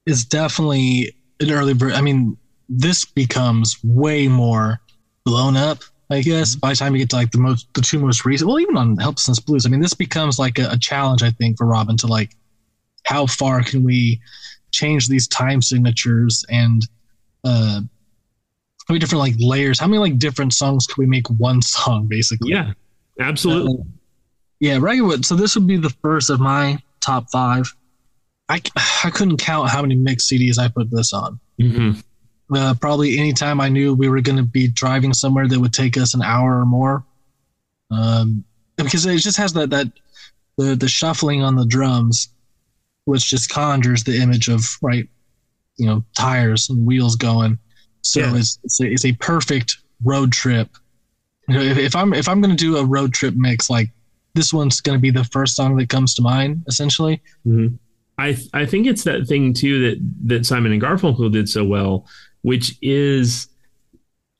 is 0.05 0.25
definitely 0.25 1.15
an 1.39 1.51
early. 1.51 1.73
I 1.93 2.01
mean, 2.01 2.37
this 2.67 3.05
becomes 3.05 3.77
way 3.83 4.27
more 4.27 4.81
blown 5.25 5.55
up. 5.55 5.79
I 6.09 6.21
guess 6.21 6.55
by 6.55 6.69
the 6.69 6.75
time 6.75 6.93
you 6.93 6.99
get 6.99 7.09
to 7.11 7.15
like 7.17 7.31
the 7.31 7.37
most, 7.37 7.67
the 7.73 7.81
two 7.81 7.99
most 7.99 8.25
recent, 8.25 8.47
well, 8.47 8.59
even 8.59 8.77
on 8.77 8.97
Helplessness 8.97 9.39
Blues, 9.39 9.65
I 9.65 9.69
mean, 9.69 9.81
this 9.81 9.93
becomes 9.93 10.39
like 10.39 10.59
a, 10.59 10.69
a 10.71 10.77
challenge, 10.77 11.23
I 11.23 11.31
think, 11.31 11.57
for 11.57 11.65
Robin 11.65 11.97
to 11.97 12.07
like, 12.07 12.35
how 13.03 13.25
far 13.25 13.61
can 13.63 13.83
we 13.83 14.19
change 14.71 15.07
these 15.07 15.27
time 15.27 15.61
signatures 15.61 16.45
and 16.49 16.81
uh, 17.43 17.81
how 17.81 18.93
many 18.93 18.99
different 18.99 19.19
like 19.21 19.35
layers? 19.37 19.79
How 19.79 19.87
many 19.87 19.99
like 19.99 20.17
different 20.17 20.53
songs 20.53 20.87
can 20.87 21.01
we 21.01 21.07
make 21.07 21.27
one 21.29 21.61
song, 21.61 22.07
basically? 22.07 22.51
yeah 22.51 22.73
absolutely 23.19 23.75
Uh, 23.81 23.83
yeah, 24.59 24.77
Wood. 24.79 25.25
So 25.25 25.35
this 25.35 25.55
would 25.55 25.67
be 25.67 25.77
the 25.77 25.89
first 26.01 26.29
of 26.29 26.39
my 26.39 26.79
top 26.99 27.29
five. 27.31 27.71
I, 28.49 28.61
I 29.03 29.09
couldn't 29.11 29.37
count 29.37 29.69
how 29.69 29.81
many 29.81 29.95
mixed 29.95 30.31
CDs 30.31 30.57
I 30.57 30.67
put 30.67 30.89
this 30.89 31.13
on. 31.13 31.39
Mhm. 31.59 32.01
Uh, 32.53 32.73
probably 32.75 33.17
anytime 33.19 33.59
I 33.59 33.67
knew 33.69 33.93
we 33.93 34.07
were 34.09 34.21
going 34.21 34.37
to 34.37 34.43
be 34.43 34.67
driving 34.69 35.13
somewhere 35.13 35.47
that 35.47 35.59
would 35.59 35.73
take 35.73 35.97
us 35.97 36.13
an 36.13 36.21
hour 36.21 36.59
or 36.59 36.65
more. 36.65 37.03
Um, 37.91 38.43
because 38.77 39.05
it 39.05 39.17
just 39.19 39.37
has 39.37 39.53
that, 39.53 39.69
that 39.71 39.87
the, 40.57 40.75
the 40.75 40.87
shuffling 40.87 41.43
on 41.43 41.55
the 41.55 41.65
drums, 41.65 42.29
which 43.05 43.29
just 43.29 43.49
conjures 43.49 44.03
the 44.03 44.17
image 44.21 44.47
of, 44.47 44.63
right, 44.81 45.07
you 45.77 45.85
know, 45.85 46.03
tires 46.17 46.69
and 46.69 46.85
wheels 46.85 47.15
going. 47.15 47.59
So 48.01 48.21
Yeah. 48.21 48.35
it's, 48.37 48.59
it's, 48.63 48.79
a, 48.81 48.85
it's 48.87 49.05
a 49.05 49.11
perfect 49.13 49.77
road 50.03 50.31
trip. 50.31 50.69
You 51.47 51.55
know, 51.55 51.61
if, 51.61 51.77
if 51.77 51.95
I'm 51.95 52.13
if 52.13 52.27
I'm 52.27 52.41
going 52.41 52.55
to 52.55 52.57
do 52.57 52.77
a 52.77 52.85
road 52.85 53.13
trip 53.13 53.35
mix, 53.35 53.69
like 53.69 53.89
this 54.33 54.53
one's 54.53 54.81
going 54.81 54.97
to 54.97 55.01
be 55.01 55.11
the 55.11 55.23
first 55.25 55.55
song 55.55 55.77
that 55.77 55.89
comes 55.89 56.13
to 56.15 56.21
mind, 56.21 56.63
essentially. 56.67 57.21
Mhm. 57.45 57.77
I 58.19 58.33
th- 58.33 58.49
I 58.53 58.65
think 58.65 58.87
it's 58.87 59.03
that 59.03 59.27
thing 59.27 59.53
too 59.53 59.79
that 59.89 59.97
that 60.25 60.45
Simon 60.45 60.71
and 60.71 60.81
Garfunkel 60.81 61.31
did 61.31 61.47
so 61.47 61.63
well, 61.63 62.07
which 62.41 62.75
is 62.81 63.47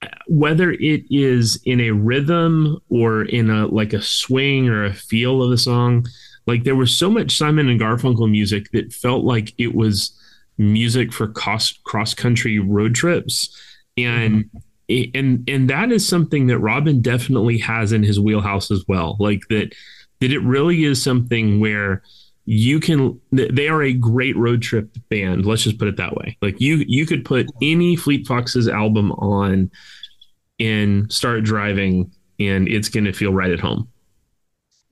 uh, 0.02 0.08
whether 0.28 0.72
it 0.72 1.04
is 1.10 1.62
in 1.66 1.80
a 1.82 1.92
rhythm 1.92 2.80
or 2.90 3.24
in 3.24 3.50
a 3.50 3.68
like 3.68 3.94
a 3.94 4.02
swing 4.02 4.68
or 4.68 4.84
a 4.84 4.94
feel 4.94 5.42
of 5.44 5.50
the 5.52 5.58
song. 5.58 6.08
Like 6.48 6.64
there 6.64 6.76
was 6.76 6.98
so 6.98 7.10
much 7.10 7.38
Simon 7.38 7.70
and 7.70 7.80
Garfunkel 7.80 8.30
music 8.30 8.72
that 8.72 8.94
felt 8.94 9.24
like 9.24 9.54
it 9.58 9.76
was 9.76 10.12
music 10.58 11.14
for 11.14 11.28
cross 11.28 11.72
cross 11.84 12.14
country 12.14 12.58
road 12.58 12.96
trips, 12.96 13.56
and 13.96 14.50
and 14.90 15.48
and 15.50 15.70
that 15.70 15.92
is 15.92 16.08
something 16.08 16.48
that 16.48 16.60
Robin 16.60 17.02
definitely 17.02 17.58
has 17.60 17.92
in 17.92 18.04
his 18.04 18.20
wheelhouse 18.20 18.72
as 18.72 18.84
well. 18.88 19.18
Like 19.20 19.42
that 19.50 19.74
that 20.20 20.32
it 20.32 20.40
really 20.40 20.84
is 20.84 21.02
something 21.02 21.60
where 21.60 22.02
you 22.46 22.80
can 22.80 23.20
they 23.32 23.68
are 23.68 23.84
a 23.84 23.92
great 23.92 24.36
road 24.38 24.62
trip 24.62 24.90
band 25.10 25.46
let's 25.46 25.64
just 25.64 25.78
put 25.78 25.90
it 25.90 25.98
that 25.98 26.16
way 26.16 26.38
like 26.42 26.62
you 26.62 26.78
you 26.88 27.06
could 27.06 27.26
put 27.26 27.46
any 27.62 27.94
fleet 27.98 28.26
foxes 28.26 28.70
album 28.70 29.12
on 29.12 29.70
and 30.58 31.12
start 31.12 31.44
driving 31.44 32.10
and 32.40 32.70
it's 32.70 32.88
going 32.88 33.04
to 33.04 33.12
feel 33.12 33.34
right 33.34 33.52
at 33.52 33.60
home 33.60 33.88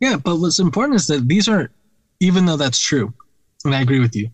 Yeah, 0.02 0.18
but 0.18 0.36
what's 0.36 0.60
important 0.60 0.96
is 0.96 1.08
that 1.08 1.28
these 1.30 1.48
aren't, 1.48 1.72
even 2.20 2.46
though 2.46 2.58
that's 2.58 2.80
true, 2.80 3.14
and 3.64 3.74
I 3.74 3.82
agree 3.82 4.00
with 4.00 4.16
you, 4.16 4.30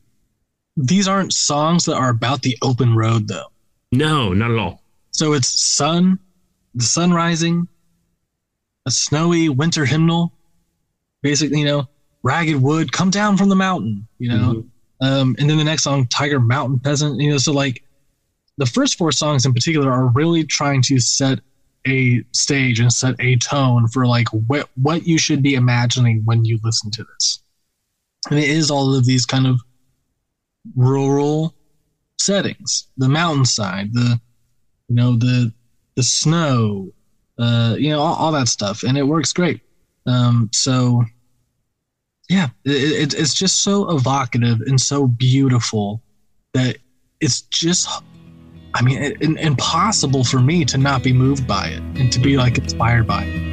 these 0.76 1.08
aren't 1.08 1.34
songs 1.34 1.86
that 1.86 1.96
are 1.96 2.10
about 2.10 2.42
the 2.42 2.58
open 2.64 2.96
road, 2.96 3.28
though. 3.28 3.48
no 3.92 4.34
not 4.34 4.50
at 4.52 4.58
all 4.58 4.81
So 5.12 5.34
it's 5.34 5.62
sun, 5.62 6.20
the 6.74 6.84
sun 6.84 7.14
rising, 7.14 7.68
a 8.86 8.92
snowy 8.92 9.50
winter 9.50 9.86
hymnal, 9.86 10.34
basically, 11.22 11.60
you 11.60 11.66
know, 11.66 11.88
ragged 12.24 12.62
wood, 12.62 12.92
come 12.92 13.10
down 13.10 13.38
from 13.38 13.50
the 13.50 13.56
mountain, 13.56 14.08
you 14.20 14.30
know. 14.30 14.66
Um, 15.02 15.36
and 15.40 15.50
then 15.50 15.58
the 15.58 15.64
next 15.64 15.84
song, 15.84 16.08
Tiger 16.08 16.40
Mountain 16.40 16.80
Peasant, 16.80 17.20
you 17.20 17.32
know, 17.32 17.38
so 17.38 17.52
like 17.52 17.84
the 18.58 18.66
first 18.66 18.98
four 18.98 19.12
songs 19.12 19.46
in 19.46 19.54
particular 19.54 19.92
are 19.92 20.08
really 20.10 20.44
trying 20.44 20.82
to 20.84 21.00
set 21.00 21.40
a 21.88 22.24
stage 22.32 22.80
and 22.80 22.94
set 22.94 23.16
a 23.20 23.36
tone 23.38 23.88
for 23.88 24.06
like 24.06 24.28
what 24.30 24.70
what 24.76 25.08
you 25.08 25.18
should 25.18 25.42
be 25.42 25.56
imagining 25.56 26.22
when 26.26 26.46
you 26.46 26.60
listen 26.64 26.92
to 26.92 27.04
this. 27.04 27.40
And 28.30 28.38
it 28.38 28.48
is 28.48 28.70
all 28.70 28.96
of 28.96 29.06
these 29.06 29.26
kind 29.26 29.48
of 29.48 29.60
rural 30.76 31.56
settings, 32.20 32.88
the 32.98 33.10
mountainside, 33.10 33.94
the 33.94 34.22
you 34.92 34.96
know, 34.98 35.16
the 35.16 35.54
the 35.96 36.04
snow, 36.04 36.92
uh, 37.40 37.76
you 37.80 37.90
know, 37.92 38.02
all, 38.02 38.16
all 38.16 38.32
that 38.34 38.50
stuff, 38.50 38.84
and 38.84 38.98
it 38.98 39.04
works 39.04 39.32
great. 39.32 39.62
Um, 40.06 40.50
so 40.52 41.04
yeah, 42.30 42.50
it, 42.66 43.14
it, 43.14 43.14
it's 43.18 43.34
just 43.34 43.64
so 43.64 43.90
evocative 43.96 44.60
and 44.68 44.80
so 44.80 45.08
beautiful 45.08 46.02
that 46.54 46.76
it's 47.22 47.42
just, 47.44 47.88
I 48.74 48.82
mean, 48.82 49.02
it, 49.02 49.18
it- 49.22 49.38
impossible 49.38 50.26
for 50.26 50.40
me 50.42 50.66
to 50.66 50.78
not 50.78 51.04
be 51.04 51.14
moved 51.14 51.48
by 51.48 51.68
it 51.68 51.82
and 52.00 52.12
to 52.12 52.20
be 52.20 52.36
like 52.36 52.58
inspired 52.58 53.08
by 53.08 53.24
it. 53.26 53.52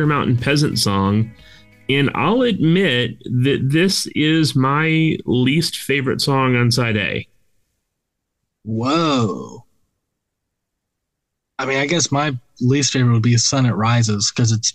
Tiger 0.00 0.06
Mountain 0.06 0.38
Peasant 0.38 0.78
Song. 0.78 1.30
And 1.90 2.10
I'll 2.14 2.42
admit 2.42 3.18
that 3.24 3.60
this 3.64 4.06
is 4.14 4.56
my 4.56 5.18
least 5.26 5.76
favorite 5.76 6.22
song 6.22 6.56
on 6.56 6.70
side 6.70 6.96
A. 6.96 7.28
Whoa. 8.64 9.64
I 11.58 11.66
mean, 11.66 11.78
I 11.78 11.86
guess 11.86 12.10
my 12.10 12.34
least 12.60 12.92
favorite 12.92 13.12
would 13.12 13.22
be 13.22 13.36
Sun 13.36 13.66
It 13.66 13.72
Rises 13.72 14.32
because 14.34 14.52
it's 14.52 14.72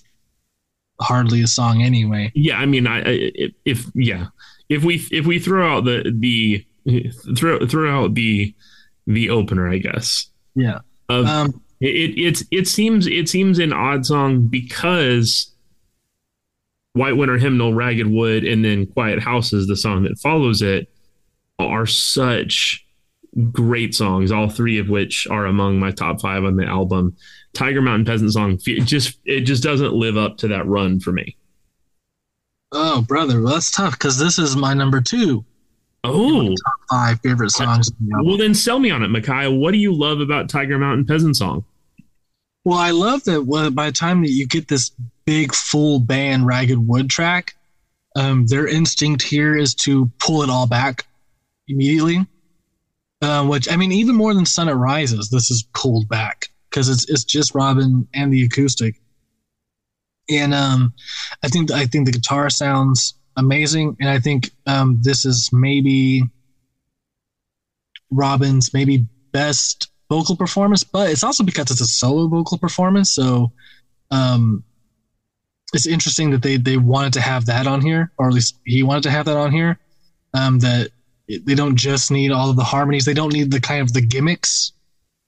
hardly 1.02 1.42
a 1.42 1.48
song 1.48 1.82
anyway. 1.82 2.32
Yeah, 2.36 2.60
I 2.60 2.68
mean, 2.68 2.86
I, 2.86 3.00
I 3.00 3.32
if 3.64 3.90
yeah, 3.96 4.28
if 4.70 4.84
we 4.84 5.08
if 5.12 5.26
we 5.26 5.40
throw 5.40 5.78
out 5.78 5.86
the 5.86 6.14
the 6.16 6.66
throw 7.36 7.66
throw 7.66 8.04
out 8.04 8.14
the 8.14 8.54
the 9.08 9.32
opener, 9.32 9.70
I 9.70 9.78
guess. 9.80 10.28
Yeah. 10.54 10.80
Of 11.10 11.26
um, 11.26 11.62
it, 11.80 12.18
it 12.18 12.44
it 12.52 12.68
seems 12.68 13.08
it 13.08 13.30
seems 13.30 13.60
an 13.60 13.74
odd 13.74 14.06
song 14.06 14.48
because 14.48 15.54
White 16.94 17.18
Winter 17.18 17.38
Hymnal, 17.38 17.74
Ragged 17.74 18.08
Wood, 18.08 18.46
and 18.46 18.64
then 18.64 18.86
Quiet 18.86 19.22
Houses, 19.22 19.68
the 19.68 19.76
song 19.76 20.04
that 20.04 20.18
follows 20.20 20.62
it, 20.62 20.90
are 21.60 21.86
such 21.86 22.86
great 23.52 23.94
songs. 23.94 24.32
All 24.32 24.50
three 24.50 24.80
of 24.80 24.90
which 24.90 25.28
are 25.30 25.46
among 25.46 25.80
my 25.80 25.92
top 25.92 26.22
five 26.22 26.46
on 26.46 26.56
the 26.56 26.66
album. 26.66 27.16
Tiger 27.54 27.82
Mountain 27.82 28.06
Peasant 28.06 28.32
Song 28.34 28.60
it 28.66 28.86
just 28.86 29.20
it 29.26 29.42
just 29.42 29.64
doesn't 29.64 29.94
live 29.94 30.18
up 30.18 30.38
to 30.38 30.48
that 30.50 30.66
run 30.68 31.00
for 31.00 31.12
me. 31.12 31.36
Oh, 32.72 33.02
brother, 33.02 33.42
well, 33.42 33.54
that's 33.54 33.72
tough 33.72 33.94
because 33.94 34.18
this 34.18 34.40
is 34.40 34.56
my 34.56 34.74
number 34.74 35.02
two. 35.02 35.46
Oh, 36.08 36.47
top 36.47 36.76
five 36.89 37.20
favorite 37.22 37.51
songs. 37.51 37.91
Well, 38.01 38.38
then 38.38 38.53
sell 38.53 38.80
me 38.80 38.91
on 38.91 39.03
it, 39.03 39.10
Micajah. 39.10 39.51
What 39.51 39.72
do 39.72 39.78
you 39.78 39.93
love 39.93 40.20
about 40.20 40.49
Tiger 40.49 40.78
Mountain 40.78 41.06
Peasant 41.06 41.36
Song? 41.36 41.66
Well, 42.64 42.78
I 42.78 42.91
love 42.91 43.24
that 43.26 43.41
by 43.76 43.86
the 43.86 43.91
time 43.91 44.22
that 44.24 44.32
you 44.32 44.47
get 44.47 44.68
this 44.68 44.91
big 45.26 45.53
full 45.53 45.99
band 45.99 46.47
Ragged 46.47 46.80
Wood 46.80 47.10
track, 47.10 47.56
um, 48.16 48.47
their 48.47 48.68
instinct 48.68 49.22
here 49.22 49.56
is 49.56 49.76
to 49.76 50.10
pull 50.20 50.41
it 50.41 50.49
all 50.49 50.68
back 50.68 51.06
immediately. 51.68 52.26
Uh, 53.22 53.45
which 53.45 53.72
I 53.72 53.76
mean, 53.76 53.91
even 53.91 54.16
more 54.16 54.34
than 54.34 54.45
Sun 54.45 54.70
It 54.70 54.74
Rises, 54.74 55.30
this 55.30 55.49
is 55.49 55.64
pulled 55.74 56.08
back 56.10 56.49
because 56.70 56.89
it's 56.89 57.10
it's 57.10 57.24
just 57.24 57.56
Robin 57.56 58.08
and 58.14 58.32
the 58.32 58.43
acoustic. 58.43 58.99
And 60.30 60.53
um, 60.53 60.93
I 61.43 61.47
think 61.47 61.72
I 61.72 61.86
think 61.86 62.06
the 62.06 62.12
guitar 62.12 62.49
sounds 62.49 63.16
amazing, 63.38 63.98
and 64.00 64.10
I 64.10 64.20
think 64.20 64.52
um, 64.66 65.00
this 65.02 65.26
is 65.26 65.50
maybe 65.52 66.24
Robin's 68.12 68.74
maybe 68.74 69.06
best 69.32 69.90
vocal 70.10 70.36
performance, 70.36 70.84
but 70.84 71.10
it's 71.10 71.24
also 71.24 71.44
because 71.44 71.72
it's 71.72 71.82
a 71.82 71.88
solo 71.88 72.28
vocal 72.28 72.58
performance. 72.58 73.12
So 73.12 73.52
um, 74.12 74.64
it's 75.74 75.88
interesting 75.88 76.32
that 76.32 76.42
they 76.42 76.58
they 76.58 76.78
wanted 76.78 77.14
to 77.14 77.22
have 77.22 77.46
that 77.48 77.68
on 77.68 77.82
here, 77.82 78.12
or 78.18 78.28
at 78.28 78.34
least 78.34 78.60
he 78.66 78.84
wanted 78.84 79.04
to 79.04 79.12
have 79.12 79.26
that 79.26 79.38
on 79.38 79.52
here. 79.52 79.80
Um, 80.34 80.60
that 80.60 80.92
they 81.28 81.56
don't 81.56 81.76
just 81.76 82.12
need 82.12 82.32
all 82.32 82.50
of 82.50 82.56
the 82.56 82.64
harmonies; 82.64 83.06
they 83.06 83.14
don't 83.14 83.34
need 83.34 83.52
the 83.52 83.62
kind 83.62 83.82
of 83.82 83.94
the 83.94 84.02
gimmicks 84.02 84.72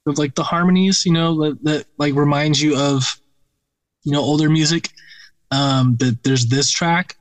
of 0.05 0.17
like 0.17 0.35
the 0.35 0.43
harmonies, 0.43 1.05
you 1.05 1.11
know, 1.11 1.43
that, 1.43 1.63
that 1.63 1.85
like 1.97 2.15
reminds 2.15 2.61
you 2.61 2.77
of 2.77 3.19
you 4.03 4.11
know 4.11 4.21
older 4.21 4.49
music. 4.49 4.89
Um, 5.49 5.95
that 5.97 6.23
there's 6.23 6.47
this 6.47 6.69
track 6.69 7.15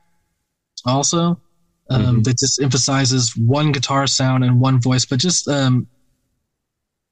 also 0.87 1.39
um, 1.89 2.01
mm-hmm. 2.01 2.21
that 2.23 2.37
just 2.37 2.61
emphasizes 2.61 3.35
one 3.35 3.71
guitar 3.71 4.07
sound 4.07 4.43
and 4.43 4.59
one 4.59 4.81
voice, 4.81 5.05
but 5.05 5.19
just 5.19 5.47
um, 5.47 5.87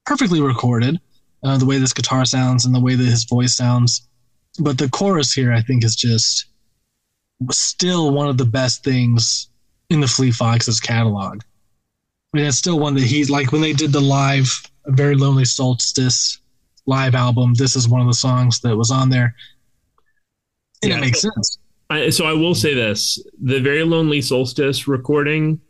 perfectly 0.04 0.40
recorded. 0.40 1.00
Uh, 1.44 1.56
the 1.58 1.66
way 1.66 1.78
this 1.78 1.92
guitar 1.92 2.24
sounds 2.24 2.64
and 2.64 2.74
the 2.74 2.80
way 2.80 2.94
that 2.94 3.04
his 3.04 3.24
voice 3.24 3.54
sounds, 3.54 4.08
but 4.58 4.78
the 4.78 4.88
chorus 4.88 5.32
here, 5.32 5.52
I 5.52 5.60
think, 5.60 5.84
is 5.84 5.94
just 5.94 6.46
still 7.50 8.12
one 8.12 8.26
of 8.26 8.38
the 8.38 8.46
best 8.46 8.82
things 8.82 9.48
in 9.90 10.00
the 10.00 10.08
Fleet 10.08 10.34
Foxes 10.34 10.80
catalog. 10.80 11.42
I 12.32 12.38
mean, 12.38 12.46
it's 12.46 12.56
still 12.56 12.80
one 12.80 12.94
that 12.94 13.04
he's 13.04 13.30
like 13.30 13.52
when 13.52 13.60
they 13.60 13.74
did 13.74 13.92
the 13.92 14.00
live 14.00 14.50
"A 14.86 14.92
Very 14.92 15.14
Lonely 15.14 15.44
Solstice" 15.44 16.38
live 16.86 17.14
album. 17.14 17.54
This 17.54 17.76
is 17.76 17.88
one 17.88 18.00
of 18.00 18.06
the 18.06 18.14
songs 18.14 18.60
that 18.60 18.76
was 18.76 18.90
on 18.90 19.10
there, 19.10 19.34
and 20.82 20.90
yeah, 20.90 20.98
it 20.98 21.00
makes 21.00 21.20
sense. 21.20 21.58
I, 21.88 22.10
so 22.10 22.26
I 22.26 22.32
will 22.32 22.54
say 22.54 22.74
this: 22.74 23.22
the 23.40 23.60
"Very 23.60 23.84
Lonely 23.84 24.20
Solstice" 24.20 24.88
recording, 24.88 25.60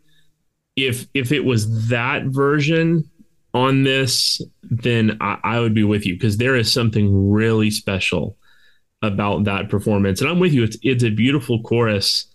if 0.75 1.07
if 1.13 1.31
it 1.31 1.45
was 1.45 1.89
that 1.89 2.25
version 2.25 3.09
on 3.53 3.83
this, 3.83 4.41
then 4.63 5.17
I, 5.21 5.37
I 5.43 5.59
would 5.59 5.73
be 5.73 5.83
with 5.83 6.05
you 6.05 6.13
because 6.13 6.37
there 6.37 6.55
is 6.55 6.71
something 6.71 7.29
really 7.29 7.71
special 7.71 8.37
about 9.01 9.43
that 9.45 9.69
performance. 9.69 10.21
And 10.21 10.29
I'm 10.29 10.39
with 10.39 10.53
you. 10.53 10.63
It's 10.63 10.77
it's 10.81 11.03
a 11.03 11.09
beautiful 11.09 11.61
chorus. 11.61 12.25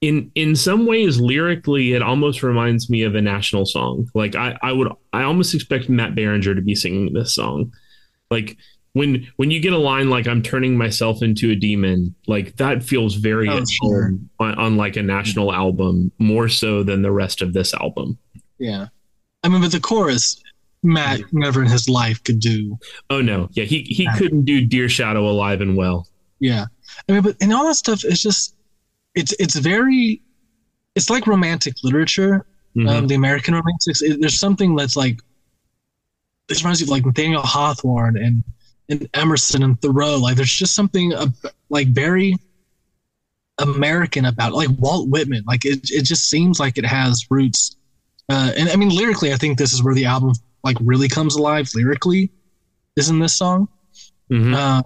In 0.00 0.32
in 0.34 0.56
some 0.56 0.86
ways, 0.86 1.20
lyrically, 1.20 1.92
it 1.92 2.02
almost 2.02 2.42
reminds 2.42 2.90
me 2.90 3.02
of 3.02 3.14
a 3.14 3.20
national 3.20 3.66
song. 3.66 4.08
Like 4.14 4.34
I, 4.34 4.56
I 4.62 4.72
would 4.72 4.88
I 5.12 5.22
almost 5.22 5.54
expect 5.54 5.88
Matt 5.88 6.14
Berninger 6.14 6.54
to 6.54 6.62
be 6.62 6.74
singing 6.74 7.12
this 7.12 7.34
song. 7.34 7.72
Like 8.30 8.56
when 8.94 9.26
when 9.36 9.50
you 9.50 9.60
get 9.60 9.72
a 9.72 9.78
line 9.78 10.10
like 10.10 10.26
"I'm 10.26 10.42
turning 10.42 10.76
myself 10.76 11.22
into 11.22 11.50
a 11.50 11.54
demon," 11.54 12.14
like 12.26 12.56
that 12.56 12.82
feels 12.82 13.14
very 13.14 13.48
oh, 13.48 13.64
sure. 13.64 14.14
on, 14.38 14.54
on 14.54 14.76
like 14.76 14.96
a 14.96 15.02
national 15.02 15.52
album, 15.52 16.12
more 16.18 16.48
so 16.48 16.82
than 16.82 17.02
the 17.02 17.12
rest 17.12 17.40
of 17.42 17.52
this 17.52 17.72
album. 17.74 18.18
Yeah, 18.58 18.88
I 19.42 19.48
mean, 19.48 19.60
but 19.60 19.72
the 19.72 19.80
chorus 19.80 20.42
Matt 20.82 21.20
never 21.32 21.62
in 21.62 21.68
his 21.68 21.88
life 21.88 22.22
could 22.22 22.40
do. 22.40 22.78
Oh 23.08 23.22
no, 23.22 23.48
yeah, 23.52 23.64
he 23.64 23.82
he 23.82 24.04
that. 24.04 24.18
couldn't 24.18 24.44
do 24.44 24.66
Dear 24.66 24.88
Shadow 24.88 25.26
alive 25.28 25.60
and 25.60 25.76
well. 25.76 26.06
Yeah, 26.40 26.66
I 27.08 27.12
mean, 27.12 27.22
but 27.22 27.36
and 27.40 27.52
all 27.52 27.66
that 27.66 27.76
stuff 27.76 28.04
is 28.04 28.22
just 28.22 28.54
it's 29.14 29.32
it's 29.38 29.56
very 29.56 30.20
it's 30.94 31.08
like 31.08 31.26
romantic 31.26 31.76
literature. 31.82 32.46
Mm-hmm. 32.76 32.88
Um, 32.88 33.06
the 33.06 33.14
American 33.14 33.54
romantics. 33.54 34.02
It, 34.02 34.20
there's 34.20 34.38
something 34.38 34.74
that's 34.76 34.96
like 34.96 35.20
this 36.48 36.62
reminds 36.62 36.80
you 36.80 36.86
of 36.86 36.90
like 36.90 37.04
Nathaniel 37.04 37.42
Hawthorne 37.42 38.16
and 38.16 38.42
and 38.88 39.08
Emerson 39.14 39.62
and 39.62 39.80
Thoreau. 39.80 40.16
Like 40.16 40.36
there's 40.36 40.52
just 40.52 40.74
something 40.74 41.14
uh, 41.14 41.26
like 41.70 41.88
very 41.88 42.36
American 43.58 44.24
about 44.26 44.52
it. 44.52 44.56
like 44.56 44.70
Walt 44.78 45.08
Whitman. 45.08 45.44
Like 45.46 45.64
it 45.64 45.90
it 45.90 46.02
just 46.02 46.28
seems 46.28 46.60
like 46.60 46.78
it 46.78 46.86
has 46.86 47.26
roots. 47.30 47.76
Uh, 48.28 48.52
and 48.56 48.68
I 48.68 48.76
mean 48.76 48.90
lyrically, 48.90 49.32
I 49.32 49.36
think 49.36 49.58
this 49.58 49.72
is 49.72 49.82
where 49.82 49.94
the 49.94 50.06
album 50.06 50.32
like 50.64 50.76
really 50.80 51.08
comes 51.08 51.36
alive 51.36 51.70
lyrically 51.74 52.30
is 52.96 53.08
in 53.08 53.18
this 53.18 53.34
song. 53.34 53.68
Mm-hmm. 54.30 54.54
Uh, 54.54 54.82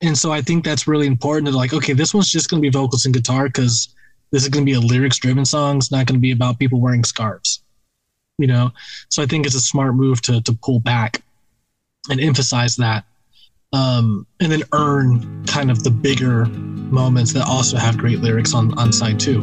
and 0.00 0.16
so 0.16 0.30
I 0.32 0.40
think 0.42 0.64
that's 0.64 0.86
really 0.86 1.06
important 1.06 1.48
to 1.48 1.56
like, 1.56 1.74
okay, 1.74 1.92
this 1.92 2.14
one's 2.14 2.30
just 2.30 2.48
going 2.48 2.62
to 2.62 2.66
be 2.66 2.70
vocals 2.70 3.04
and 3.04 3.14
guitar 3.14 3.46
because 3.46 3.94
this 4.30 4.42
is 4.42 4.48
going 4.48 4.64
to 4.64 4.70
be 4.70 4.76
a 4.76 4.80
lyrics 4.80 5.18
driven 5.18 5.44
song. 5.44 5.78
It's 5.78 5.90
not 5.90 6.06
going 6.06 6.16
to 6.16 6.20
be 6.20 6.30
about 6.30 6.58
people 6.58 6.80
wearing 6.80 7.02
scarves, 7.02 7.62
you 8.38 8.46
know? 8.46 8.70
So 9.08 9.22
I 9.22 9.26
think 9.26 9.44
it's 9.44 9.56
a 9.56 9.60
smart 9.60 9.94
move 9.94 10.22
to, 10.22 10.40
to 10.42 10.52
pull 10.62 10.80
back 10.80 11.22
and 12.08 12.20
emphasize 12.20 12.76
that. 12.76 13.04
Um, 13.72 14.26
and 14.40 14.50
then 14.50 14.62
earn 14.72 15.44
kind 15.44 15.70
of 15.70 15.84
the 15.84 15.90
bigger 15.90 16.46
moments 16.46 17.34
that 17.34 17.46
also 17.46 17.76
have 17.76 17.98
great 17.98 18.20
lyrics 18.20 18.54
on, 18.54 18.76
on 18.78 18.92
side 18.92 19.20
two. 19.20 19.42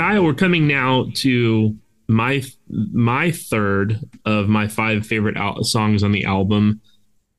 Micajah, 0.00 0.22
we're 0.22 0.32
coming 0.34 0.66
now 0.66 1.06
to 1.16 1.76
my 2.08 2.42
my 2.68 3.30
third 3.30 4.00
of 4.24 4.48
my 4.48 4.66
five 4.66 5.06
favorite 5.06 5.36
al- 5.36 5.62
songs 5.62 6.02
on 6.02 6.10
the 6.12 6.24
album, 6.24 6.80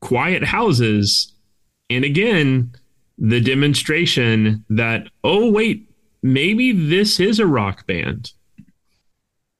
"Quiet 0.02 0.44
Houses," 0.44 1.34
and 1.90 2.06
again, 2.06 2.72
the 3.18 3.42
demonstration 3.42 4.64
that 4.70 5.08
oh 5.24 5.50
wait, 5.50 5.90
maybe 6.22 6.72
this 6.72 7.20
is 7.20 7.40
a 7.40 7.48
rock 7.48 7.88
band. 7.88 8.32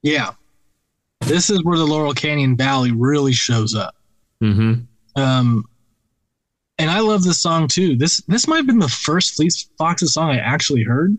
Yeah. 0.02 0.30
This 1.22 1.50
is 1.50 1.62
where 1.64 1.78
the 1.78 1.86
Laurel 1.86 2.14
Canyon 2.14 2.56
Valley 2.56 2.92
really 2.92 3.32
shows 3.32 3.74
up. 3.74 3.94
Mm-hmm. 4.42 4.82
Um, 5.20 5.64
and 6.78 6.90
I 6.90 7.00
love 7.00 7.22
this 7.24 7.40
song 7.40 7.66
too. 7.66 7.96
This 7.96 8.22
this 8.28 8.46
might 8.46 8.58
have 8.58 8.66
been 8.66 8.78
the 8.78 8.88
first 8.88 9.34
Fleet 9.34 9.52
Foxes 9.76 10.14
song 10.14 10.30
I 10.30 10.38
actually 10.38 10.84
heard. 10.84 11.18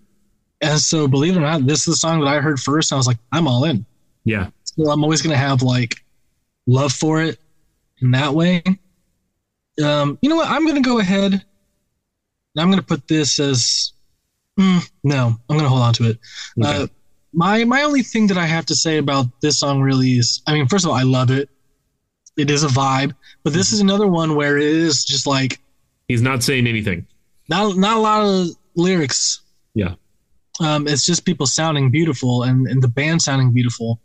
And 0.64 0.80
so, 0.80 1.07
believe 1.07 1.36
it 1.36 1.39
or 1.39 1.41
not, 1.41 1.66
this 1.68 1.80
is 1.82 1.86
the 1.86 1.95
song 1.95 2.20
that 2.22 2.28
I 2.28 2.39
heard 2.39 2.59
first. 2.59 2.91
And 2.91 2.97
I 2.97 2.99
was 2.99 3.07
like, 3.07 3.18
I'm 3.32 3.47
all 3.47 3.66
in. 3.66 3.86
Yeah. 4.24 4.49
So 4.64 4.89
I'm 4.89 5.03
always 5.03 5.22
gonna 5.22 5.38
have 5.38 5.61
like 5.61 5.97
love 6.66 6.91
for 6.93 7.22
it 7.22 7.38
in 8.01 8.11
that 8.11 8.34
way. 8.34 8.64
Um, 9.84 10.18
you 10.22 10.30
know 10.30 10.36
what? 10.36 10.47
I'm 10.49 10.66
gonna 10.66 10.82
go 10.82 10.99
ahead. 10.99 11.34
and 11.34 11.43
I'm 12.57 12.70
gonna 12.70 12.82
put 12.82 13.07
this 13.07 13.39
as 13.39 13.91
mm, 14.59 14.89
no. 15.03 15.36
I'm 15.49 15.57
gonna 15.57 15.70
hold 15.70 15.82
on 15.82 15.93
to 15.95 16.09
it. 16.09 16.20
Okay. 16.59 16.84
Uh, 16.84 16.88
my 17.34 17.64
my 17.66 17.82
only 17.84 18.03
thing 18.03 18.28
that 18.28 18.38
I 18.38 18.45
have 18.45 18.66
to 18.68 18.76
say 18.76 18.97
about 18.97 19.26
this 19.41 19.59
song 19.59 19.82
really 19.82 20.11
is, 20.14 20.41
I 20.47 20.53
mean, 20.53 20.68
first 20.68 20.86
of 20.86 20.91
all, 20.91 20.97
I 20.97 21.03
love 21.03 21.32
it. 21.32 21.49
It 22.38 22.49
is 22.49 22.64
a 22.64 22.68
vibe, 22.68 23.14
but 23.43 23.53
this 23.53 23.74
is 23.74 23.80
another 23.80 24.07
one 24.07 24.36
where 24.36 24.57
it 24.57 24.64
is 24.64 25.03
just 25.05 25.28
like 25.28 25.59
He's 26.07 26.22
not 26.22 26.43
saying 26.43 26.68
anything. 26.68 27.05
not 27.49 27.76
not 27.78 27.97
a 27.97 27.99
lot 27.99 28.24
of 28.24 28.47
lyrics. 28.76 29.41
Yeah. 29.76 29.95
Um, 30.60 30.88
it's 30.88 31.06
just 31.06 31.26
people 31.26 31.47
sounding 31.47 31.89
beautiful 31.89 32.43
and, 32.43 32.68
and 32.68 32.82
the 32.82 32.88
band 32.88 33.22
sounding 33.22 33.51
beautiful. 33.51 33.99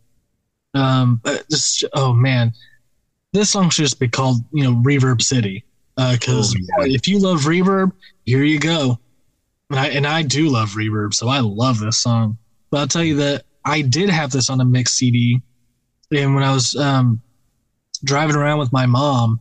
Um, 0.74 1.20
but 1.22 1.48
just 1.50 1.84
oh 1.94 2.12
man, 2.12 2.52
this 3.32 3.50
song 3.50 3.70
should 3.70 3.82
just 3.82 4.00
be 4.00 4.08
called 4.08 4.38
you 4.52 4.64
know 4.64 4.74
Reverb 4.74 5.22
City. 5.22 5.64
Because 5.96 6.54
Oh, 6.78 6.84
if 6.84 7.08
you 7.08 7.18
love 7.18 7.40
reverb, 7.40 7.90
here 8.24 8.44
you 8.44 8.60
go. 8.60 8.98
And 9.70 9.78
I 9.78 9.88
and 9.88 10.06
I 10.06 10.22
do 10.22 10.48
love 10.48 10.70
reverb, 10.70 11.12
so 11.12 11.28
I 11.28 11.40
love 11.40 11.80
this 11.80 11.98
song. 11.98 12.38
But 12.70 12.78
I'll 12.78 12.86
tell 12.86 13.04
you 13.04 13.16
that 13.16 13.44
I 13.64 13.82
did 13.82 14.08
have 14.08 14.30
this 14.30 14.48
on 14.48 14.60
a 14.60 14.64
mix 14.64 14.92
CD, 14.92 15.42
and 16.12 16.34
when 16.34 16.44
I 16.44 16.52
was 16.52 16.74
um, 16.76 17.20
driving 18.04 18.36
around 18.36 18.58
with 18.58 18.72
my 18.72 18.86
mom, 18.86 19.40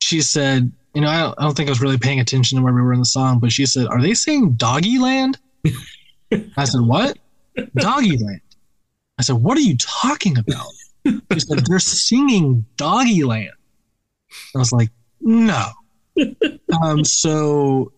she 0.00 0.20
said, 0.20 0.70
you 0.94 1.00
know, 1.00 1.08
I 1.08 1.20
don't, 1.20 1.34
I 1.38 1.42
don't 1.42 1.56
think 1.56 1.68
I 1.68 1.72
was 1.72 1.80
really 1.80 1.98
paying 1.98 2.20
attention 2.20 2.58
to 2.58 2.64
where 2.64 2.72
we 2.72 2.82
were 2.82 2.92
in 2.92 2.98
the 2.98 3.06
song, 3.06 3.38
but 3.38 3.52
she 3.52 3.66
said, 3.66 3.86
"Are 3.86 4.00
they 4.00 4.14
saying 4.14 4.54
Doggy 4.54 4.98
Land?" 4.98 5.38
I 6.56 6.64
said, 6.64 6.80
"What? 6.80 7.18
Doggy 7.76 8.18
Land?" 8.18 8.40
I 9.18 9.22
said, 9.22 9.36
"What 9.36 9.56
are 9.56 9.62
you 9.62 9.76
talking 9.76 10.38
about?" 10.38 10.72
She 11.04 11.40
said, 11.40 11.64
"They're 11.66 11.78
singing 11.78 12.64
Doggy 12.76 13.24
Land." 13.24 13.52
I 14.54 14.58
was 14.58 14.72
like, 14.72 14.90
"No." 15.20 15.70
um, 16.82 17.04
so, 17.04 17.92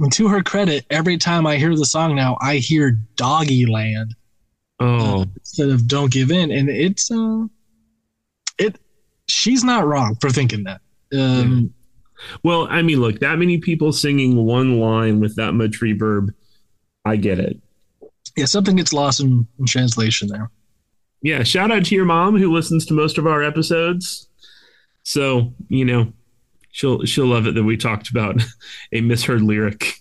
and 0.00 0.12
to 0.12 0.28
her 0.28 0.42
credit, 0.42 0.84
every 0.90 1.18
time 1.18 1.46
I 1.46 1.56
hear 1.56 1.74
the 1.74 1.86
song 1.86 2.14
now, 2.16 2.36
I 2.40 2.56
hear 2.56 2.98
Doggy 3.16 3.66
Land 3.66 4.14
Oh, 4.80 5.24
instead 5.36 5.70
of 5.70 5.88
Don't 5.88 6.12
Give 6.12 6.30
In, 6.30 6.50
and 6.50 6.68
it's 6.68 7.10
uh, 7.10 7.44
it. 8.58 8.78
She's 9.26 9.64
not 9.64 9.86
wrong 9.86 10.16
for 10.20 10.30
thinking 10.30 10.64
that. 10.64 10.80
Um, 11.12 11.74
well, 12.42 12.68
I 12.70 12.82
mean, 12.82 13.00
look, 13.00 13.18
that 13.18 13.38
many 13.38 13.58
people 13.58 13.92
singing 13.92 14.36
one 14.36 14.78
line 14.78 15.20
with 15.20 15.36
that 15.36 15.52
much 15.52 15.80
reverb, 15.80 16.32
I 17.08 17.16
get 17.16 17.38
it. 17.38 17.56
yeah, 18.36 18.44
something 18.44 18.76
gets 18.76 18.92
lost 18.92 19.20
in, 19.20 19.46
in 19.58 19.66
translation 19.66 20.28
there. 20.28 20.50
Yeah, 21.22 21.42
shout 21.42 21.72
out 21.72 21.84
to 21.86 21.94
your 21.94 22.04
mom 22.04 22.36
who 22.36 22.52
listens 22.52 22.86
to 22.86 22.94
most 22.94 23.18
of 23.18 23.26
our 23.26 23.42
episodes. 23.42 24.28
So, 25.02 25.52
you 25.68 25.84
know, 25.84 26.12
she'll 26.70 27.04
she'll 27.04 27.26
love 27.26 27.46
it 27.46 27.54
that 27.54 27.64
we 27.64 27.76
talked 27.76 28.10
about 28.10 28.42
a 28.92 29.00
misheard 29.00 29.42
lyric. 29.42 29.94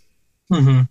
Mm-hmm. 0.52 0.82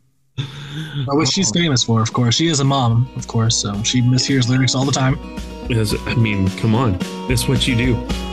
What 1.06 1.28
she's 1.28 1.50
famous 1.50 1.82
for, 1.84 2.02
of 2.02 2.12
course. 2.12 2.34
She 2.34 2.48
is 2.48 2.60
a 2.60 2.64
mom, 2.64 3.08
of 3.16 3.26
course, 3.26 3.56
so 3.56 3.82
she 3.82 4.02
mishears 4.02 4.48
lyrics 4.48 4.74
all 4.74 4.84
the 4.84 4.92
time. 4.92 5.18
Because 5.66 5.94
I 6.06 6.14
mean, 6.14 6.48
come 6.58 6.74
on. 6.74 6.98
It's 7.30 7.48
what 7.48 7.66
you 7.66 7.74
do. 7.76 8.25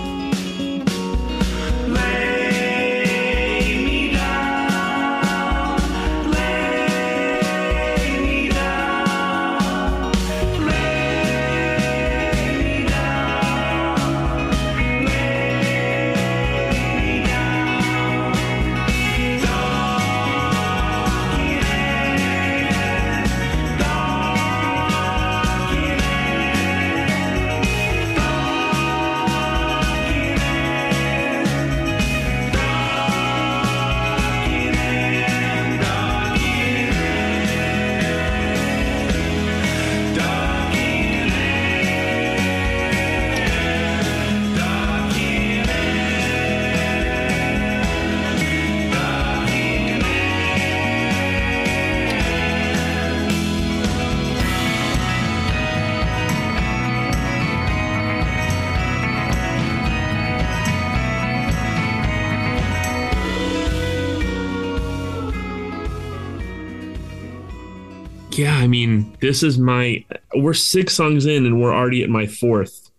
This 69.33 69.41
is 69.41 69.57
my 69.57 70.05
we're 70.35 70.53
six 70.53 70.93
songs 70.93 71.25
in 71.25 71.47
and 71.47 71.59
we're 71.59 71.73
already 71.73 72.03
at 72.03 72.09
my 72.09 72.27
fourth 72.27 72.91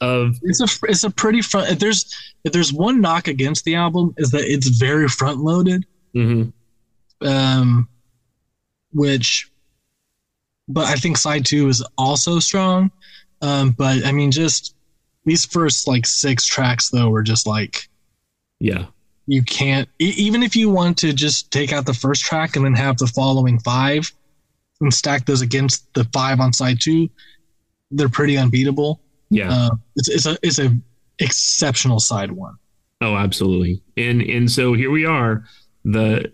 of 0.00 0.36
It's 0.42 0.60
a 0.60 0.86
it's 0.88 1.04
a 1.04 1.10
pretty 1.10 1.42
front. 1.42 1.70
If 1.70 1.78
there's 1.78 2.12
if 2.42 2.52
there's 2.52 2.72
one 2.72 3.00
knock 3.00 3.28
against 3.28 3.64
the 3.64 3.76
album 3.76 4.14
is 4.16 4.32
that 4.32 4.42
it's 4.42 4.66
very 4.66 5.06
front 5.06 5.38
loaded. 5.38 5.86
mhm. 6.12 6.52
Um, 7.20 7.88
which, 8.92 9.48
but 10.66 10.86
I 10.86 10.96
think 10.96 11.16
side 11.16 11.46
two 11.46 11.68
is 11.68 11.84
also 11.96 12.40
strong. 12.40 12.90
Um, 13.42 13.70
but 13.70 14.04
I 14.04 14.10
mean, 14.10 14.32
just 14.32 14.74
these 15.24 15.46
first 15.46 15.86
like 15.86 16.04
six 16.04 16.46
tracks 16.46 16.90
though 16.90 17.10
were 17.10 17.22
just 17.22 17.46
like 17.46 17.88
yeah. 18.58 18.86
you 19.26 19.44
can't 19.44 19.88
even 20.00 20.42
if 20.42 20.56
you 20.56 20.68
want 20.68 20.98
to 20.98 21.12
just 21.12 21.52
take 21.52 21.72
out 21.72 21.86
the 21.86 21.94
first 21.94 22.24
track 22.24 22.56
and 22.56 22.64
then 22.64 22.74
have 22.74 22.98
the 22.98 23.06
following 23.06 23.60
five 23.60 24.12
and 24.82 24.92
stack 24.94 25.24
those 25.26 25.40
against 25.40 25.92
the 25.94 26.04
five 26.12 26.40
on 26.40 26.52
side 26.52 26.78
two 26.80 27.08
they're 27.92 28.08
pretty 28.08 28.36
unbeatable 28.36 29.00
Yeah. 29.30 29.50
uh, 29.52 29.70
it's, 29.96 30.08
it's 30.08 30.26
a 30.26 30.36
it's 30.42 30.58
a 30.58 30.76
exceptional 31.18 32.00
side 32.00 32.32
one 32.32 32.56
Oh, 33.04 33.16
absolutely. 33.16 33.82
And 33.96 34.22
and 34.22 34.48
so 34.48 34.74
here 34.74 34.92
we 34.92 35.04
are, 35.04 35.44
the 35.84 36.30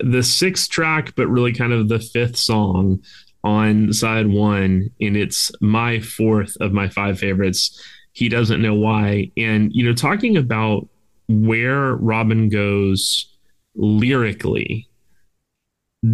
the 0.00 0.22
sixth 0.22 0.68
track, 0.68 1.14
but 1.16 1.26
really 1.26 1.54
kind 1.54 1.72
of 1.72 1.88
the 1.88 1.98
fifth 2.00 2.36
song 2.36 3.02
on 3.42 3.94
side 3.94 4.26
one, 4.26 4.90
and 5.00 5.16
it's 5.16 5.50
my 5.62 6.00
fourth 6.00 6.54
of 6.60 6.72
my 6.74 6.90
five 6.90 7.18
favorites. 7.18 7.82
He 8.12 8.28
doesn't 8.28 8.60
know 8.60 8.74
why. 8.74 9.30
And 9.38 9.72
you 9.72 9.86
know, 9.86 9.94
talking 9.94 10.36
about 10.36 10.86
where 11.28 11.94
Robin 11.94 12.50
goes 12.50 13.34
lyrically, 13.74 14.88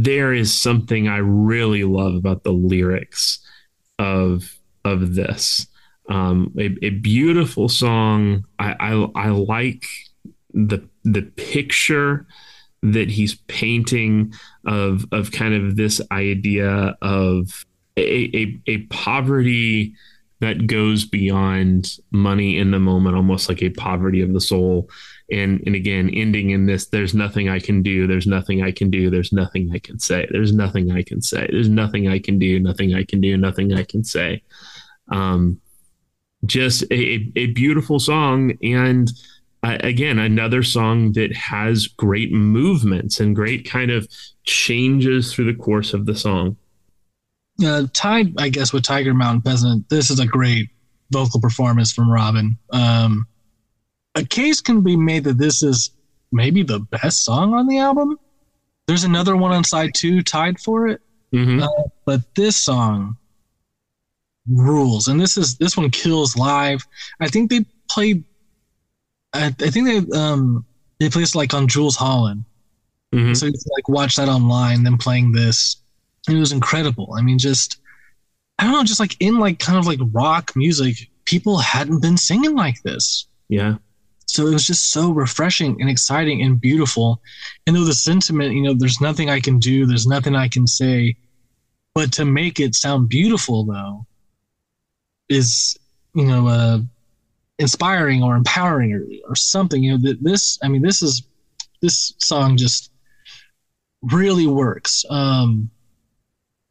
there 0.00 0.32
is 0.32 0.52
something 0.52 1.06
I 1.06 1.18
really 1.18 1.84
love 1.84 2.14
about 2.14 2.44
the 2.44 2.52
lyrics 2.52 3.40
of 3.98 4.58
of 4.84 5.14
this 5.14 5.66
um, 6.08 6.52
a, 6.58 6.76
a 6.82 6.90
beautiful 6.90 7.68
song. 7.68 8.44
I, 8.58 8.74
I 8.78 9.26
I 9.26 9.28
like 9.28 9.84
the 10.52 10.86
the 11.04 11.22
picture 11.22 12.26
that 12.82 13.10
he's 13.10 13.34
painting 13.46 14.32
of 14.66 15.06
of 15.12 15.32
kind 15.32 15.54
of 15.54 15.76
this 15.76 16.00
idea 16.10 16.96
of 17.00 17.64
a, 17.96 18.36
a, 18.36 18.60
a 18.66 18.78
poverty 18.86 19.94
that 20.40 20.66
goes 20.66 21.04
beyond 21.04 21.98
money 22.10 22.58
in 22.58 22.72
the 22.72 22.80
moment, 22.80 23.14
almost 23.14 23.48
like 23.48 23.62
a 23.62 23.70
poverty 23.70 24.22
of 24.22 24.32
the 24.32 24.40
soul. 24.40 24.90
And 25.32 25.62
and 25.66 25.74
again, 25.74 26.10
ending 26.10 26.50
in 26.50 26.66
this, 26.66 26.86
there's 26.86 27.14
nothing 27.14 27.48
I 27.48 27.58
can 27.58 27.82
do, 27.82 28.06
there's 28.06 28.26
nothing 28.26 28.62
I 28.62 28.70
can 28.70 28.90
do, 28.90 29.10
there's 29.10 29.32
nothing 29.32 29.70
I 29.72 29.78
can 29.78 29.98
say, 29.98 30.28
there's 30.30 30.52
nothing 30.52 30.92
I 30.92 31.02
can 31.02 31.22
say, 31.22 31.48
there's 31.50 31.68
nothing 31.68 32.08
I 32.08 32.18
can 32.18 32.38
do, 32.38 32.60
nothing 32.60 32.94
I 32.94 33.04
can 33.04 33.20
do, 33.20 33.36
nothing 33.36 33.72
I 33.72 33.84
can 33.84 34.04
say. 34.04 34.42
Um, 35.10 35.60
just 36.44 36.82
a, 36.90 37.32
a 37.36 37.46
beautiful 37.48 37.98
song 37.98 38.52
and 38.62 39.10
uh, 39.62 39.78
again 39.80 40.18
another 40.18 40.62
song 40.62 41.12
that 41.12 41.34
has 41.34 41.86
great 41.86 42.32
movements 42.32 43.20
and 43.20 43.36
great 43.36 43.68
kind 43.68 43.92
of 43.92 44.08
changes 44.42 45.32
through 45.32 45.44
the 45.44 45.58
course 45.58 45.94
of 45.94 46.04
the 46.06 46.16
song 46.16 46.56
uh, 47.64 47.86
tied, 47.92 48.34
I 48.38 48.48
guess, 48.48 48.72
with 48.72 48.84
Tiger 48.84 49.14
Mountain 49.14 49.42
Peasant, 49.42 49.88
this 49.88 50.10
is 50.10 50.18
a 50.18 50.26
great 50.26 50.68
vocal 51.10 51.40
performance 51.40 51.92
from 51.92 52.10
Robin. 52.10 52.56
Um, 52.72 53.26
a 54.14 54.24
case 54.24 54.60
can 54.60 54.82
be 54.82 54.96
made 54.96 55.24
that 55.24 55.38
this 55.38 55.62
is 55.62 55.90
maybe 56.32 56.62
the 56.62 56.80
best 56.80 57.24
song 57.24 57.54
on 57.54 57.66
the 57.66 57.78
album. 57.78 58.18
There's 58.86 59.04
another 59.04 59.36
one 59.36 59.52
on 59.52 59.64
side 59.64 59.90
two 59.94 60.22
tied 60.22 60.58
for 60.60 60.88
it, 60.88 61.00
Mhm. 61.32 61.62
uh, 61.62 61.88
but 62.04 62.20
this 62.34 62.56
song 62.56 63.16
rules, 64.48 65.08
and 65.08 65.20
this 65.20 65.36
is 65.36 65.56
this 65.56 65.76
one 65.76 65.90
kills 65.90 66.36
live. 66.36 66.82
I 67.20 67.28
think 67.28 67.50
they 67.50 67.64
played. 67.90 68.24
I, 69.32 69.46
I 69.46 69.70
think 69.70 69.86
they 69.86 70.18
um 70.18 70.64
they 71.00 71.08
played 71.08 71.22
this 71.22 71.34
like 71.34 71.54
on 71.54 71.68
Jools 71.68 71.96
Holland. 71.96 72.44
Mhm. 73.14 73.36
So 73.36 73.46
you 73.46 73.52
can 73.52 73.60
like 73.76 73.88
watch 73.88 74.16
that 74.16 74.28
online, 74.28 74.82
them 74.84 74.98
playing 74.98 75.32
this. 75.32 75.76
And 76.26 76.36
it 76.36 76.40
was 76.40 76.52
incredible. 76.52 77.14
I 77.18 77.22
mean, 77.22 77.38
just 77.38 77.78
I 78.58 78.64
don't 78.64 78.72
know, 78.72 78.84
just 78.84 79.00
like 79.00 79.16
in 79.20 79.38
like 79.38 79.58
kind 79.58 79.78
of 79.78 79.86
like 79.86 80.00
rock 80.12 80.52
music, 80.56 81.10
people 81.24 81.58
hadn't 81.58 82.00
been 82.02 82.16
singing 82.16 82.54
like 82.54 82.82
this. 82.82 83.26
yeah 83.48 83.76
So 84.26 84.46
it 84.46 84.52
was 84.52 84.66
just 84.66 84.92
so 84.92 85.10
refreshing 85.10 85.80
and 85.80 85.90
exciting 85.90 86.42
and 86.42 86.60
beautiful. 86.60 87.20
And 87.66 87.76
though 87.76 87.84
the 87.84 87.94
sentiment, 87.94 88.54
you 88.54 88.62
know, 88.62 88.74
there's 88.74 89.00
nothing 89.00 89.28
I 89.28 89.40
can 89.40 89.58
do, 89.58 89.86
there's 89.86 90.06
nothing 90.06 90.34
I 90.34 90.48
can 90.48 90.66
say, 90.66 91.16
but 91.94 92.12
to 92.14 92.24
make 92.24 92.58
it 92.58 92.74
sound 92.74 93.08
beautiful 93.08 93.64
though 93.64 94.06
is, 95.28 95.78
you 96.14 96.24
know, 96.24 96.48
uh 96.48 96.78
inspiring 97.58 98.22
or 98.22 98.34
empowering 98.36 98.92
or, 98.92 99.04
or 99.28 99.36
something. 99.36 99.82
You 99.82 99.92
know, 99.92 99.98
that 100.08 100.22
this 100.22 100.58
I 100.62 100.68
mean, 100.68 100.82
this 100.82 101.02
is 101.02 101.22
this 101.80 102.14
song 102.18 102.56
just 102.56 102.90
really 104.02 104.46
works. 104.46 105.04
Um 105.10 105.70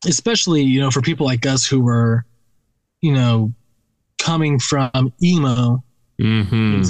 especially, 0.08 0.64
you 0.64 0.80
know, 0.80 0.90
for 0.90 1.02
people 1.02 1.28
like 1.28 1.46
us 1.46 1.66
who 1.66 1.82
were, 1.82 2.26
you 3.02 3.14
know, 3.14 3.54
coming 4.18 4.58
from 4.60 5.14
emo 5.22 5.84
hmm 6.22 6.84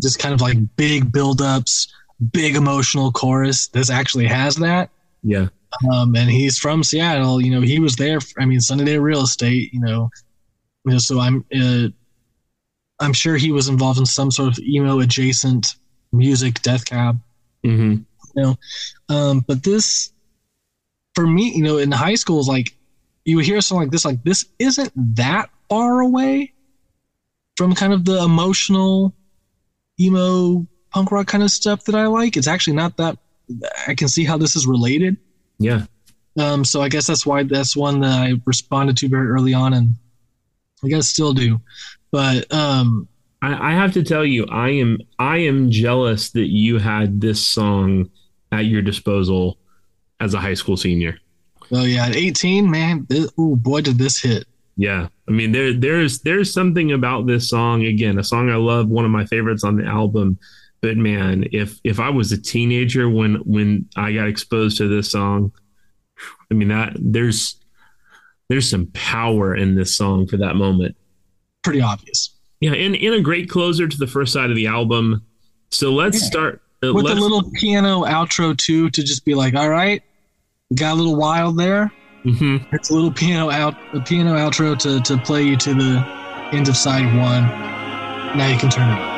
just 0.00 0.18
kind 0.18 0.34
of 0.34 0.40
like 0.40 0.56
big 0.76 1.12
build-ups, 1.12 1.92
big 2.32 2.56
emotional 2.56 3.12
chorus. 3.12 3.68
This 3.68 3.90
actually 3.90 4.26
has 4.26 4.56
that. 4.56 4.90
yeah 5.22 5.48
Um, 5.92 6.14
and 6.14 6.30
he's 6.30 6.58
from 6.58 6.82
Seattle. 6.82 7.40
You 7.40 7.50
know, 7.50 7.60
he 7.60 7.80
was 7.80 7.96
there. 7.96 8.20
For, 8.20 8.40
I 8.40 8.46
mean, 8.46 8.60
Sunny 8.60 8.84
Day 8.84 8.98
Real 8.98 9.22
Estate. 9.22 9.72
You 9.72 9.80
know, 9.80 10.08
you 10.84 10.92
know. 10.92 10.98
So 10.98 11.20
I'm, 11.20 11.44
uh, 11.54 11.88
I'm 13.00 13.12
sure 13.12 13.36
he 13.36 13.52
was 13.52 13.68
involved 13.68 13.98
in 13.98 14.06
some 14.06 14.30
sort 14.30 14.48
of 14.48 14.58
emo 14.60 15.00
adjacent 15.00 15.74
music, 16.12 16.62
Death 16.62 16.84
Cab. 16.84 17.20
hmm 17.64 17.96
Um, 19.08 19.44
but 19.46 19.62
this, 19.62 20.12
for 21.14 21.26
me, 21.26 21.52
you 21.54 21.62
know, 21.62 21.78
in 21.78 21.90
high 21.90 22.14
school, 22.14 22.40
is 22.40 22.48
like 22.48 22.76
you 23.24 23.36
would 23.36 23.44
hear 23.44 23.60
something 23.60 23.82
like 23.82 23.90
this, 23.90 24.04
like 24.04 24.22
this 24.24 24.44
isn't 24.58 24.92
that 25.16 25.50
far 25.68 26.00
away 26.00 26.52
from 27.56 27.74
kind 27.74 27.92
of 27.92 28.04
the 28.04 28.22
emotional, 28.22 29.14
emo 29.98 30.66
punk 30.90 31.10
rock 31.10 31.26
kind 31.26 31.42
of 31.42 31.50
stuff 31.50 31.84
that 31.84 31.94
I 31.94 32.06
like. 32.06 32.36
It's 32.36 32.48
actually 32.48 32.76
not 32.76 32.96
that. 32.98 33.18
I 33.86 33.94
can 33.94 34.08
see 34.08 34.24
how 34.24 34.36
this 34.36 34.56
is 34.56 34.66
related. 34.66 35.16
yeah 35.58 35.84
Um, 36.38 36.64
so 36.64 36.82
I 36.82 36.88
guess 36.88 37.06
that's 37.06 37.24
why 37.24 37.44
that's 37.44 37.76
one 37.76 38.00
that 38.00 38.12
I 38.12 38.34
responded 38.44 38.96
to 38.98 39.08
very 39.08 39.28
early 39.28 39.54
on, 39.54 39.72
and 39.72 39.94
I 40.84 40.88
guess 40.88 41.08
still 41.08 41.32
do. 41.32 41.60
But 42.10 42.52
um, 42.52 43.08
I, 43.42 43.70
I 43.70 43.74
have 43.74 43.92
to 43.94 44.02
tell 44.02 44.24
you, 44.24 44.46
I 44.46 44.70
am 44.70 44.98
I 45.18 45.38
am 45.38 45.70
jealous 45.70 46.30
that 46.30 46.48
you 46.48 46.78
had 46.78 47.20
this 47.20 47.46
song 47.46 48.10
at 48.52 48.66
your 48.66 48.82
disposal 48.82 49.58
as 50.20 50.34
a 50.34 50.38
high 50.40 50.54
school 50.54 50.76
senior. 50.76 51.18
oh 51.72 51.84
yeah, 51.84 52.06
at 52.06 52.16
18, 52.16 52.70
man, 52.70 53.06
this, 53.08 53.30
oh 53.38 53.56
boy, 53.56 53.80
did 53.80 53.98
this 53.98 54.20
hit. 54.20 54.46
Yeah, 54.76 55.08
I 55.26 55.30
mean 55.30 55.52
there 55.52 55.72
there's 55.72 56.20
there's 56.20 56.52
something 56.52 56.92
about 56.92 57.26
this 57.26 57.48
song 57.48 57.84
again, 57.84 58.18
a 58.18 58.24
song 58.24 58.50
I 58.50 58.56
love, 58.56 58.88
one 58.88 59.04
of 59.04 59.10
my 59.10 59.24
favorites 59.24 59.64
on 59.64 59.76
the 59.76 59.84
album. 59.86 60.38
But 60.82 60.96
man, 60.98 61.46
if 61.52 61.80
if 61.82 61.98
I 61.98 62.10
was 62.10 62.30
a 62.32 62.40
teenager 62.40 63.08
when 63.08 63.36
when 63.36 63.88
I 63.96 64.12
got 64.12 64.28
exposed 64.28 64.76
to 64.78 64.88
this 64.88 65.10
song, 65.10 65.52
I 66.50 66.54
mean 66.54 66.68
that 66.68 66.94
there's 67.00 67.56
there's 68.48 68.68
some 68.68 68.86
power 68.92 69.56
in 69.56 69.74
this 69.74 69.96
song 69.96 70.26
for 70.26 70.36
that 70.36 70.56
moment. 70.56 70.94
Pretty 71.62 71.80
obvious. 71.80 72.34
Yeah, 72.60 72.72
and, 72.72 72.94
and 72.94 73.14
a 73.14 73.20
great 73.20 73.50
closer 73.50 73.88
to 73.88 73.96
the 73.98 74.06
first 74.06 74.32
side 74.32 74.50
of 74.50 74.56
the 74.56 74.66
album. 74.66 75.24
So 75.70 75.92
let's 75.92 76.20
Yeah. 76.20 76.28
start. 76.28 76.62
uh, 76.84 76.92
with 76.94 77.06
let's, 77.06 77.18
a 77.18 77.20
little 77.22 77.50
piano 77.54 78.04
outro 78.04 78.56
too 78.56 78.90
to 78.90 79.02
just 79.02 79.24
be 79.24 79.34
like 79.34 79.54
all 79.54 79.70
right 79.70 80.02
got 80.74 80.92
a 80.92 80.94
little 80.94 81.16
wild 81.16 81.58
there 81.58 81.90
Mhm. 82.26 82.66
it's 82.72 82.90
a 82.90 82.94
little 82.94 83.12
piano 83.12 83.50
out 83.50 83.74
a 83.94 84.00
piano 84.00 84.34
outro 84.34 84.76
to, 84.78 85.00
to 85.02 85.16
play 85.16 85.44
you 85.44 85.56
to 85.58 85.74
the 85.74 86.04
end 86.52 86.68
of 86.68 86.76
side 86.76 87.06
one 87.16 87.44
now 88.36 88.48
you 88.48 88.58
can 88.58 88.68
turn 88.68 88.90
it 88.90 89.15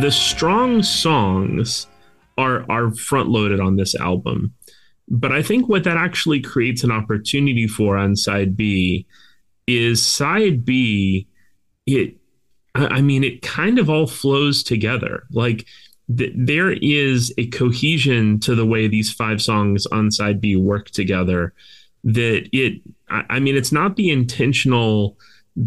the 0.00 0.10
strong 0.10 0.82
songs 0.82 1.86
are 2.38 2.64
are 2.70 2.94
front 2.94 3.28
loaded 3.28 3.60
on 3.60 3.76
this 3.76 3.94
album. 3.94 4.54
But 5.08 5.32
I 5.32 5.42
think 5.42 5.68
what 5.68 5.84
that 5.84 5.96
actually 5.96 6.40
creates 6.40 6.84
an 6.84 6.92
opportunity 6.92 7.66
for 7.66 7.96
on 7.96 8.16
side 8.16 8.56
B 8.56 9.06
is 9.66 10.04
side 10.04 10.64
B 10.64 11.26
it 11.86 12.16
I 12.74 13.00
mean 13.00 13.24
it 13.24 13.42
kind 13.42 13.78
of 13.78 13.90
all 13.90 14.06
flows 14.06 14.62
together. 14.62 15.24
Like 15.30 15.66
th- 16.16 16.32
there 16.36 16.72
is 16.72 17.34
a 17.38 17.48
cohesion 17.48 18.40
to 18.40 18.54
the 18.54 18.66
way 18.66 18.86
these 18.86 19.12
five 19.12 19.42
songs 19.42 19.86
on 19.86 20.10
side 20.10 20.40
B 20.40 20.56
work 20.56 20.90
together 20.90 21.52
that 22.04 22.48
it 22.52 22.80
I, 23.08 23.24
I 23.28 23.40
mean 23.40 23.56
it's 23.56 23.72
not 23.72 23.96
the 23.96 24.10
intentional 24.10 25.18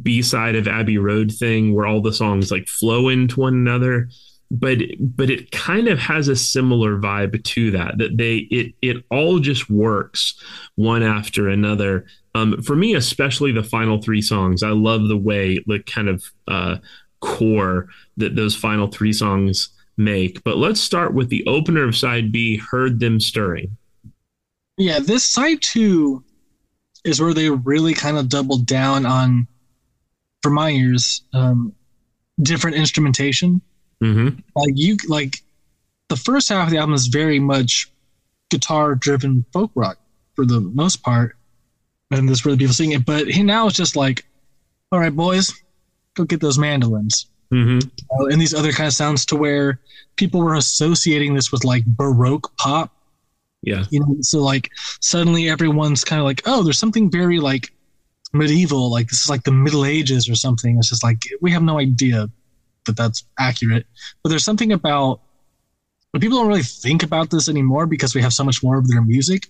B 0.02 0.22
side 0.22 0.56
of 0.56 0.68
Abbey 0.68 0.98
Road 0.98 1.32
thing 1.32 1.74
where 1.74 1.86
all 1.86 2.02
the 2.02 2.14
songs 2.14 2.52
like 2.52 2.68
flow 2.68 3.10
into 3.10 3.42
one 3.42 3.54
another. 3.54 4.10
But 4.52 4.80
but 5.00 5.30
it 5.30 5.52
kind 5.52 5.88
of 5.88 6.00
has 6.00 6.28
a 6.28 6.36
similar 6.36 6.98
vibe 6.98 7.44
to 7.44 7.72
that 7.72 7.98
that 7.98 8.18
they 8.18 8.38
it 8.52 8.74
it 8.82 9.04
all 9.10 9.40
just 9.40 9.70
works 9.70 10.42
one 10.76 11.04
after 11.04 11.50
another. 11.50 12.06
Um, 12.36 12.64
for 12.64 12.76
me 12.76 12.96
especially 12.96 13.52
the 13.52 13.62
final 13.62 14.02
three 14.02 14.20
songs 14.20 14.64
i 14.64 14.72
love 14.72 15.08
the 15.08 15.16
way 15.16 15.64
the 15.68 15.78
kind 15.78 16.10
of 16.10 16.24
uh, 16.48 16.78
core 17.24 17.88
that 18.18 18.36
those 18.36 18.56
final 18.56 18.88
three 18.88 19.14
songs 19.14 19.70
make. 19.98 20.44
But 20.44 20.58
let's 20.58 20.82
start 20.82 21.14
with 21.14 21.30
the 21.30 21.46
opener 21.48 21.88
of 21.88 21.96
side 21.96 22.32
b 22.32 22.58
heard 22.58 23.00
them 23.00 23.20
stirring. 23.20 23.78
Yeah 24.78 25.00
this 25.00 25.24
side 25.24 25.62
two 25.62 26.24
is 27.04 27.22
where 27.22 27.34
they 27.34 27.50
really 27.50 27.94
kind 27.94 28.18
of 28.18 28.30
doubled 28.30 28.66
down 28.66 29.06
on 29.06 29.48
for 30.44 30.52
my 30.52 30.70
ears 30.70 31.24
um, 31.34 31.74
different 32.42 32.78
instrumentation 32.78 33.62
mm-hmm. 34.04 34.38
like 34.56 34.74
you 34.76 34.98
like 35.08 35.38
the 36.10 36.16
first 36.16 36.50
half 36.50 36.68
of 36.68 36.72
the 36.72 36.78
album 36.78 36.94
is 36.94 37.08
very 37.08 37.40
much 37.40 37.92
guitar 38.50 38.94
driven 38.94 39.46
folk 39.52 39.72
rock 39.74 39.98
for 40.36 40.46
the 40.46 40.60
most 40.60 41.02
part 41.02 41.36
and 42.12 42.28
there's 42.28 42.46
really 42.46 42.58
people 42.58 42.74
singing 42.74 43.00
it 43.00 43.06
but 43.06 43.28
he 43.28 43.42
now 43.42 43.66
is 43.66 43.74
just 43.74 43.96
like 43.96 44.26
all 44.92 45.00
right 45.00 45.16
boys 45.16 45.54
go 46.14 46.24
get 46.24 46.42
those 46.42 46.60
mandolins 46.60 47.28
Mm-hmm. 47.54 47.88
uh, 48.20 48.26
and 48.28 48.42
these 48.42 48.56
other 48.56 48.72
kind 48.72 48.88
of 48.88 48.94
sounds 48.94 49.28
to 49.28 49.36
where 49.36 49.80
people 50.16 50.42
were 50.42 50.56
associating 50.56 51.36
this 51.36 51.52
with 51.52 51.64
like 51.64 51.86
baroque 51.86 52.52
pop 52.58 52.92
yeah 53.62 53.86
you 53.92 54.00
know 54.00 54.16
so 54.22 54.40
like 54.40 54.72
suddenly 55.02 55.50
everyone's 55.50 56.04
kind 56.04 56.20
of 56.20 56.26
like 56.26 56.42
oh 56.46 56.64
there's 56.64 56.80
something 56.80 57.12
very 57.12 57.40
like 57.40 57.72
medieval 58.34 58.90
like 58.90 59.08
this 59.10 59.22
is 59.22 59.30
like 59.30 59.44
the 59.44 59.52
middle 59.52 59.86
ages 59.86 60.28
or 60.28 60.36
something. 60.36 60.78
It's 60.78 60.90
just 60.90 61.04
like 61.04 61.22
we 61.42 61.52
have 61.52 61.64
no 61.64 61.80
idea 61.80 62.30
that 62.86 62.98
that's 62.98 63.24
accurate. 63.40 63.86
But 64.22 64.30
there's 64.30 64.44
something 64.44 64.72
about 64.72 65.22
but 66.12 66.22
people 66.22 66.38
don't 66.38 66.48
really 66.48 66.64
think 66.64 67.02
about 67.02 67.32
this 67.32 67.50
anymore 67.50 67.88
because 67.88 68.14
we 68.14 68.22
have 68.22 68.34
so 68.34 68.44
much 68.44 68.64
more 68.64 68.78
of 68.78 68.88
their 68.88 69.02
music. 69.02 69.48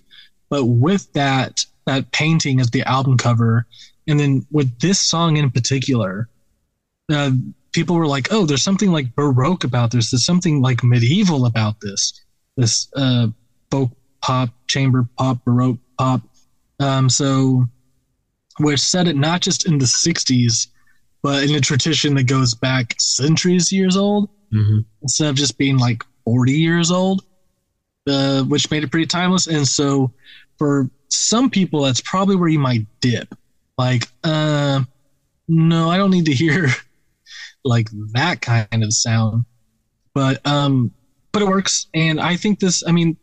But 0.50 0.66
with 0.66 1.12
that 1.14 1.66
that 1.86 2.12
painting 2.12 2.60
as 2.60 2.70
the 2.70 2.84
album 2.84 3.18
cover 3.18 3.66
and 4.08 4.20
then 4.20 4.46
with 4.52 4.80
this 4.80 5.00
song 5.00 5.36
in 5.36 5.52
particular 5.52 6.30
uh, 7.12 7.32
people 7.74 7.98
were 7.98 8.08
like 8.08 8.32
oh 8.32 8.46
there's 8.46 8.64
something 8.64 8.92
like 8.92 9.16
baroque 9.16 9.64
about 9.64 9.92
this. 9.92 10.12
There's 10.12 10.26
something 10.26 10.62
like 10.62 10.84
medieval 10.84 11.46
about 11.46 11.80
this. 11.82 12.22
This 12.58 12.90
uh 12.96 13.28
folk 13.72 13.92
pop 14.22 14.50
chamber 14.68 15.08
pop 15.18 15.44
baroque 15.44 15.80
pop. 15.98 16.22
Um 16.80 17.10
so 17.10 17.66
which 18.60 18.80
set 18.80 19.08
it 19.08 19.16
not 19.16 19.41
just 19.41 19.68
in 19.68 19.78
the 19.78 19.86
60s 19.86 20.68
but 21.24 21.43
in 21.43 21.56
a 21.56 21.62
tradition 21.62 22.14
that 22.16 22.24
goes 22.24 22.54
back 22.54 22.95
centuries 22.99 23.72
years 23.72 23.95
old 23.95 24.30
mm-hmm. 24.54 24.80
instead 25.01 25.30
of 25.30 25.36
just 25.36 25.58
being 25.58 25.78
like 25.78 26.04
40 26.26 26.51
years 26.51 26.91
old, 26.91 27.26
uh, 28.08 28.43
which 28.43 28.70
made 28.70 28.84
it 28.84 28.91
pretty 28.91 29.08
timeless. 29.08 29.47
And 29.47 29.68
so 29.68 30.12
for 30.58 30.89
some 31.08 31.49
people, 31.49 31.82
that's 31.84 32.01
probably 32.01 32.36
where 32.36 32.49
you 32.49 32.60
might 32.60 32.86
dip. 32.99 33.34
Like, 33.78 34.10
uh, 34.24 34.82
no, 35.47 35.89
I 35.89 35.97
don't 35.97 36.12
need 36.12 36.26
to 36.26 36.34
hear 36.34 36.68
like 37.66 37.89
that 38.12 38.41
kind 38.41 38.84
of 38.84 38.93
sound. 38.93 39.45
But 40.14 40.45
um, 40.45 40.91
but 41.32 41.41
it 41.41 41.47
works, 41.47 41.88
and 41.95 42.22
I 42.22 42.36
think 42.36 42.60
this. 42.60 42.84
I 42.88 42.91
mean, 42.91 43.18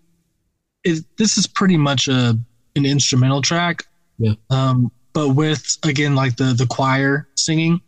it, 0.83 1.05
this 1.19 1.39
is 1.39 1.47
pretty 1.47 1.77
much 1.77 2.09
a 2.09 2.37
an 2.75 2.85
instrumental 2.85 3.43
track. 3.43 3.85
Yeah. 4.19 4.33
Um, 4.51 4.91
but 5.13 5.31
with 5.31 5.77
again 5.85 6.15
like 6.15 6.37
the 6.37 6.55
the 6.55 6.67
choir 6.67 7.29
singing, 7.37 7.81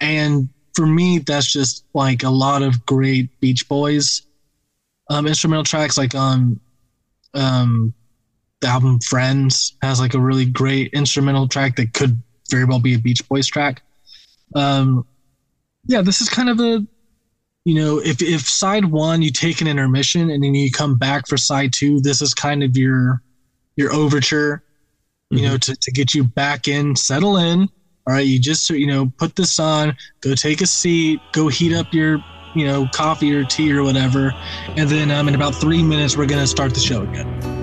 and 0.00 0.48
for 0.74 0.86
me, 0.86 1.18
that's 1.18 1.52
just 1.52 1.84
like 1.94 2.22
a 2.22 2.30
lot 2.30 2.62
of 2.62 2.84
great 2.86 3.28
Beach 3.40 3.68
Boys 3.68 4.22
um, 5.10 5.26
instrumental 5.26 5.64
tracks. 5.64 5.98
Like 5.98 6.14
on 6.14 6.60
um, 7.34 7.94
the 8.60 8.68
album 8.68 8.98
Friends 9.00 9.76
has 9.82 10.00
like 10.00 10.14
a 10.14 10.20
really 10.20 10.46
great 10.46 10.92
instrumental 10.92 11.48
track 11.48 11.76
that 11.76 11.92
could 11.92 12.20
very 12.50 12.64
well 12.64 12.80
be 12.80 12.94
a 12.94 12.98
Beach 12.98 13.26
Boys 13.28 13.46
track. 13.46 13.82
Um, 14.54 15.06
yeah, 15.86 16.02
this 16.02 16.20
is 16.20 16.28
kind 16.28 16.48
of 16.48 16.60
a 16.60 16.86
you 17.64 17.74
know 17.74 17.98
if 17.98 18.22
if 18.22 18.48
side 18.48 18.86
one 18.86 19.22
you 19.22 19.30
take 19.30 19.60
an 19.60 19.68
intermission 19.68 20.30
and 20.30 20.42
then 20.42 20.54
you 20.54 20.70
come 20.70 20.96
back 20.96 21.28
for 21.28 21.36
side 21.36 21.72
two, 21.72 22.00
this 22.00 22.22
is 22.22 22.34
kind 22.34 22.62
of 22.62 22.76
your 22.76 23.22
your 23.76 23.92
overture. 23.92 24.62
You 25.32 25.38
Mm-hmm. 25.38 25.46
know, 25.46 25.56
to, 25.56 25.74
to 25.74 25.90
get 25.90 26.14
you 26.14 26.24
back 26.24 26.68
in, 26.68 26.94
settle 26.94 27.38
in, 27.38 27.60
all 28.06 28.14
right, 28.14 28.26
you 28.26 28.38
just 28.38 28.68
you 28.68 28.86
know 28.86 29.10
put 29.16 29.34
this 29.34 29.58
on, 29.58 29.96
go 30.20 30.34
take 30.34 30.60
a 30.60 30.66
seat, 30.66 31.20
go 31.32 31.48
heat 31.48 31.74
up 31.74 31.86
your 31.94 32.22
you 32.54 32.66
know 32.66 32.86
coffee 32.92 33.34
or 33.34 33.42
tea 33.44 33.72
or 33.72 33.82
whatever, 33.82 34.34
and 34.76 34.90
then 34.90 35.10
um, 35.10 35.28
in 35.28 35.34
about 35.34 35.54
three 35.54 35.82
minutes 35.82 36.18
we're 36.18 36.26
gonna 36.26 36.46
start 36.46 36.74
the 36.74 36.80
show 36.80 37.02
again. 37.02 37.61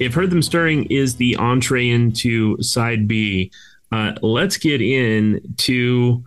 If 0.00 0.14
heard 0.14 0.30
them 0.30 0.42
stirring 0.42 0.84
is 0.86 1.16
the 1.16 1.36
entree 1.36 1.88
into 1.88 2.60
side 2.62 3.06
b 3.06 3.50
uh, 3.92 4.12
let's 4.22 4.56
get 4.56 4.80
in 4.80 5.40
to. 5.58 6.24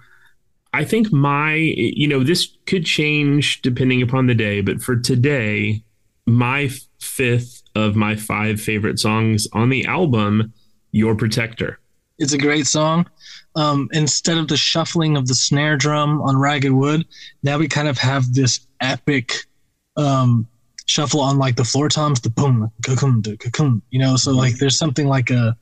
i 0.73 0.83
think 0.83 1.11
my 1.11 1.55
you 1.55 2.07
know 2.07 2.23
this 2.23 2.55
could 2.65 2.85
change 2.85 3.61
depending 3.61 4.01
upon 4.01 4.27
the 4.27 4.35
day 4.35 4.61
but 4.61 4.81
for 4.81 4.95
today 4.95 5.83
my 6.25 6.69
fifth 6.99 7.63
of 7.75 7.95
my 7.95 8.15
five 8.15 8.61
favorite 8.61 8.99
songs 8.99 9.47
on 9.53 9.69
the 9.69 9.85
album 9.85 10.53
your 10.91 11.15
protector 11.15 11.79
It's 12.19 12.33
a 12.33 12.37
great 12.37 12.67
song. 12.67 13.07
Um, 13.55 13.89
instead 13.91 14.37
of 14.37 14.47
the 14.47 14.57
shuffling 14.57 15.17
of 15.17 15.27
the 15.27 15.33
snare 15.33 15.77
drum 15.77 16.21
on 16.21 16.37
Ragged 16.37 16.71
Wood, 16.71 17.05
now 17.41 17.57
we 17.57 17.67
kind 17.67 17.87
of 17.87 17.97
have 17.97 18.33
this 18.33 18.67
epic 18.79 19.45
um, 19.97 20.47
shuffle 20.85 21.21
on 21.21 21.37
like 21.37 21.55
the 21.55 21.63
floor 21.63 21.89
toms, 21.89 22.19
the 22.21 22.29
boom, 22.29 22.69
ka-kum, 22.85 23.21
ka-kum, 23.23 23.81
you 23.89 23.99
know. 23.99 24.15
So 24.15 24.31
like 24.31 24.57
there's 24.57 24.77
something 24.77 25.07
like 25.07 25.29
a 25.29 25.55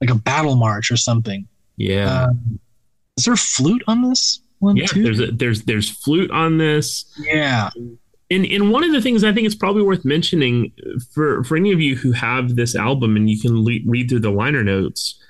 like 0.00 0.10
a 0.10 0.14
battle 0.14 0.56
march 0.56 0.90
or 0.90 0.96
something. 0.96 1.46
yeah 1.76 2.24
Um, 2.24 2.58
is 3.16 3.24
there 3.26 3.36
flute 3.36 3.82
on 3.86 4.02
this 4.02 4.40
one 4.58 4.76
yeah 4.76 4.86
too? 4.86 5.02
there's 5.02 5.20
a, 5.20 5.26
there's 5.30 5.62
there's 5.64 5.88
flute 5.88 6.30
on 6.30 6.58
this 6.58 7.04
yeah, 7.18 7.70
and 8.30 8.44
and 8.46 8.70
one 8.72 8.82
of 8.84 8.92
the 8.92 9.00
things 9.00 9.22
I 9.22 9.32
think 9.32 9.46
it's 9.46 9.54
probably 9.54 9.82
worth 9.82 10.04
mentioning 10.04 10.72
for 11.12 11.44
for 11.44 11.56
any 11.56 11.70
of 11.72 11.80
you 11.80 11.94
who 11.96 12.12
have 12.12 12.56
this 12.56 12.74
album 12.74 13.16
and 13.16 13.30
you 13.30 13.40
can 13.40 13.62
le- 13.64 13.84
read 13.86 14.08
through 14.08 14.20
the 14.20 14.30
liner 14.30 14.64
notes, 14.64 15.20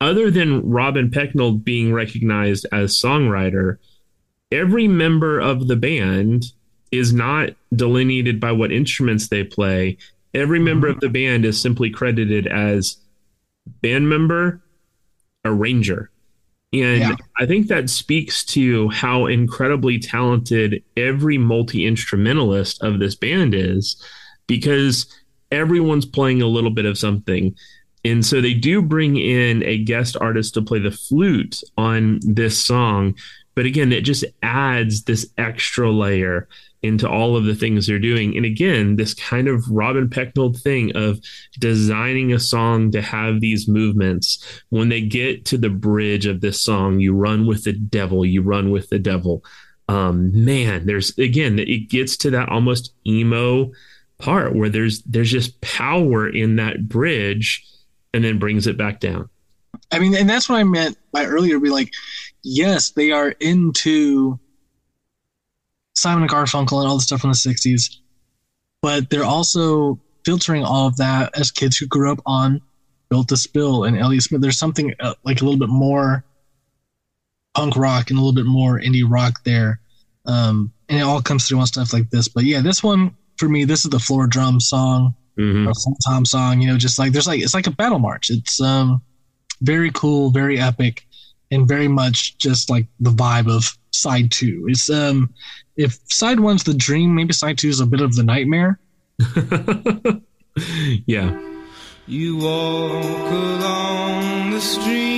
other 0.00 0.30
than 0.30 0.68
Robin 0.68 1.10
Pecknold 1.10 1.62
being 1.64 1.92
recognized 1.92 2.66
as 2.72 3.00
songwriter, 3.00 3.78
every 4.50 4.88
member 4.88 5.38
of 5.38 5.68
the 5.68 5.76
band 5.76 6.46
is 6.92 7.12
not 7.12 7.50
delineated 7.74 8.40
by 8.40 8.52
what 8.52 8.72
instruments 8.72 9.28
they 9.28 9.44
play. 9.44 9.98
Every 10.34 10.58
member 10.58 10.86
of 10.88 11.00
the 11.00 11.08
band 11.08 11.44
is 11.44 11.60
simply 11.60 11.90
credited 11.90 12.46
as 12.46 12.98
band 13.82 14.08
member, 14.08 14.60
arranger. 15.44 16.10
And 16.72 17.00
Yeah. 17.00 17.16
I 17.38 17.46
think 17.46 17.68
that 17.68 17.88
speaks 17.88 18.44
to 18.46 18.88
how 18.90 19.26
incredibly 19.26 19.98
talented 19.98 20.82
every 20.96 21.38
multi 21.38 21.86
instrumentalist 21.86 22.82
of 22.82 22.98
this 22.98 23.14
band 23.14 23.54
is 23.54 23.96
because 24.46 25.06
everyone's 25.50 26.06
playing 26.06 26.42
a 26.42 26.46
little 26.46 26.70
bit 26.70 26.84
of 26.84 26.98
something. 26.98 27.54
And 28.04 28.24
so 28.24 28.40
they 28.40 28.54
do 28.54 28.82
bring 28.82 29.16
in 29.16 29.62
a 29.64 29.78
guest 29.78 30.16
artist 30.20 30.54
to 30.54 30.62
play 30.62 30.78
the 30.78 30.90
flute 30.90 31.62
on 31.76 32.20
this 32.22 32.62
song. 32.62 33.14
But 33.54 33.66
again, 33.66 33.90
it 33.90 34.02
just 34.02 34.24
adds 34.42 35.04
this 35.04 35.28
extra 35.38 35.90
layer 35.90 36.46
into 36.86 37.08
all 37.08 37.36
of 37.36 37.44
the 37.44 37.54
things 37.54 37.86
they're 37.86 37.98
doing. 37.98 38.36
And 38.36 38.46
again, 38.46 38.96
this 38.96 39.14
kind 39.14 39.48
of 39.48 39.68
Robin 39.70 40.08
Pecknold 40.08 40.60
thing 40.60 40.96
of 40.96 41.20
designing 41.58 42.32
a 42.32 42.38
song 42.38 42.90
to 42.92 43.02
have 43.02 43.40
these 43.40 43.68
movements. 43.68 44.62
When 44.70 44.88
they 44.88 45.00
get 45.00 45.44
to 45.46 45.58
the 45.58 45.70
bridge 45.70 46.26
of 46.26 46.40
this 46.40 46.62
song, 46.62 47.00
you 47.00 47.12
run 47.14 47.46
with 47.46 47.64
the 47.64 47.72
devil, 47.72 48.24
you 48.24 48.42
run 48.42 48.70
with 48.70 48.88
the 48.88 48.98
devil. 48.98 49.44
Um, 49.88 50.44
man, 50.44 50.86
there's 50.86 51.16
again, 51.18 51.58
it 51.58 51.90
gets 51.90 52.16
to 52.18 52.30
that 52.30 52.48
almost 52.48 52.92
emo 53.06 53.70
part 54.18 54.54
where 54.54 54.68
there's 54.68 55.02
there's 55.02 55.30
just 55.30 55.60
power 55.60 56.28
in 56.28 56.56
that 56.56 56.88
bridge 56.88 57.64
and 58.14 58.24
then 58.24 58.38
brings 58.38 58.66
it 58.66 58.76
back 58.78 59.00
down. 59.00 59.28
I 59.92 59.98
mean, 59.98 60.14
and 60.16 60.28
that's 60.28 60.48
what 60.48 60.56
I 60.56 60.64
meant 60.64 60.98
by 61.12 61.26
earlier. 61.26 61.60
Be 61.60 61.70
like, 61.70 61.92
yes, 62.42 62.90
they 62.90 63.12
are 63.12 63.30
into 63.40 64.40
Simon 65.96 66.22
and 66.22 66.30
Garfunkel 66.30 66.80
and 66.80 66.88
all 66.88 66.96
the 66.96 67.02
stuff 67.02 67.20
from 67.22 67.30
the 67.30 67.36
'60s, 67.36 67.96
but 68.82 69.10
they're 69.10 69.24
also 69.24 69.98
filtering 70.24 70.64
all 70.64 70.86
of 70.86 70.96
that 70.96 71.36
as 71.38 71.50
kids 71.50 71.76
who 71.76 71.86
grew 71.86 72.10
up 72.12 72.20
on 72.26 72.60
Built 73.10 73.28
to 73.28 73.36
Spill 73.36 73.84
and 73.84 73.96
Elliott 73.96 74.24
Smith. 74.24 74.40
There's 74.40 74.58
something 74.58 74.92
uh, 75.00 75.14
like 75.24 75.40
a 75.40 75.44
little 75.44 75.58
bit 75.58 75.68
more 75.68 76.24
punk 77.54 77.76
rock 77.76 78.10
and 78.10 78.18
a 78.18 78.22
little 78.22 78.34
bit 78.34 78.46
more 78.46 78.78
indie 78.80 79.04
rock 79.08 79.42
there, 79.44 79.80
um, 80.26 80.72
and 80.88 80.98
it 80.98 81.02
all 81.02 81.22
comes 81.22 81.46
through 81.48 81.58
on 81.60 81.66
stuff 81.66 81.92
like 81.92 82.10
this. 82.10 82.28
But 82.28 82.44
yeah, 82.44 82.60
this 82.60 82.82
one 82.82 83.14
for 83.38 83.48
me, 83.48 83.64
this 83.64 83.84
is 83.84 83.90
the 83.90 83.98
floor 83.98 84.26
drum 84.26 84.60
song 84.60 85.14
Mhm. 85.38 85.66
or 85.68 85.74
full 85.74 85.96
time 86.06 86.24
song. 86.24 86.60
You 86.60 86.68
know, 86.68 86.78
just 86.78 86.98
like 86.98 87.12
there's 87.12 87.26
like 87.26 87.40
it's 87.40 87.54
like 87.54 87.66
a 87.66 87.70
battle 87.70 87.98
march. 87.98 88.30
It's 88.30 88.60
um 88.60 89.00
very 89.62 89.90
cool, 89.92 90.30
very 90.30 90.58
epic, 90.60 91.06
and 91.50 91.66
very 91.66 91.88
much 91.88 92.36
just 92.38 92.68
like 92.68 92.86
the 93.00 93.10
vibe 93.10 93.50
of 93.50 93.76
side 93.92 94.30
two. 94.30 94.66
It's 94.68 94.90
um 94.90 95.32
if 95.76 95.98
side 96.06 96.40
one's 96.40 96.64
the 96.64 96.74
dream, 96.74 97.14
maybe 97.14 97.32
side 97.32 97.58
two 97.58 97.68
is 97.68 97.80
a 97.80 97.86
bit 97.86 98.00
of 98.00 98.14
the 98.14 98.22
nightmare. 98.22 98.78
yeah. 101.06 101.40
You 102.06 102.36
walk 102.36 103.30
along 103.32 104.50
the 104.50 104.60
stream, 104.60 105.15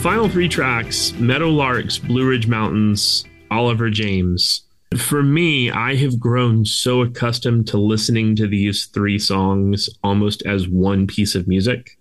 final 0.00 0.30
three 0.30 0.48
tracks 0.48 1.10
Meadowlarks, 1.12 1.98
Blue 1.98 2.26
Ridge 2.26 2.46
Mountains, 2.46 3.26
Oliver 3.50 3.90
James. 3.90 4.62
For 4.96 5.22
me, 5.22 5.70
I 5.70 5.94
have 5.96 6.18
grown 6.18 6.64
so 6.64 7.02
accustomed 7.02 7.68
to 7.68 7.76
listening 7.76 8.34
to 8.36 8.46
these 8.46 8.86
three 8.86 9.18
songs 9.18 9.90
almost 10.02 10.42
as 10.46 10.66
one 10.66 11.06
piece 11.06 11.34
of 11.34 11.46
music. 11.46 11.98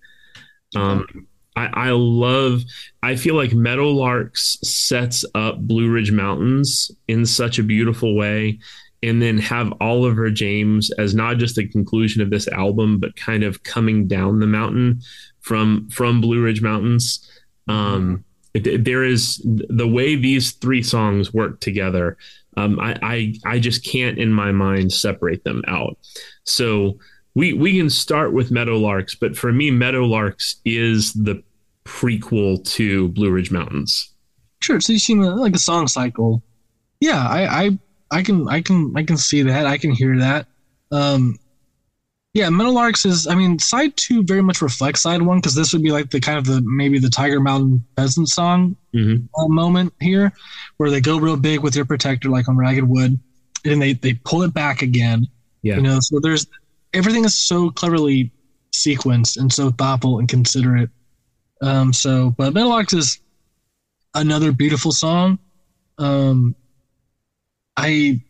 Um, 0.77 1.27
I, 1.57 1.69
I 1.73 1.89
love, 1.91 2.63
I 3.03 3.17
feel 3.17 3.35
like 3.35 3.51
Meadowlarks 3.51 4.63
sets 4.63 5.25
up 5.35 5.59
Blue 5.59 5.91
Ridge 5.91 6.13
Mountains 6.13 6.91
in 7.09 7.25
such 7.25 7.59
a 7.59 7.63
beautiful 7.63 8.15
way. 8.15 8.59
And 9.03 9.21
then 9.21 9.37
have 9.39 9.73
Oliver 9.81 10.29
James 10.29 10.89
as 10.91 11.15
not 11.15 11.37
just 11.37 11.55
the 11.55 11.67
conclusion 11.67 12.21
of 12.21 12.29
this 12.29 12.47
album, 12.47 12.99
but 12.99 13.15
kind 13.17 13.43
of 13.43 13.63
coming 13.63 14.07
down 14.07 14.39
the 14.39 14.47
mountain 14.47 15.01
from 15.41 15.89
from 15.89 16.19
Blue 16.21 16.43
Ridge 16.43 16.61
Mountains 16.61 17.25
um 17.69 18.23
there 18.53 19.03
is 19.03 19.41
the 19.45 19.87
way 19.87 20.15
these 20.15 20.51
three 20.53 20.83
songs 20.83 21.33
work 21.33 21.59
together 21.59 22.17
um 22.57 22.79
I, 22.79 22.97
I 23.01 23.33
i 23.45 23.59
just 23.59 23.85
can't 23.85 24.17
in 24.17 24.33
my 24.33 24.51
mind 24.51 24.91
separate 24.91 25.43
them 25.43 25.63
out 25.67 25.97
so 26.43 26.97
we 27.35 27.53
we 27.53 27.77
can 27.77 27.89
start 27.89 28.33
with 28.33 28.49
meadowlarks 28.49 29.15
but 29.19 29.37
for 29.37 29.53
me 29.53 29.71
meadowlarks 29.71 30.55
is 30.65 31.13
the 31.13 31.41
prequel 31.85 32.63
to 32.73 33.09
blue 33.09 33.31
ridge 33.31 33.51
mountains 33.51 34.13
Sure. 34.61 34.79
So 34.79 34.93
you 34.93 34.99
see 34.99 35.15
like 35.15 35.55
a 35.55 35.59
song 35.59 35.87
cycle. 35.87 36.43
Yeah, 36.99 37.25
I, 37.27 37.63
I 37.63 37.79
I 38.11 38.23
can 38.23 38.47
I 38.49 38.61
can 38.61 38.93
I 38.95 39.03
can 39.03 39.17
see 39.17 39.41
that. 39.43 39.65
I 39.65 39.77
can 39.77 39.91
hear 39.91 40.17
that. 40.19 40.47
Um 40.91 41.37
yeah, 42.33 42.47
Meadowlarks 42.47 43.05
is 43.05 43.27
I 43.27 43.35
mean 43.35 43.57
side 43.59 43.95
two 43.97 44.23
very 44.23 44.41
much 44.41 44.61
reflects 44.61 45.01
side 45.01 45.21
one 45.21 45.39
because 45.39 45.55
this 45.55 45.73
would 45.73 45.81
be 45.83 45.91
like 45.91 46.09
the 46.09 46.19
kind 46.19 46.37
of 46.37 46.45
the 46.45 46.61
maybe 46.61 46.99
the 46.99 47.09
Tiger 47.09 47.39
Mountain 47.39 47.83
Peasant 47.95 48.29
song 48.29 48.75
Mhm. 48.93 49.27
uh, 49.37 49.47
moment 49.47 49.93
here 49.99 50.31
where 50.77 50.89
they 50.89 51.01
go 51.01 51.17
real 51.19 51.37
big 51.37 51.59
with 51.61 51.75
your 51.75 51.85
protector 51.85 52.29
like 52.29 52.47
on 52.49 52.57
Ragged 52.57 52.83
Wood 52.87 53.11
and 53.11 53.71
then 53.71 53.79
they 53.79 53.93
they 53.93 54.13
pull 54.13 54.43
it 54.43 54.53
back 54.53 54.81
again. 54.81 55.27
Yeah. 55.63 55.75
You 55.77 55.81
know, 55.81 55.99
so 55.99 56.19
there's 56.19 56.45
everything 56.93 57.25
is 57.25 57.35
so 57.35 57.69
cleverly 57.71 58.31
sequenced 58.71 59.37
and 59.37 59.51
so 59.51 59.71
thoughtful 59.71 60.19
and 60.19 60.27
considerate. 60.29 60.89
Um 61.61 61.91
so 61.93 62.33
but 62.37 62.53
Meadowlarks 62.53 62.93
is 62.97 63.19
another 64.15 64.51
beautiful 64.51 64.91
song. 64.91 65.37
Um, 65.97 66.55
I, 67.77 68.21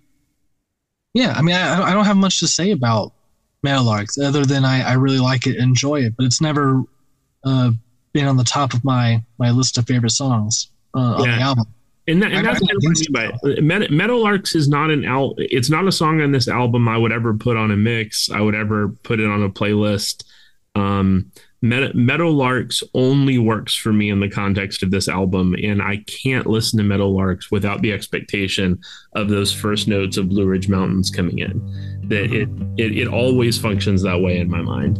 yeah, 1.13 1.33
I 1.37 1.41
mean, 1.41 1.55
I, 1.55 1.81
I 1.83 1.93
don't 1.93 2.05
have 2.05 2.17
much 2.17 2.39
to 2.39 2.47
say 2.47 2.71
about 2.71 3.13
Meadowlarks 3.65 4.21
other 4.23 4.45
than 4.45 4.65
I, 4.65 4.81
I 4.81 4.93
really 4.93 5.19
like 5.19 5.47
it, 5.47 5.57
enjoy 5.57 6.01
it, 6.01 6.15
but 6.17 6.25
it's 6.25 6.41
never 6.41 6.83
uh, 7.43 7.71
been 8.13 8.27
on 8.27 8.37
the 8.37 8.43
top 8.43 8.73
of 8.73 8.83
my 8.83 9.23
my 9.37 9.51
list 9.51 9.77
of 9.77 9.85
favorite 9.85 10.11
songs 10.11 10.71
uh, 10.95 10.99
on 10.99 11.21
the 11.21 11.35
album. 11.35 11.65
and, 12.07 12.21
that, 12.21 12.31
and 12.31 12.39
I 12.39 12.53
that's 12.53 12.59
kind 12.59 12.71
of 12.71 12.83
what 12.83 12.97
I 13.13 13.27
mean 13.27 13.71
by 13.71 13.81
it. 13.83 13.91
Meadowlarks 13.91 14.55
is 14.55 14.67
not 14.67 14.89
an 14.89 15.05
al 15.05 15.35
it's 15.37 15.69
not 15.69 15.87
a 15.87 15.91
song 15.91 16.21
on 16.21 16.31
this 16.31 16.47
album 16.47 16.87
i 16.87 16.97
would 16.97 17.11
ever 17.11 17.33
put 17.33 17.57
on 17.57 17.71
a 17.71 17.77
mix 17.77 18.29
i 18.31 18.41
would 18.41 18.55
ever 18.55 18.89
put 18.89 19.19
it 19.19 19.27
on 19.27 19.43
a 19.43 19.49
playlist 19.49 20.23
um 20.75 21.31
Meadow, 21.61 21.91
Meadowlarks 21.91 22.83
only 22.93 23.37
works 23.37 23.75
for 23.75 23.91
me 23.91 24.09
in 24.09 24.21
the 24.21 24.29
context 24.29 24.81
of 24.81 24.91
this 24.91 25.09
album, 25.09 25.55
and 25.61 25.81
I 25.81 25.97
can't 26.07 26.47
listen 26.47 26.77
to 26.79 26.85
Meadowlarks 26.85 27.51
without 27.51 27.81
the 27.81 27.91
expectation 27.91 28.79
of 29.13 29.27
those 29.27 29.51
first 29.51 29.87
notes 29.87 30.15
of 30.15 30.29
Blue 30.29 30.45
Ridge 30.45 30.69
Mountains 30.69 31.09
coming 31.09 31.39
in. 31.39 31.98
That 32.09 32.33
it 32.33 32.49
it, 32.77 32.97
it 32.97 33.07
always 33.07 33.57
functions 33.57 34.01
that 34.03 34.19
way 34.19 34.37
in 34.37 34.49
my 34.49 34.61
mind. 34.61 34.99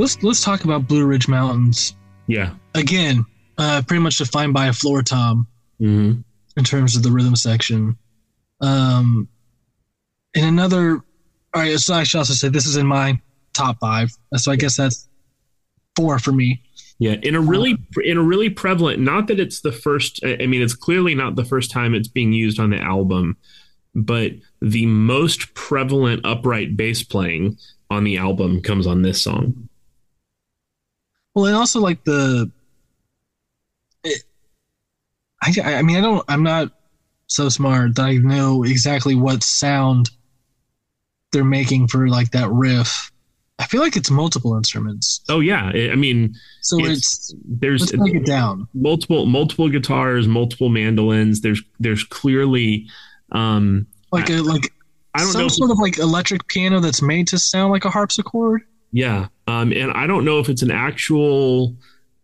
Let's 0.00 0.22
let's 0.22 0.42
talk 0.42 0.64
about 0.64 0.88
Blue 0.88 1.04
Ridge 1.04 1.28
Mountains 1.28 1.94
Yeah. 2.26 2.54
again. 2.74 3.26
Uh, 3.58 3.82
pretty 3.86 4.02
much 4.02 4.16
defined 4.16 4.54
by 4.54 4.68
a 4.68 4.72
floor 4.72 5.02
tom 5.02 5.46
hmm 5.78 6.12
in 6.56 6.64
terms 6.64 6.96
of 6.96 7.02
the 7.02 7.10
rhythm 7.10 7.36
section. 7.36 7.96
Um, 8.60 9.28
and 10.34 10.44
another, 10.46 10.94
all 11.54 11.62
right. 11.62 11.78
So 11.78 11.94
I 11.94 12.02
should 12.02 12.18
also 12.18 12.32
say 12.32 12.48
this 12.48 12.66
is 12.66 12.76
in 12.76 12.86
my 12.86 13.20
top 13.52 13.78
five. 13.78 14.10
So 14.36 14.50
I 14.50 14.56
guess 14.56 14.76
that's 14.76 15.06
four 15.94 16.18
for 16.18 16.32
me. 16.32 16.62
Yeah, 16.98 17.16
in 17.22 17.34
a 17.34 17.40
really 17.40 17.76
in 18.02 18.16
a 18.16 18.22
really 18.22 18.48
prevalent. 18.48 19.00
Not 19.00 19.26
that 19.26 19.38
it's 19.38 19.60
the 19.60 19.72
first. 19.72 20.20
I 20.24 20.46
mean, 20.46 20.62
it's 20.62 20.74
clearly 20.74 21.14
not 21.14 21.36
the 21.36 21.44
first 21.44 21.70
time 21.70 21.94
it's 21.94 22.08
being 22.08 22.32
used 22.32 22.58
on 22.58 22.70
the 22.70 22.80
album, 22.80 23.36
but 23.94 24.32
the 24.62 24.86
most 24.86 25.52
prevalent 25.52 26.24
upright 26.24 26.74
bass 26.76 27.02
playing 27.02 27.58
on 27.90 28.04
the 28.04 28.16
album 28.16 28.62
comes 28.62 28.86
on 28.86 29.02
this 29.02 29.20
song. 29.22 29.68
Well, 31.34 31.46
and 31.46 31.56
also 31.56 31.80
like 31.80 32.02
the, 32.04 32.50
it, 34.04 34.22
I 35.42 35.54
I 35.76 35.82
mean 35.82 35.96
I 35.96 36.00
don't 36.00 36.24
I'm 36.28 36.42
not 36.42 36.72
so 37.26 37.48
smart 37.48 37.94
that 37.96 38.02
I 38.06 38.14
know 38.16 38.64
exactly 38.64 39.14
what 39.14 39.42
sound 39.42 40.10
they're 41.32 41.44
making 41.44 41.86
for 41.88 42.08
like 42.08 42.32
that 42.32 42.50
riff. 42.50 43.12
I 43.60 43.66
feel 43.66 43.80
like 43.82 43.94
it's 43.96 44.10
multiple 44.10 44.56
instruments. 44.56 45.20
Oh 45.28 45.40
yeah, 45.40 45.66
I 45.66 45.94
mean, 45.94 46.34
So 46.62 46.78
It's- 46.80 46.96
it's, 46.96 47.34
there's 47.44 47.80
let's 47.82 47.92
break 47.92 48.14
it 48.14 48.26
down. 48.26 48.66
multiple 48.74 49.26
multiple 49.26 49.68
guitars, 49.68 50.26
multiple 50.26 50.70
mandolins. 50.70 51.42
There's 51.42 51.62
there's 51.78 52.02
clearly, 52.04 52.88
um, 53.32 53.86
Like 54.12 54.30
a 54.30 54.40
like 54.42 54.72
I 55.14 55.20
don't 55.20 55.28
some 55.28 55.42
know. 55.42 55.48
sort 55.48 55.70
of 55.70 55.78
like 55.78 55.98
electric 55.98 56.48
piano 56.48 56.80
that's 56.80 57.02
made 57.02 57.28
to 57.28 57.38
sound 57.38 57.70
like 57.70 57.84
a 57.84 57.90
harpsichord. 57.90 58.62
Yeah. 58.92 59.28
Um, 59.46 59.72
and 59.72 59.92
I 59.92 60.06
don't 60.06 60.24
know 60.24 60.38
if 60.38 60.48
it's 60.48 60.62
an 60.62 60.70
actual 60.70 61.76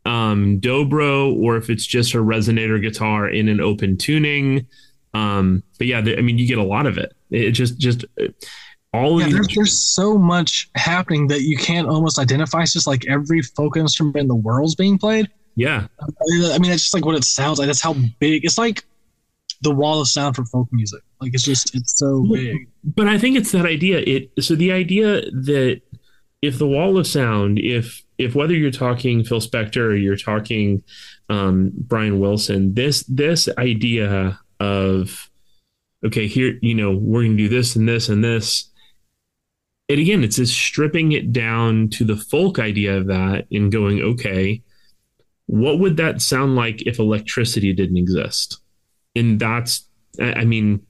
um, 0.05 0.60
dobro 0.60 1.34
or 1.36 1.56
if 1.56 1.70
it's 1.70 1.86
just 1.86 2.14
a 2.14 2.18
resonator 2.18 2.80
guitar 2.80 3.28
in 3.28 3.48
an 3.48 3.60
open 3.60 3.97
tuning. 3.97 4.66
Um, 5.14 5.62
but 5.78 5.86
yeah, 5.86 6.01
the, 6.01 6.18
I 6.18 6.22
mean, 6.22 6.38
you 6.38 6.47
get 6.47 6.59
a 6.59 6.64
lot 6.64 6.86
of 6.86 6.98
it. 6.98 7.14
It 7.30 7.52
just, 7.52 7.78
just 7.78 8.05
uh, 8.20 8.28
all 8.93 9.20
Yeah, 9.20 9.26
of 9.26 9.32
there's, 9.32 9.48
there's 9.55 9.78
so 9.78 10.18
much 10.18 10.70
happening 10.74 11.28
that 11.28 11.43
you 11.43 11.56
can't 11.56 11.88
almost 11.88 12.18
identify. 12.18 12.62
It's 12.62 12.72
just 12.72 12.86
like 12.86 13.06
every 13.06 13.43
folk 13.43 13.76
instrument 13.76 14.16
in 14.16 14.28
the 14.28 14.34
world's 14.34 14.74
being 14.74 14.98
played. 14.98 15.28
Yeah. 15.55 15.86
I 16.01 16.59
mean, 16.59 16.70
that's 16.70 16.82
just 16.82 16.94
like 16.94 17.05
what 17.05 17.16
it 17.16 17.24
sounds 17.24 17.59
like. 17.59 17.66
That's 17.66 17.80
how 17.80 17.94
big. 18.20 18.44
It's 18.44 18.59
like 18.59 18.84
the 19.62 19.74
wall 19.74 20.02
of 20.02 20.09
sound 20.09 20.36
for 20.36 20.44
folk 20.44 20.68
music. 20.70 21.01
Like 21.20 21.32
it's 21.32 21.44
just 21.44 21.74
it's 21.74 21.98
so 21.98 22.26
big. 22.30 22.68
But 22.84 23.09
I 23.09 23.18
think 23.18 23.38
it's 23.38 23.52
that 23.52 23.64
idea. 23.64 24.01
It 24.01 24.30
so 24.40 24.55
the 24.55 24.70
idea 24.70 25.22
that 25.30 25.80
if 26.42 26.58
the 26.58 26.66
wall 26.66 26.98
of 26.98 27.06
sound, 27.06 27.58
if 27.58 28.02
if 28.18 28.34
whether 28.34 28.54
you're 28.54 28.70
talking 28.70 29.24
Phil 29.24 29.40
Spector 29.40 29.88
or 29.88 29.94
you're 29.94 30.16
talking 30.16 30.82
um, 31.28 31.72
Brian 31.74 32.20
Wilson, 32.20 32.74
this 32.74 33.04
this 33.04 33.48
idea 33.58 34.38
of 34.60 35.30
okay, 36.04 36.26
here 36.26 36.58
you 36.62 36.74
know 36.74 36.92
we're 36.92 37.22
going 37.22 37.36
to 37.36 37.42
do 37.42 37.48
this 37.48 37.76
and 37.76 37.88
this 37.88 38.08
and 38.08 38.22
this. 38.22 38.70
And 39.88 40.00
again, 40.00 40.24
it's 40.24 40.36
just 40.36 40.56
stripping 40.56 41.12
it 41.12 41.32
down 41.32 41.90
to 41.90 42.04
the 42.04 42.16
folk 42.16 42.58
idea 42.58 42.96
of 42.96 43.06
that 43.06 43.46
and 43.52 43.70
going, 43.70 44.02
okay, 44.02 44.62
what 45.46 45.78
would 45.78 45.96
that 45.98 46.20
sound 46.20 46.56
like 46.56 46.82
if 46.82 46.98
electricity 46.98 47.72
didn't 47.72 47.96
exist? 47.96 48.60
And 49.14 49.38
that's, 49.38 49.88
I 50.20 50.44
mean, 50.44 50.84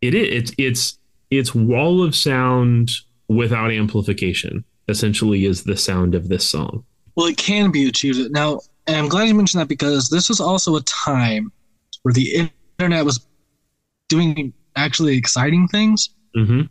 it 0.00 0.14
is 0.14 0.28
it's 0.30 0.52
it's 0.58 0.98
it's 1.30 1.54
wall 1.54 2.02
of 2.02 2.14
sound 2.14 2.90
without 3.28 3.70
amplification 3.70 4.64
essentially 4.88 5.44
is 5.44 5.64
the 5.64 5.76
sound 5.76 6.14
of 6.14 6.28
this 6.28 6.48
song 6.48 6.84
Well, 7.14 7.26
it 7.26 7.36
can 7.36 7.70
be 7.70 7.86
achieved 7.88 8.30
now, 8.30 8.60
and 8.86 8.96
I'm 8.96 9.08
glad 9.08 9.28
you 9.28 9.34
mentioned 9.34 9.60
that 9.60 9.68
because 9.68 10.08
this 10.08 10.28
was 10.28 10.40
also 10.40 10.76
a 10.76 10.82
time 10.82 11.52
where 12.02 12.12
the 12.14 12.50
internet 12.78 13.04
was 13.04 13.24
doing 14.08 14.52
actually 14.76 15.16
exciting 15.16 15.68
things. 15.68 16.08
hmm 16.34 16.62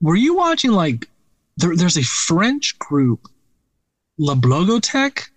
Were 0.00 0.16
you 0.16 0.34
watching 0.36 0.72
like 0.72 1.08
there, 1.56 1.76
there's 1.76 1.98
a 1.98 2.02
French 2.02 2.78
group, 2.78 3.26
La 4.18 4.34
Blogothèque? 4.34 5.28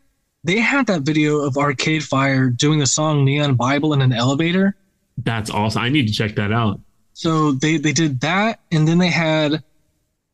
They 0.45 0.59
had 0.59 0.87
that 0.87 1.01
video 1.01 1.37
of 1.39 1.57
Arcade 1.57 2.03
Fire 2.03 2.49
doing 2.49 2.79
the 2.79 2.85
song 2.85 3.25
Neon 3.25 3.55
Bible 3.55 3.93
in 3.93 4.01
an 4.01 4.11
elevator. 4.13 4.75
that's 5.23 5.49
awesome 5.49 5.81
i 5.83 5.89
need 5.89 6.07
to 6.07 6.13
check 6.13 6.35
that 6.35 6.51
out 6.51 6.79
So 7.13 7.51
they 7.51 7.77
they 7.77 7.93
did 7.93 8.21
that, 8.21 8.59
and 8.71 8.87
then 8.87 8.97
they 8.97 9.09
had 9.11 9.63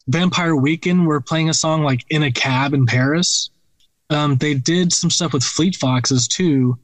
Vampire 0.10 0.56
Weekend 0.56 1.06
were 1.06 1.22
playing 1.22 1.50
a 1.50 1.54
song 1.54 1.84
like 1.84 2.04
in 2.10 2.24
a 2.24 2.32
cab 2.32 2.74
in 2.74 2.86
Paris. 2.86 3.52
Um, 4.10 4.38
they 4.38 4.56
did 4.56 4.92
some 4.92 5.12
stuff 5.12 5.34
with 5.34 5.44
Fleet 5.44 5.76
Foxes 5.76 6.28
too, 6.28 6.78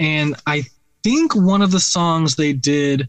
and 0.00 0.34
I 0.46 0.64
think 1.04 1.36
one 1.36 1.62
of 1.62 1.70
the 1.70 1.78
songs 1.78 2.34
they 2.34 2.52
did 2.52 3.08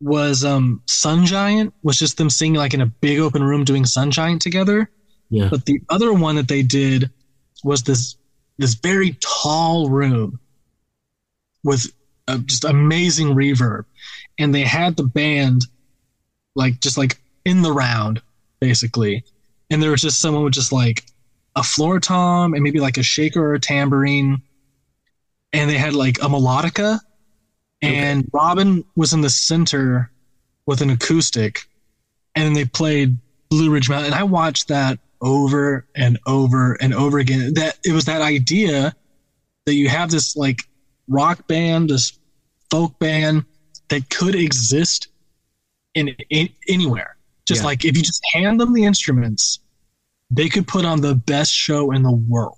was 0.00 0.44
um, 0.44 0.80
Sun 0.86 1.26
Giant, 1.26 1.74
was 1.82 1.98
just 1.98 2.16
them 2.16 2.30
singing 2.30 2.58
like 2.58 2.72
in 2.72 2.80
a 2.80 2.86
big 2.86 3.18
open 3.18 3.42
room 3.42 3.64
doing 3.64 3.84
Sun 3.84 4.12
Giant 4.12 4.40
together. 4.40 4.88
yeah 5.30 5.48
But 5.50 5.66
the 5.66 5.80
other 5.88 6.12
one 6.12 6.36
that 6.36 6.48
they 6.48 6.62
did 6.62 7.10
was 7.64 7.82
this 7.82 8.16
this 8.58 8.74
very 8.74 9.16
tall 9.20 9.88
room 9.90 10.38
with 11.64 11.90
uh, 12.28 12.38
just 12.38 12.64
amazing 12.64 13.34
reverb, 13.34 13.84
and 14.38 14.54
they 14.54 14.62
had 14.62 14.96
the 14.96 15.02
band 15.02 15.66
like 16.54 16.80
just 16.80 16.96
like 16.96 17.20
in 17.44 17.62
the 17.62 17.72
round 17.72 18.22
basically, 18.60 19.24
and 19.70 19.82
there 19.82 19.90
was 19.90 20.02
just 20.02 20.20
someone 20.20 20.44
with 20.44 20.52
just 20.52 20.72
like 20.72 21.04
a 21.56 21.62
floor 21.62 21.98
tom 21.98 22.54
and 22.54 22.62
maybe 22.62 22.80
like 22.80 22.96
a 22.96 23.02
shaker 23.02 23.44
or 23.44 23.54
a 23.54 23.60
tambourine, 23.60 24.42
and 25.52 25.70
they 25.70 25.78
had 25.78 25.94
like 25.94 26.18
a 26.18 26.26
melodica, 26.26 27.00
and 27.82 28.28
Robin 28.32 28.84
was 28.94 29.12
in 29.12 29.20
the 29.20 29.30
center 29.30 30.10
with 30.66 30.82
an 30.82 30.90
acoustic, 30.90 31.66
and 32.34 32.44
then 32.44 32.52
they 32.52 32.64
played 32.64 33.16
Blue 33.48 33.70
Ridge 33.70 33.88
Mountain. 33.88 34.12
And 34.12 34.14
I 34.14 34.22
watched 34.22 34.68
that 34.68 34.98
over 35.20 35.86
and 35.94 36.18
over 36.26 36.74
and 36.74 36.94
over 36.94 37.18
again. 37.18 37.54
That 37.54 37.78
it 37.84 37.92
was 37.92 38.04
that 38.04 38.22
idea 38.22 38.94
that 39.66 39.74
you 39.74 39.88
have 39.88 40.10
this 40.10 40.36
like 40.36 40.60
rock 41.08 41.46
band, 41.48 41.90
this 41.90 42.18
folk 42.70 42.98
band 42.98 43.44
that 43.88 44.08
could 44.10 44.34
exist 44.34 45.08
in, 45.94 46.08
in 46.30 46.48
anywhere. 46.68 47.16
Just 47.46 47.62
Yeah. 47.62 47.66
like 47.66 47.84
if 47.84 47.96
you 47.96 48.02
just 48.02 48.22
hand 48.32 48.60
them 48.60 48.72
the 48.72 48.84
instruments, 48.84 49.60
they 50.30 50.48
could 50.48 50.66
put 50.66 50.84
on 50.84 51.00
the 51.00 51.14
best 51.14 51.52
show 51.52 51.90
in 51.92 52.02
the 52.02 52.12
world. 52.12 52.56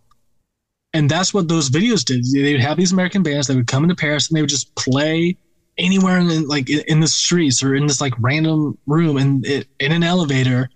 And 0.95 1.11
that's 1.11 1.33
what 1.33 1.49
those 1.49 1.71
videos 1.71 2.05
did. 2.05 2.25
They 2.33 2.53
would 2.53 2.61
have 2.61 2.77
these 2.77 2.93
American 2.93 3.23
bands. 3.23 3.47
They 3.47 3.57
would 3.57 3.67
come 3.67 3.83
into 3.83 3.95
Paris 3.97 4.29
and 4.29 4.37
they 4.37 4.43
would 4.43 4.51
just 4.51 4.75
play 4.75 5.37
anywhere 5.79 6.19
in 6.19 6.29
the, 6.29 6.41
like 6.41 6.69
in 6.69 6.81
in 6.87 7.01
the 7.01 7.07
streets 7.09 7.63
or 7.63 7.75
in 7.75 7.87
this 7.87 8.01
like 8.01 8.13
random 8.19 8.77
room 8.87 9.17
and 9.17 9.45
in, 9.47 9.65
in 9.81 9.93
an 9.93 10.03
elevator, 10.03 10.69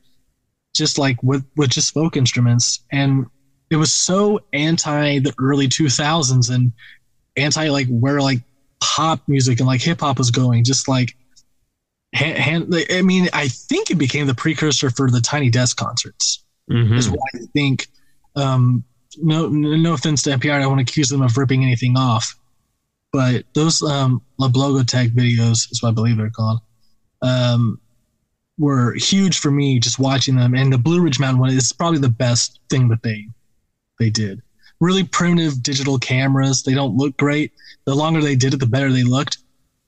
just 0.75 0.97
like 0.99 1.23
with 1.23 1.45
with 1.57 1.69
just 1.71 1.93
folk 1.93 2.17
instruments. 2.17 2.83
And 2.93 3.27
it 3.69 3.77
was 3.77 3.93
so 3.93 4.41
anti 4.55 5.19
the 5.19 5.35
early 5.39 5.69
2000s 5.69 6.49
and 6.55 6.73
anti 7.37 7.69
like 7.69 7.89
where 7.89 8.21
like 8.23 8.41
pop 8.81 9.21
music 9.29 9.61
and 9.61 9.67
like 9.67 9.83
hip 9.83 10.01
hop 10.01 10.17
was 10.17 10.31
going. 10.31 10.65
Just 10.65 10.89
like 10.89 11.15
hand, 12.13 12.39
hand, 12.39 12.75
I 12.91 13.03
mean, 13.03 13.29
I 13.33 13.49
think 13.49 13.91
it 13.91 13.97
became 13.97 14.27
the 14.27 14.35
precursor 14.35 14.91
for 14.91 15.11
the 15.11 15.21
Tiny 15.21 15.51
Desk 15.51 15.77
concerts 15.77 16.43
Mhm. 16.71 16.97
is 16.99 17.09
what 17.11 17.21
I 17.35 17.39
think. 17.53 17.89
Um, 18.35 18.85
no, 19.19 19.49
no 19.49 19.95
offense 19.95 20.23
to 20.25 20.31
NPR, 20.31 20.53
I 20.57 20.59
don't 20.61 20.75
want 20.77 20.87
to 20.87 20.91
accuse 20.91 21.09
them 21.09 21.23
of 21.23 21.37
ripping 21.37 21.63
anything 21.65 21.97
off, 21.97 22.37
but 23.13 23.45
those 23.55 23.83
um, 23.83 24.21
La 24.39 24.49
Blogothèque 24.49 25.15
videos 25.15 25.71
is 25.73 25.83
what 25.83 25.91
I 25.91 25.93
believe 25.93 26.17
they're 26.17 26.31
called. 26.31 26.61
Um, 27.23 27.81
were 28.59 28.95
huge 28.95 29.39
for 29.39 29.51
me 29.51 29.79
just 29.79 29.99
watching 29.99 30.37
them, 30.37 30.55
and 30.55 30.73
the 30.73 30.79
Blue 30.79 31.01
Ridge 31.01 31.19
Mountain 31.21 31.41
one 31.41 31.51
is 31.51 31.73
probably 31.73 31.99
the 31.99 32.09
best 32.09 32.61
thing 32.71 32.89
that 32.89 33.03
they 33.03 33.27
they 33.99 34.11
did. 34.11 34.43
Really 34.81 35.05
primitive 35.05 35.63
digital 35.63 35.99
cameras. 35.99 36.63
They 36.63 36.75
don't 36.75 36.97
look 36.97 37.17
great. 37.17 37.53
The 37.87 37.95
longer 37.95 38.21
they 38.21 38.37
did 38.37 38.53
it, 38.53 38.61
the 38.61 38.67
better 38.67 38.93
they 38.93 39.05
looked. 39.05 39.39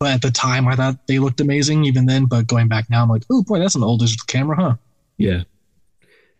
But 0.00 0.10
at 0.10 0.22
the 0.22 0.30
time, 0.30 0.68
I 0.68 0.76
thought 0.76 1.06
they 1.08 1.18
looked 1.18 1.40
amazing 1.40 1.84
even 1.84 2.06
then. 2.06 2.26
But 2.26 2.46
going 2.46 2.68
back 2.68 2.88
now, 2.88 3.02
I'm 3.02 3.08
like, 3.08 3.24
oh 3.30 3.42
boy, 3.42 3.58
that's 3.58 3.74
an 3.74 3.82
old 3.82 4.00
digital 4.00 4.24
camera, 4.26 4.56
huh? 4.56 4.74
Yeah. 5.16 5.42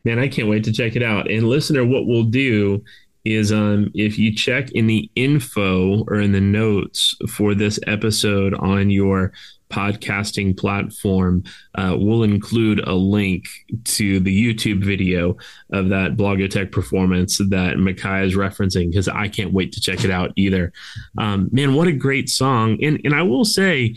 Man, 0.05 0.19
I 0.19 0.29
can't 0.29 0.49
wait 0.49 0.65
to 0.65 0.73
check 0.73 0.95
it 0.95 1.03
out. 1.03 1.31
And 1.31 1.49
listener, 1.49 1.85
what 1.85 2.07
we'll 2.07 2.25
do 2.25 2.85
is 3.25 3.53
um 3.53 3.91
if 3.95 4.17
you 4.17 4.33
check 4.35 4.71
in 4.71 4.87
the 4.87 5.11
info 5.17 6.05
or 6.05 6.21
in 6.21 6.33
the 6.33 6.41
notes 6.41 7.17
for 7.29 7.53
this 7.55 7.79
episode 7.87 8.55
on 8.55 8.91
your 8.91 9.33
podcasting 9.71 10.57
platform, 10.57 11.45
uh, 11.75 11.95
we'll 11.99 12.23
include 12.23 12.81
a 12.87 12.95
link 12.95 13.47
to 13.85 14.21
the 14.21 14.55
YouTube 14.55 14.83
video 14.83 15.37
of 15.73 15.89
that 15.91 16.17
Blogothèque 16.17 16.73
performance 16.73 17.39
that 17.39 17.79
Micajah 17.79 18.25
is 18.25 18.35
referencing 18.35 18.91
because 18.91 19.09
I 19.09 19.29
can't 19.29 19.53
wait 19.53 19.73
to 19.73 19.81
check 19.81 20.05
it 20.05 20.11
out 20.11 20.33
either. 20.37 20.73
Um, 21.19 21.49
man, 21.53 21.75
what 21.75 21.89
a 21.89 21.93
great 21.93 22.29
song! 22.29 22.79
And 22.83 23.01
and 23.05 23.15
I 23.15 23.23
will 23.23 23.45
say, 23.45 23.97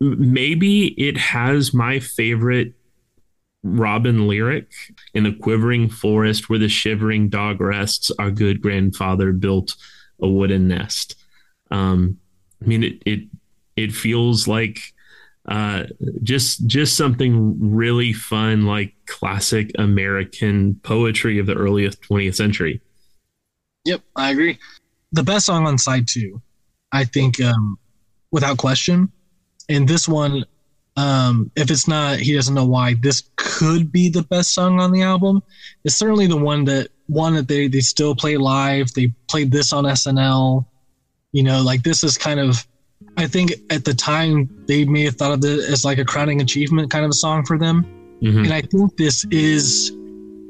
maybe 0.00 0.88
it 1.00 1.16
has 1.16 1.74
my 1.74 2.00
favorite 2.00 2.74
Robin 3.62 4.28
lyric 4.28 4.70
in 5.12 5.24
the 5.24 5.32
quivering 5.32 5.88
forest 5.88 6.48
where 6.48 6.58
the 6.58 6.68
shivering 6.68 7.28
dog 7.28 7.60
rests, 7.60 8.12
our 8.18 8.30
good 8.30 8.60
grandfather 8.62 9.32
built 9.32 9.74
a 10.20 10.28
wooden 10.28 10.68
nest. 10.68 11.16
Um, 11.70 12.18
I 12.62 12.66
mean, 12.66 12.84
it 12.84 13.02
it 13.04 13.20
it 13.76 13.92
feels 13.92 14.48
like 14.48 14.80
uh, 15.48 15.84
just 16.22 16.66
just 16.66 16.96
something 16.96 17.56
really 17.60 18.12
fun, 18.12 18.66
like 18.66 18.94
classic 19.06 19.70
American 19.78 20.74
poetry 20.82 21.38
of 21.38 21.46
the 21.46 21.54
earliest 21.54 22.02
20th 22.02 22.34
century. 22.34 22.80
Yep, 23.84 24.02
I 24.16 24.30
agree. 24.30 24.58
The 25.12 25.22
best 25.22 25.46
song 25.46 25.66
on 25.66 25.78
side 25.78 26.08
two, 26.08 26.42
I 26.90 27.04
think, 27.04 27.40
um, 27.40 27.78
without 28.32 28.58
question. 28.58 29.12
And 29.68 29.86
this 29.86 30.08
one, 30.08 30.44
um, 30.96 31.50
if 31.54 31.70
it's 31.70 31.86
not, 31.86 32.18
he 32.18 32.34
doesn't 32.34 32.54
know 32.54 32.66
why. 32.66 32.94
This 32.94 33.30
could 33.36 33.92
be 33.92 34.08
the 34.08 34.22
best 34.22 34.52
song 34.52 34.80
on 34.80 34.90
the 34.90 35.02
album. 35.02 35.42
It's 35.84 35.94
certainly 35.94 36.26
the 36.26 36.36
one 36.36 36.64
that 36.64 36.88
one 37.06 37.34
that 37.34 37.46
they 37.46 37.68
they 37.68 37.80
still 37.80 38.16
play 38.16 38.36
live. 38.36 38.92
They 38.92 39.12
played 39.28 39.52
this 39.52 39.72
on 39.72 39.84
SNL. 39.84 40.66
You 41.30 41.44
know, 41.44 41.62
like 41.62 41.84
this 41.84 42.02
is 42.02 42.18
kind 42.18 42.40
of. 42.40 42.66
I 43.16 43.26
think 43.26 43.52
at 43.70 43.84
the 43.84 43.94
time 43.94 44.48
they 44.66 44.84
may 44.84 45.04
have 45.04 45.16
thought 45.16 45.32
of 45.32 45.44
it 45.44 45.70
as 45.70 45.84
like 45.84 45.98
a 45.98 46.04
crowning 46.04 46.40
achievement 46.40 46.90
kind 46.90 47.04
of 47.04 47.10
a 47.10 47.14
song 47.14 47.44
for 47.44 47.58
them. 47.58 47.86
Mhm. 48.22 48.44
And 48.44 48.52
I 48.52 48.62
think 48.62 48.96
this 48.96 49.24
is 49.30 49.90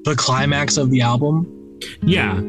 the 0.05 0.15
climax 0.17 0.77
of 0.77 0.91
the 0.91 1.01
album. 1.01 1.47
Yeah, 2.03 2.41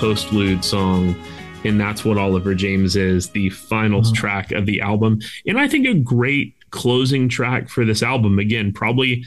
postlude 0.00 0.64
song 0.64 1.14
and 1.64 1.78
that's 1.78 2.04
what 2.06 2.16
oliver 2.16 2.54
james 2.54 2.96
is 2.96 3.28
the 3.30 3.50
finals 3.50 4.10
Mhm. 4.10 4.14
track 4.14 4.52
of 4.52 4.64
the 4.66 4.80
album. 4.80 5.20
And 5.46 5.58
i 5.60 5.68
think 5.68 5.86
a 5.86 5.94
great 5.94 6.54
closing 6.70 7.28
track 7.28 7.68
for 7.68 7.84
this 7.84 8.02
album. 8.02 8.38
Again 8.38 8.72
probably 8.72 9.24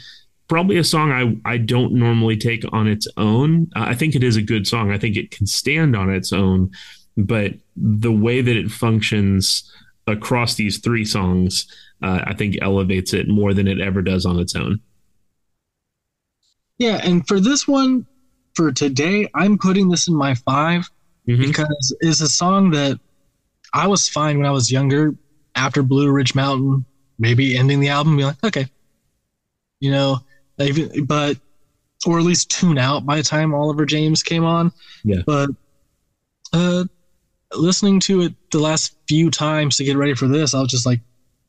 probably 0.48 0.76
a 0.78 0.84
song 0.84 1.12
i 1.12 1.36
i 1.54 1.56
don't 1.58 1.92
normally 1.92 2.36
take 2.36 2.64
on 2.72 2.88
its 2.88 3.06
own. 3.16 3.68
Uh, 3.76 3.84
i 3.88 3.94
think 3.94 4.14
it 4.16 4.24
is 4.24 4.36
a 4.36 4.42
good 4.42 4.66
song. 4.66 4.90
I 4.90 4.98
think 4.98 5.16
it 5.16 5.30
can 5.30 5.46
stand 5.46 5.94
on 5.94 6.10
its 6.10 6.32
own 6.32 6.70
but 7.16 7.54
the 7.76 8.10
way 8.12 8.40
that 8.42 8.56
it 8.56 8.70
functions 8.70 9.70
across 10.08 10.56
these 10.56 10.78
three 10.78 11.04
songs 11.04 11.66
uh, 12.02 12.20
i 12.26 12.34
think 12.34 12.58
elevates 12.60 13.12
it 13.14 13.28
more 13.28 13.54
than 13.54 13.68
it 13.68 13.80
ever 13.80 14.02
does 14.02 14.26
on 14.26 14.38
its 14.40 14.56
own. 14.56 14.80
Yeah, 16.78 17.00
and 17.04 17.26
for 17.28 17.38
this 17.38 17.68
one, 17.68 18.04
for 18.54 18.72
today, 18.72 19.28
I'm 19.34 19.58
putting 19.58 19.88
this 19.88 20.08
in 20.08 20.14
my 20.14 20.34
5 20.34 20.88
Mhm. 21.28 21.38
because 21.40 21.96
it's 22.00 22.20
a 22.20 22.28
song 22.28 22.70
that 22.70 22.98
I 23.72 23.86
was 23.86 24.08
fine 24.08 24.36
when 24.38 24.46
I 24.46 24.50
was 24.50 24.70
younger. 24.70 25.14
After 25.56 25.82
Blue 25.82 26.10
Ridge 26.10 26.34
Mountain, 26.34 26.84
maybe 27.18 27.56
ending 27.56 27.78
the 27.80 27.88
album, 27.88 28.16
be 28.16 28.24
like, 28.24 28.42
okay, 28.44 28.66
you 29.80 29.90
know, 29.92 30.18
even 30.58 31.04
but 31.04 31.38
or 32.06 32.18
at 32.18 32.24
least 32.24 32.50
tune 32.50 32.76
out 32.76 33.06
by 33.06 33.16
the 33.16 33.22
time 33.22 33.54
Oliver 33.54 33.86
James 33.86 34.22
came 34.22 34.44
on. 34.44 34.72
Yeah. 35.04 35.22
But 35.24 35.50
uh, 36.52 36.84
listening 37.54 38.00
to 38.00 38.22
it 38.22 38.34
the 38.50 38.58
last 38.58 38.96
few 39.08 39.30
times 39.30 39.76
to 39.76 39.84
get 39.84 39.96
ready 39.96 40.14
for 40.14 40.28
this, 40.28 40.54
I 40.54 40.60
was 40.60 40.70
just 40.70 40.86
like, 40.86 41.00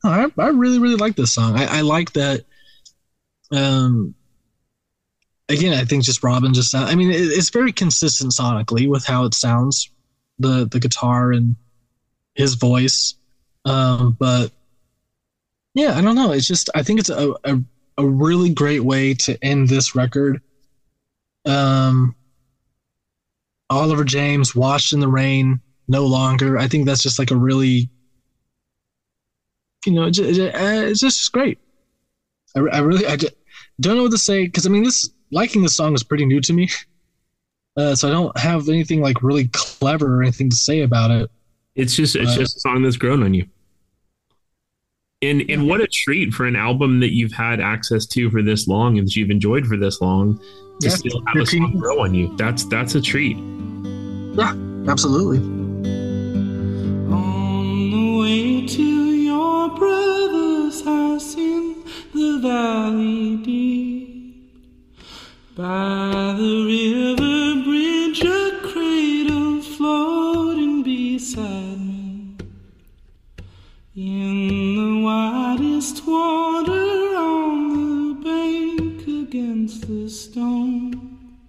oh, 0.04 0.08
I, 0.38 0.42
I 0.42 0.48
really, 0.48 0.78
really 0.78 0.96
like 0.96 1.16
this 1.16 1.32
song. 1.32 1.56
I, 1.58 1.78
I 1.78 1.80
like 1.82 2.12
that. 2.12 2.44
Um, 3.52 4.14
again, 5.48 5.78
I 5.78 5.84
think 5.84 6.04
just 6.04 6.22
Robin 6.22 6.52
just 6.54 6.70
sound, 6.70 6.88
I 6.88 6.94
mean, 6.94 7.10
it, 7.10 7.20
it's 7.20 7.50
very 7.50 7.72
consistent 7.72 8.32
sonically 8.32 8.88
with 8.88 9.04
how 9.04 9.24
it 9.24 9.34
sounds, 9.34 9.90
the 10.38 10.66
the 10.66 10.80
guitar 10.80 11.32
and 11.32 11.56
his 12.34 12.54
voice. 12.54 13.14
Um, 13.64 14.16
but 14.18 14.52
yeah, 15.74 15.96
I 15.96 16.00
don't 16.00 16.14
know. 16.14 16.32
It's 16.32 16.46
just 16.46 16.70
I 16.74 16.82
think 16.82 17.00
it's 17.00 17.10
a, 17.10 17.34
a 17.44 17.58
a 17.98 18.06
really 18.06 18.52
great 18.52 18.84
way 18.84 19.14
to 19.14 19.42
end 19.42 19.68
this 19.68 19.94
record. 19.94 20.40
Um, 21.44 22.14
Oliver 23.70 24.04
James, 24.04 24.54
Washed 24.54 24.92
in 24.92 25.00
the 25.00 25.08
Rain, 25.08 25.60
no 25.88 26.04
longer. 26.06 26.58
I 26.58 26.68
think 26.68 26.86
that's 26.86 27.02
just 27.02 27.18
like 27.18 27.30
a 27.30 27.36
really, 27.36 27.88
you 29.86 29.92
know, 29.92 30.04
it's, 30.04 30.18
it's 30.18 31.00
just 31.00 31.32
great. 31.32 31.58
I, 32.56 32.60
I 32.60 32.78
really, 32.78 33.06
I 33.06 33.16
just 33.16 33.34
don't 33.80 33.96
know 33.96 34.02
what 34.02 34.12
to 34.12 34.18
say 34.18 34.44
because 34.44 34.66
I 34.66 34.70
mean, 34.70 34.82
this 34.82 35.10
liking 35.30 35.62
the 35.62 35.68
song 35.68 35.94
is 35.94 36.02
pretty 36.02 36.24
new 36.26 36.40
to 36.40 36.52
me, 36.52 36.68
uh, 37.76 37.94
so 37.94 38.08
I 38.08 38.10
don't 38.12 38.36
have 38.38 38.68
anything 38.68 39.00
like 39.02 39.22
really 39.22 39.48
clever 39.52 40.18
or 40.18 40.22
anything 40.22 40.50
to 40.50 40.56
say 40.56 40.80
about 40.82 41.10
it. 41.10 41.30
It's 41.74 41.94
just 41.94 42.16
it's 42.16 42.32
Uh, 42.32 42.36
just 42.36 42.56
a 42.56 42.60
song 42.60 42.82
that's 42.82 42.96
grown 42.96 43.22
on 43.22 43.34
you. 43.34 43.46
And 45.22 45.42
and 45.48 45.66
what 45.66 45.80
a 45.80 45.86
treat 45.86 46.32
for 46.34 46.44
an 46.46 46.56
album 46.56 47.00
that 47.00 47.14
you've 47.14 47.32
had 47.32 47.58
access 47.60 48.04
to 48.06 48.30
for 48.30 48.42
this 48.42 48.68
long 48.68 48.98
and 48.98 49.06
that 49.06 49.16
you've 49.16 49.30
enjoyed 49.30 49.66
for 49.66 49.76
this 49.76 50.00
long 50.00 50.38
to 50.38 50.88
Yeah, 50.88 50.90
still 50.90 51.22
have 51.26 51.36
a 51.42 51.46
song 51.46 51.62
repeat. 51.62 51.78
grow 51.80 52.00
on 52.04 52.14
you. 52.14 52.36
That's 52.36 52.64
that's 52.64 52.94
a 52.94 53.00
treat. 53.00 53.36
Yeah, 54.36 54.54
absolutely. 54.88 55.38
On 57.12 57.90
the 57.90 58.18
way 58.20 58.66
to 58.66 58.82
your 58.82 59.70
brother's 59.70 60.84
house 60.84 61.34
in 61.34 61.82
the 62.14 62.38
valley 62.42 63.36
deep, 63.38 64.15
by 65.56 66.34
the 66.36 66.66
river 66.66 67.64
bridge, 67.64 68.22
a 68.22 68.60
cradle 68.60 69.62
floating 69.62 70.82
beside 70.82 71.80
me. 71.80 72.36
In 73.96 74.76
the 74.76 75.02
widest 75.02 76.06
water 76.06 77.16
on 77.16 77.72
the 77.72 78.22
bank 78.22 79.08
against 79.08 79.88
the 79.88 80.10
stone. 80.10 81.40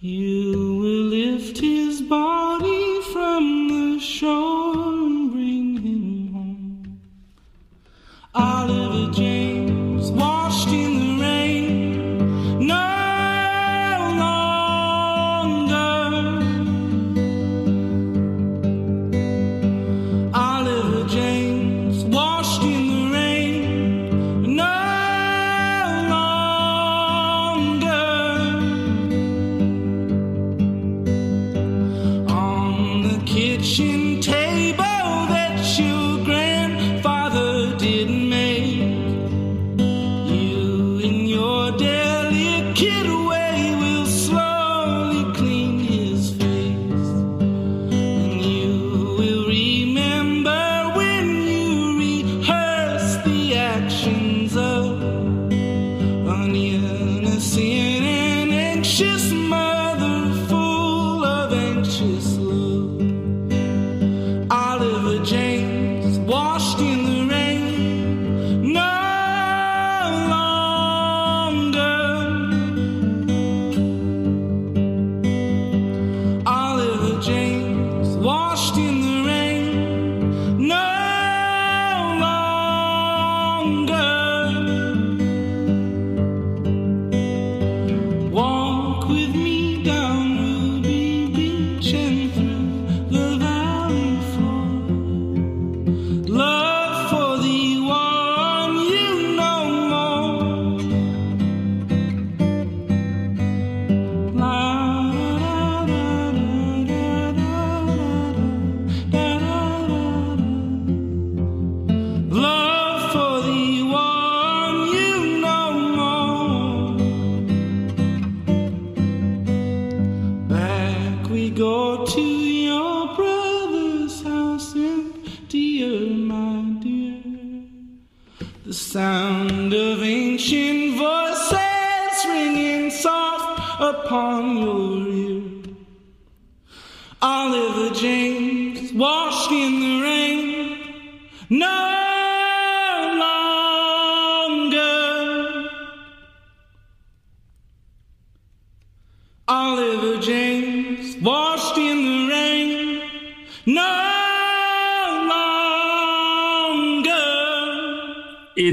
You 0.00 0.78
will 0.80 1.04
lift 1.18 1.58
his 1.58 2.00
body 2.00 3.02
from 3.12 3.68
the 3.68 4.00
shore 4.00 4.72
and 4.74 5.32
bring 5.32 5.76
him 5.76 6.32
home. 6.32 7.00
Oliver 8.34 9.12
James, 9.12 10.10
washed 10.10 10.68
in 10.68 10.91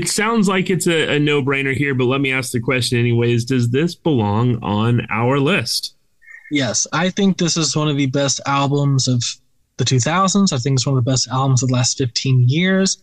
Sounds 0.09 0.47
like 0.47 0.69
it's 0.69 0.87
a, 0.87 1.15
a 1.15 1.19
no-brainer 1.19 1.75
here, 1.75 1.93
but 1.93 2.05
let 2.05 2.21
me 2.21 2.31
ask 2.31 2.51
the 2.51 2.59
question 2.59 2.99
anyways. 2.99 3.45
Does 3.45 3.69
this 3.69 3.95
belong 3.95 4.61
on 4.63 5.05
our 5.09 5.39
list? 5.39 5.95
Yes, 6.51 6.87
I 6.93 7.09
think 7.09 7.37
this 7.37 7.57
is 7.57 7.75
one 7.75 7.87
of 7.87 7.97
the 7.97 8.07
best 8.07 8.41
albums 8.45 9.07
of 9.07 9.23
the 9.77 9.85
2000s. 9.85 10.51
I 10.51 10.57
think 10.57 10.75
it's 10.75 10.85
one 10.85 10.97
of 10.97 11.03
the 11.03 11.09
best 11.09 11.27
albums 11.27 11.61
of 11.61 11.69
the 11.69 11.75
last 11.75 11.97
15 11.97 12.45
years. 12.47 12.97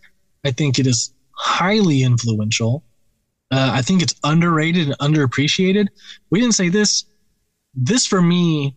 I 0.44 0.50
think 0.50 0.78
it 0.78 0.86
is 0.86 1.12
highly 1.32 2.02
influential. 2.02 2.82
Uh, 3.50 3.70
I 3.72 3.82
think 3.82 4.02
it's 4.02 4.14
underrated 4.24 4.88
and 4.88 4.98
underappreciated. 4.98 5.86
We 6.30 6.40
didn't 6.40 6.54
say 6.54 6.68
this. 6.68 7.04
This 7.74 8.06
for 8.06 8.20
me 8.20 8.74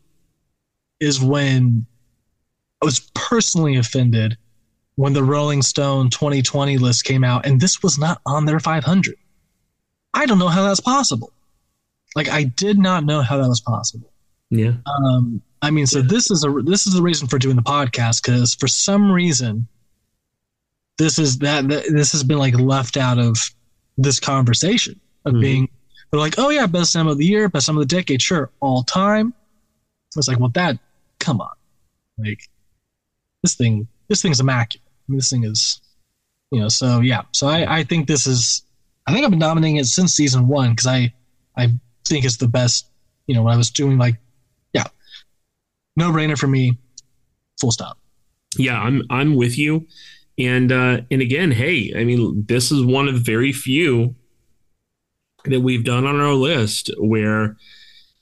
is 0.99 1.19
when 1.19 1.85
I 2.81 2.85
was 2.85 2.99
personally 3.15 3.77
offended 3.77 4.37
when 4.99 5.13
the 5.13 5.23
Rolling 5.23 5.61
Stone 5.61 6.09
2020 6.09 6.77
list 6.77 7.05
came 7.05 7.23
out 7.23 7.45
and 7.45 7.61
this 7.61 7.81
was 7.81 7.97
not 7.97 8.19
on 8.25 8.43
their 8.45 8.59
500. 8.59 9.15
I 10.13 10.25
don't 10.25 10.39
know 10.39 10.49
how 10.49 10.63
that's 10.63 10.81
possible. 10.81 11.31
Like 12.17 12.27
I 12.27 12.43
did 12.43 12.77
not 12.77 13.05
know 13.05 13.21
how 13.21 13.37
that 13.37 13.47
was 13.47 13.61
possible. 13.61 14.11
Yeah. 14.49 14.73
Um, 14.85 15.41
I 15.61 15.71
mean, 15.71 15.85
so 15.87 16.01
this 16.01 16.29
is 16.29 16.43
a 16.43 16.49
this 16.65 16.85
is 16.85 16.93
the 16.95 17.01
reason 17.01 17.29
for 17.29 17.39
doing 17.39 17.55
the 17.55 17.61
podcast 17.61 18.23
because 18.23 18.55
for 18.55 18.67
some 18.67 19.09
reason, 19.09 19.69
this 20.97 21.17
is 21.17 21.37
that, 21.39 21.69
that 21.69 21.85
this 21.89 22.11
has 22.11 22.23
been 22.23 22.37
like 22.39 22.59
left 22.59 22.97
out 22.97 23.19
of 23.19 23.37
this 23.97 24.19
conversation 24.19 24.99
of 25.25 25.33
Mhm. 25.35 25.41
being 25.41 25.69
they're 26.11 26.19
like, 26.19 26.39
oh 26.39 26.49
yeah, 26.49 26.65
best 26.65 26.93
album 26.95 27.11
of 27.11 27.19
the 27.19 27.25
year, 27.25 27.47
best 27.47 27.69
album 27.69 27.81
of 27.83 27.87
the 27.87 27.95
decade, 27.95 28.21
sure, 28.21 28.49
all 28.59 28.83
time. 28.83 29.33
It's 30.17 30.27
like, 30.27 30.39
well, 30.39 30.49
that, 30.55 30.77
come 31.19 31.39
on, 31.39 31.53
like 32.17 32.39
this 33.43 33.55
thing, 33.55 33.87
this 34.09 34.21
thing's 34.21 34.39
immaculate. 34.41 34.83
This 35.09 35.29
thing 35.29 35.43
is, 35.43 35.81
you 36.51 36.59
know. 36.59 36.69
So 36.69 37.01
yeah, 37.01 37.23
so 37.31 37.47
I, 37.47 37.79
I 37.79 37.83
think 37.83 38.07
this 38.07 38.27
is, 38.27 38.63
I 39.07 39.13
think 39.13 39.25
I've 39.25 39.31
been 39.31 39.39
nominating 39.39 39.77
it 39.77 39.85
since 39.85 40.13
season 40.13 40.47
one 40.47 40.71
because 40.71 40.87
I, 40.87 41.13
I 41.57 41.69
think 42.07 42.25
it's 42.25 42.37
the 42.37 42.47
best. 42.47 42.87
You 43.27 43.35
know, 43.35 43.43
when 43.43 43.53
I 43.53 43.57
was 43.57 43.69
doing 43.69 43.97
like, 43.97 44.15
yeah, 44.73 44.85
no 45.95 46.11
brainer 46.11 46.37
for 46.37 46.47
me, 46.47 46.77
full 47.59 47.71
stop. 47.71 47.97
Yeah, 48.57 48.79
I'm 48.79 49.03
I'm 49.09 49.35
with 49.35 49.57
you. 49.57 49.87
And 50.37 50.71
uh, 50.71 51.01
and 51.11 51.21
again, 51.21 51.51
hey, 51.51 51.93
I 51.95 52.03
mean, 52.05 52.45
this 52.47 52.71
is 52.71 52.83
one 52.83 53.07
of 53.07 53.15
very 53.15 53.51
few 53.51 54.15
that 55.45 55.61
we've 55.61 55.83
done 55.83 56.05
on 56.05 56.19
our 56.19 56.33
list 56.33 56.91
where, 56.97 57.57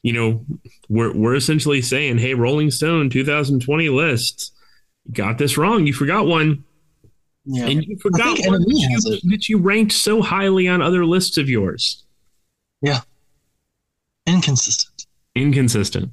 you 0.02 0.14
know, 0.14 0.46
we're 0.90 1.16
we're 1.16 1.36
essentially 1.36 1.82
saying, 1.82 2.18
hey, 2.18 2.34
Rolling 2.34 2.72
Stone 2.72 3.10
2020 3.12 3.90
list 3.90 4.54
got 5.12 5.38
this 5.38 5.58
wrong. 5.58 5.86
You 5.86 5.94
forgot 5.94 6.26
one. 6.26 6.64
Yeah. 7.50 7.68
And 7.68 7.84
you 7.86 7.98
forgot 7.98 8.38
one 8.46 8.62
that 8.62 8.66
you, 8.68 9.32
that 9.32 9.48
you 9.48 9.58
ranked 9.58 9.94
so 9.94 10.22
highly 10.22 10.68
on 10.68 10.82
other 10.82 11.06
lists 11.06 11.38
of 11.38 11.50
yours. 11.50 12.04
Yeah. 12.82 13.02
Inconsistent. 14.26 15.06
Inconsistent. 15.34 16.12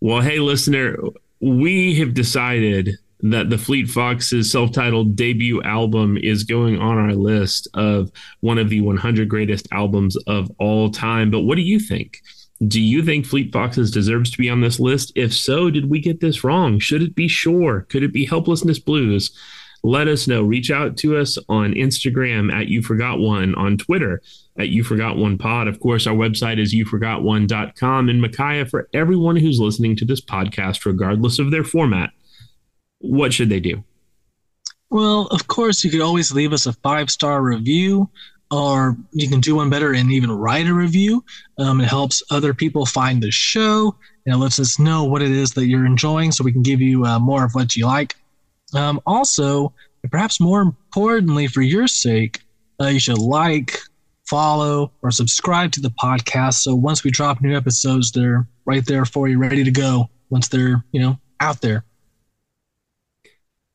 Well, 0.00 0.20
hey, 0.20 0.40
listener, 0.40 0.96
we 1.40 1.94
have 2.00 2.14
decided 2.14 2.98
that 3.20 3.50
the 3.50 3.58
Fleet 3.58 3.88
Foxes 3.88 4.50
self 4.50 4.72
titled 4.72 5.14
debut 5.14 5.62
album 5.62 6.16
is 6.16 6.42
going 6.42 6.78
on 6.78 6.98
our 6.98 7.14
list 7.14 7.68
of 7.74 8.10
one 8.40 8.58
of 8.58 8.68
the 8.68 8.80
100 8.80 9.28
greatest 9.28 9.68
albums 9.70 10.16
of 10.26 10.50
all 10.58 10.90
time. 10.90 11.30
But 11.30 11.42
what 11.42 11.54
do 11.54 11.62
you 11.62 11.78
think? 11.78 12.20
Do 12.66 12.80
you 12.80 13.04
think 13.04 13.24
Fleet 13.24 13.52
Foxes 13.52 13.92
deserves 13.92 14.32
to 14.32 14.38
be 14.38 14.50
on 14.50 14.60
this 14.60 14.80
list? 14.80 15.12
If 15.14 15.32
so, 15.32 15.70
did 15.70 15.88
we 15.88 16.00
get 16.00 16.20
this 16.20 16.42
wrong? 16.42 16.80
Should 16.80 17.02
it 17.02 17.14
be 17.14 17.28
Shore? 17.28 17.82
Could 17.82 18.02
it 18.02 18.12
be 18.12 18.24
Helplessness 18.24 18.80
Blues? 18.80 19.30
Let 19.84 20.06
us 20.06 20.28
know. 20.28 20.42
Reach 20.42 20.70
out 20.70 20.96
to 20.98 21.16
us 21.18 21.36
on 21.48 21.74
Instagram 21.74 22.52
at 22.52 22.68
You 22.68 22.82
Forgot 22.82 23.18
One, 23.18 23.54
on 23.56 23.76
Twitter 23.76 24.22
at 24.58 24.68
You 24.68 24.84
Forgot 24.84 25.16
One 25.16 25.38
Pod. 25.38 25.66
Of 25.66 25.80
course, 25.80 26.06
our 26.06 26.14
website 26.14 26.60
is 26.60 26.74
YouForgotOne.com. 26.74 28.08
And 28.08 28.20
Micajah, 28.20 28.66
for 28.66 28.88
everyone 28.94 29.36
who's 29.36 29.58
listening 29.58 29.96
to 29.96 30.04
this 30.04 30.20
podcast, 30.20 30.84
regardless 30.84 31.38
of 31.38 31.50
their 31.50 31.64
format, 31.64 32.10
what 33.00 33.32
should 33.32 33.48
they 33.48 33.60
do? 33.60 33.82
Well, 34.90 35.26
of 35.28 35.48
course, 35.48 35.82
you 35.82 35.90
could 35.90 36.00
always 36.02 36.32
leave 36.32 36.52
us 36.52 36.66
a 36.66 36.74
five 36.74 37.10
star 37.10 37.42
review, 37.42 38.08
or 38.52 38.96
you 39.12 39.28
can 39.28 39.40
do 39.40 39.56
one 39.56 39.70
better 39.70 39.92
and 39.94 40.12
even 40.12 40.30
write 40.30 40.68
a 40.68 40.74
review. 40.74 41.24
Um, 41.58 41.80
it 41.80 41.88
helps 41.88 42.22
other 42.30 42.54
people 42.54 42.86
find 42.86 43.22
the 43.22 43.30
show 43.30 43.96
and 44.26 44.34
it 44.34 44.38
lets 44.38 44.60
us 44.60 44.78
know 44.78 45.04
what 45.04 45.22
it 45.22 45.30
is 45.30 45.52
that 45.52 45.66
you're 45.66 45.86
enjoying 45.86 46.30
so 46.30 46.44
we 46.44 46.52
can 46.52 46.62
give 46.62 46.80
you 46.80 47.04
uh, 47.04 47.18
more 47.18 47.44
of 47.44 47.54
what 47.54 47.74
you 47.74 47.86
like. 47.86 48.14
Um, 48.74 49.00
also, 49.06 49.72
perhaps 50.10 50.40
more 50.40 50.60
importantly, 50.60 51.46
for 51.46 51.62
your 51.62 51.86
sake, 51.86 52.40
uh, 52.80 52.86
you 52.86 53.00
should 53.00 53.18
like, 53.18 53.78
follow, 54.24 54.90
or 55.02 55.10
subscribe 55.10 55.72
to 55.72 55.80
the 55.80 55.90
podcast. 55.90 56.54
So 56.54 56.74
once 56.74 57.04
we 57.04 57.10
drop 57.10 57.42
new 57.42 57.56
episodes, 57.56 58.12
they're 58.12 58.46
right 58.64 58.84
there 58.86 59.04
for 59.04 59.28
you, 59.28 59.38
ready 59.38 59.64
to 59.64 59.70
go 59.70 60.08
once 60.30 60.48
they're, 60.48 60.82
you 60.92 61.00
know, 61.00 61.18
out 61.40 61.60
there. 61.60 61.84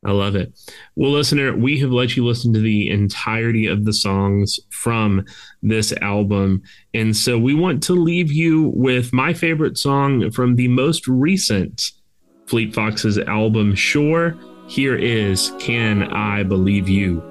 I 0.06 0.12
love 0.12 0.36
it. 0.36 0.58
Well, 0.96 1.12
listener, 1.12 1.56
we 1.56 1.80
have 1.80 1.92
let 1.92 2.16
you 2.16 2.26
listen 2.26 2.54
to 2.54 2.60
the 2.60 2.90
entirety 2.90 3.66
of 3.66 3.84
the 3.84 3.94
songs 3.94 4.60
from 4.70 5.26
this 5.62 5.92
album. 6.02 6.62
And 6.94 7.16
so 7.16 7.38
we 7.38 7.54
want 7.54 7.84
to 7.84 7.94
leave 7.94 8.32
you 8.32 8.72
with 8.76 9.12
my 9.12 9.34
favorite 9.34 9.78
song 9.78 10.32
from 10.32 10.56
the 10.56 10.70
most 10.70 11.08
recent 11.08 11.92
Fleet 12.46 12.74
Foxes 12.74 13.18
album, 13.18 13.76
Shore. 13.76 14.38
Here 14.68 14.96
is 14.96 15.54
Can 15.60 16.04
I 16.04 16.44
Believe 16.44 16.90
You? 16.90 17.27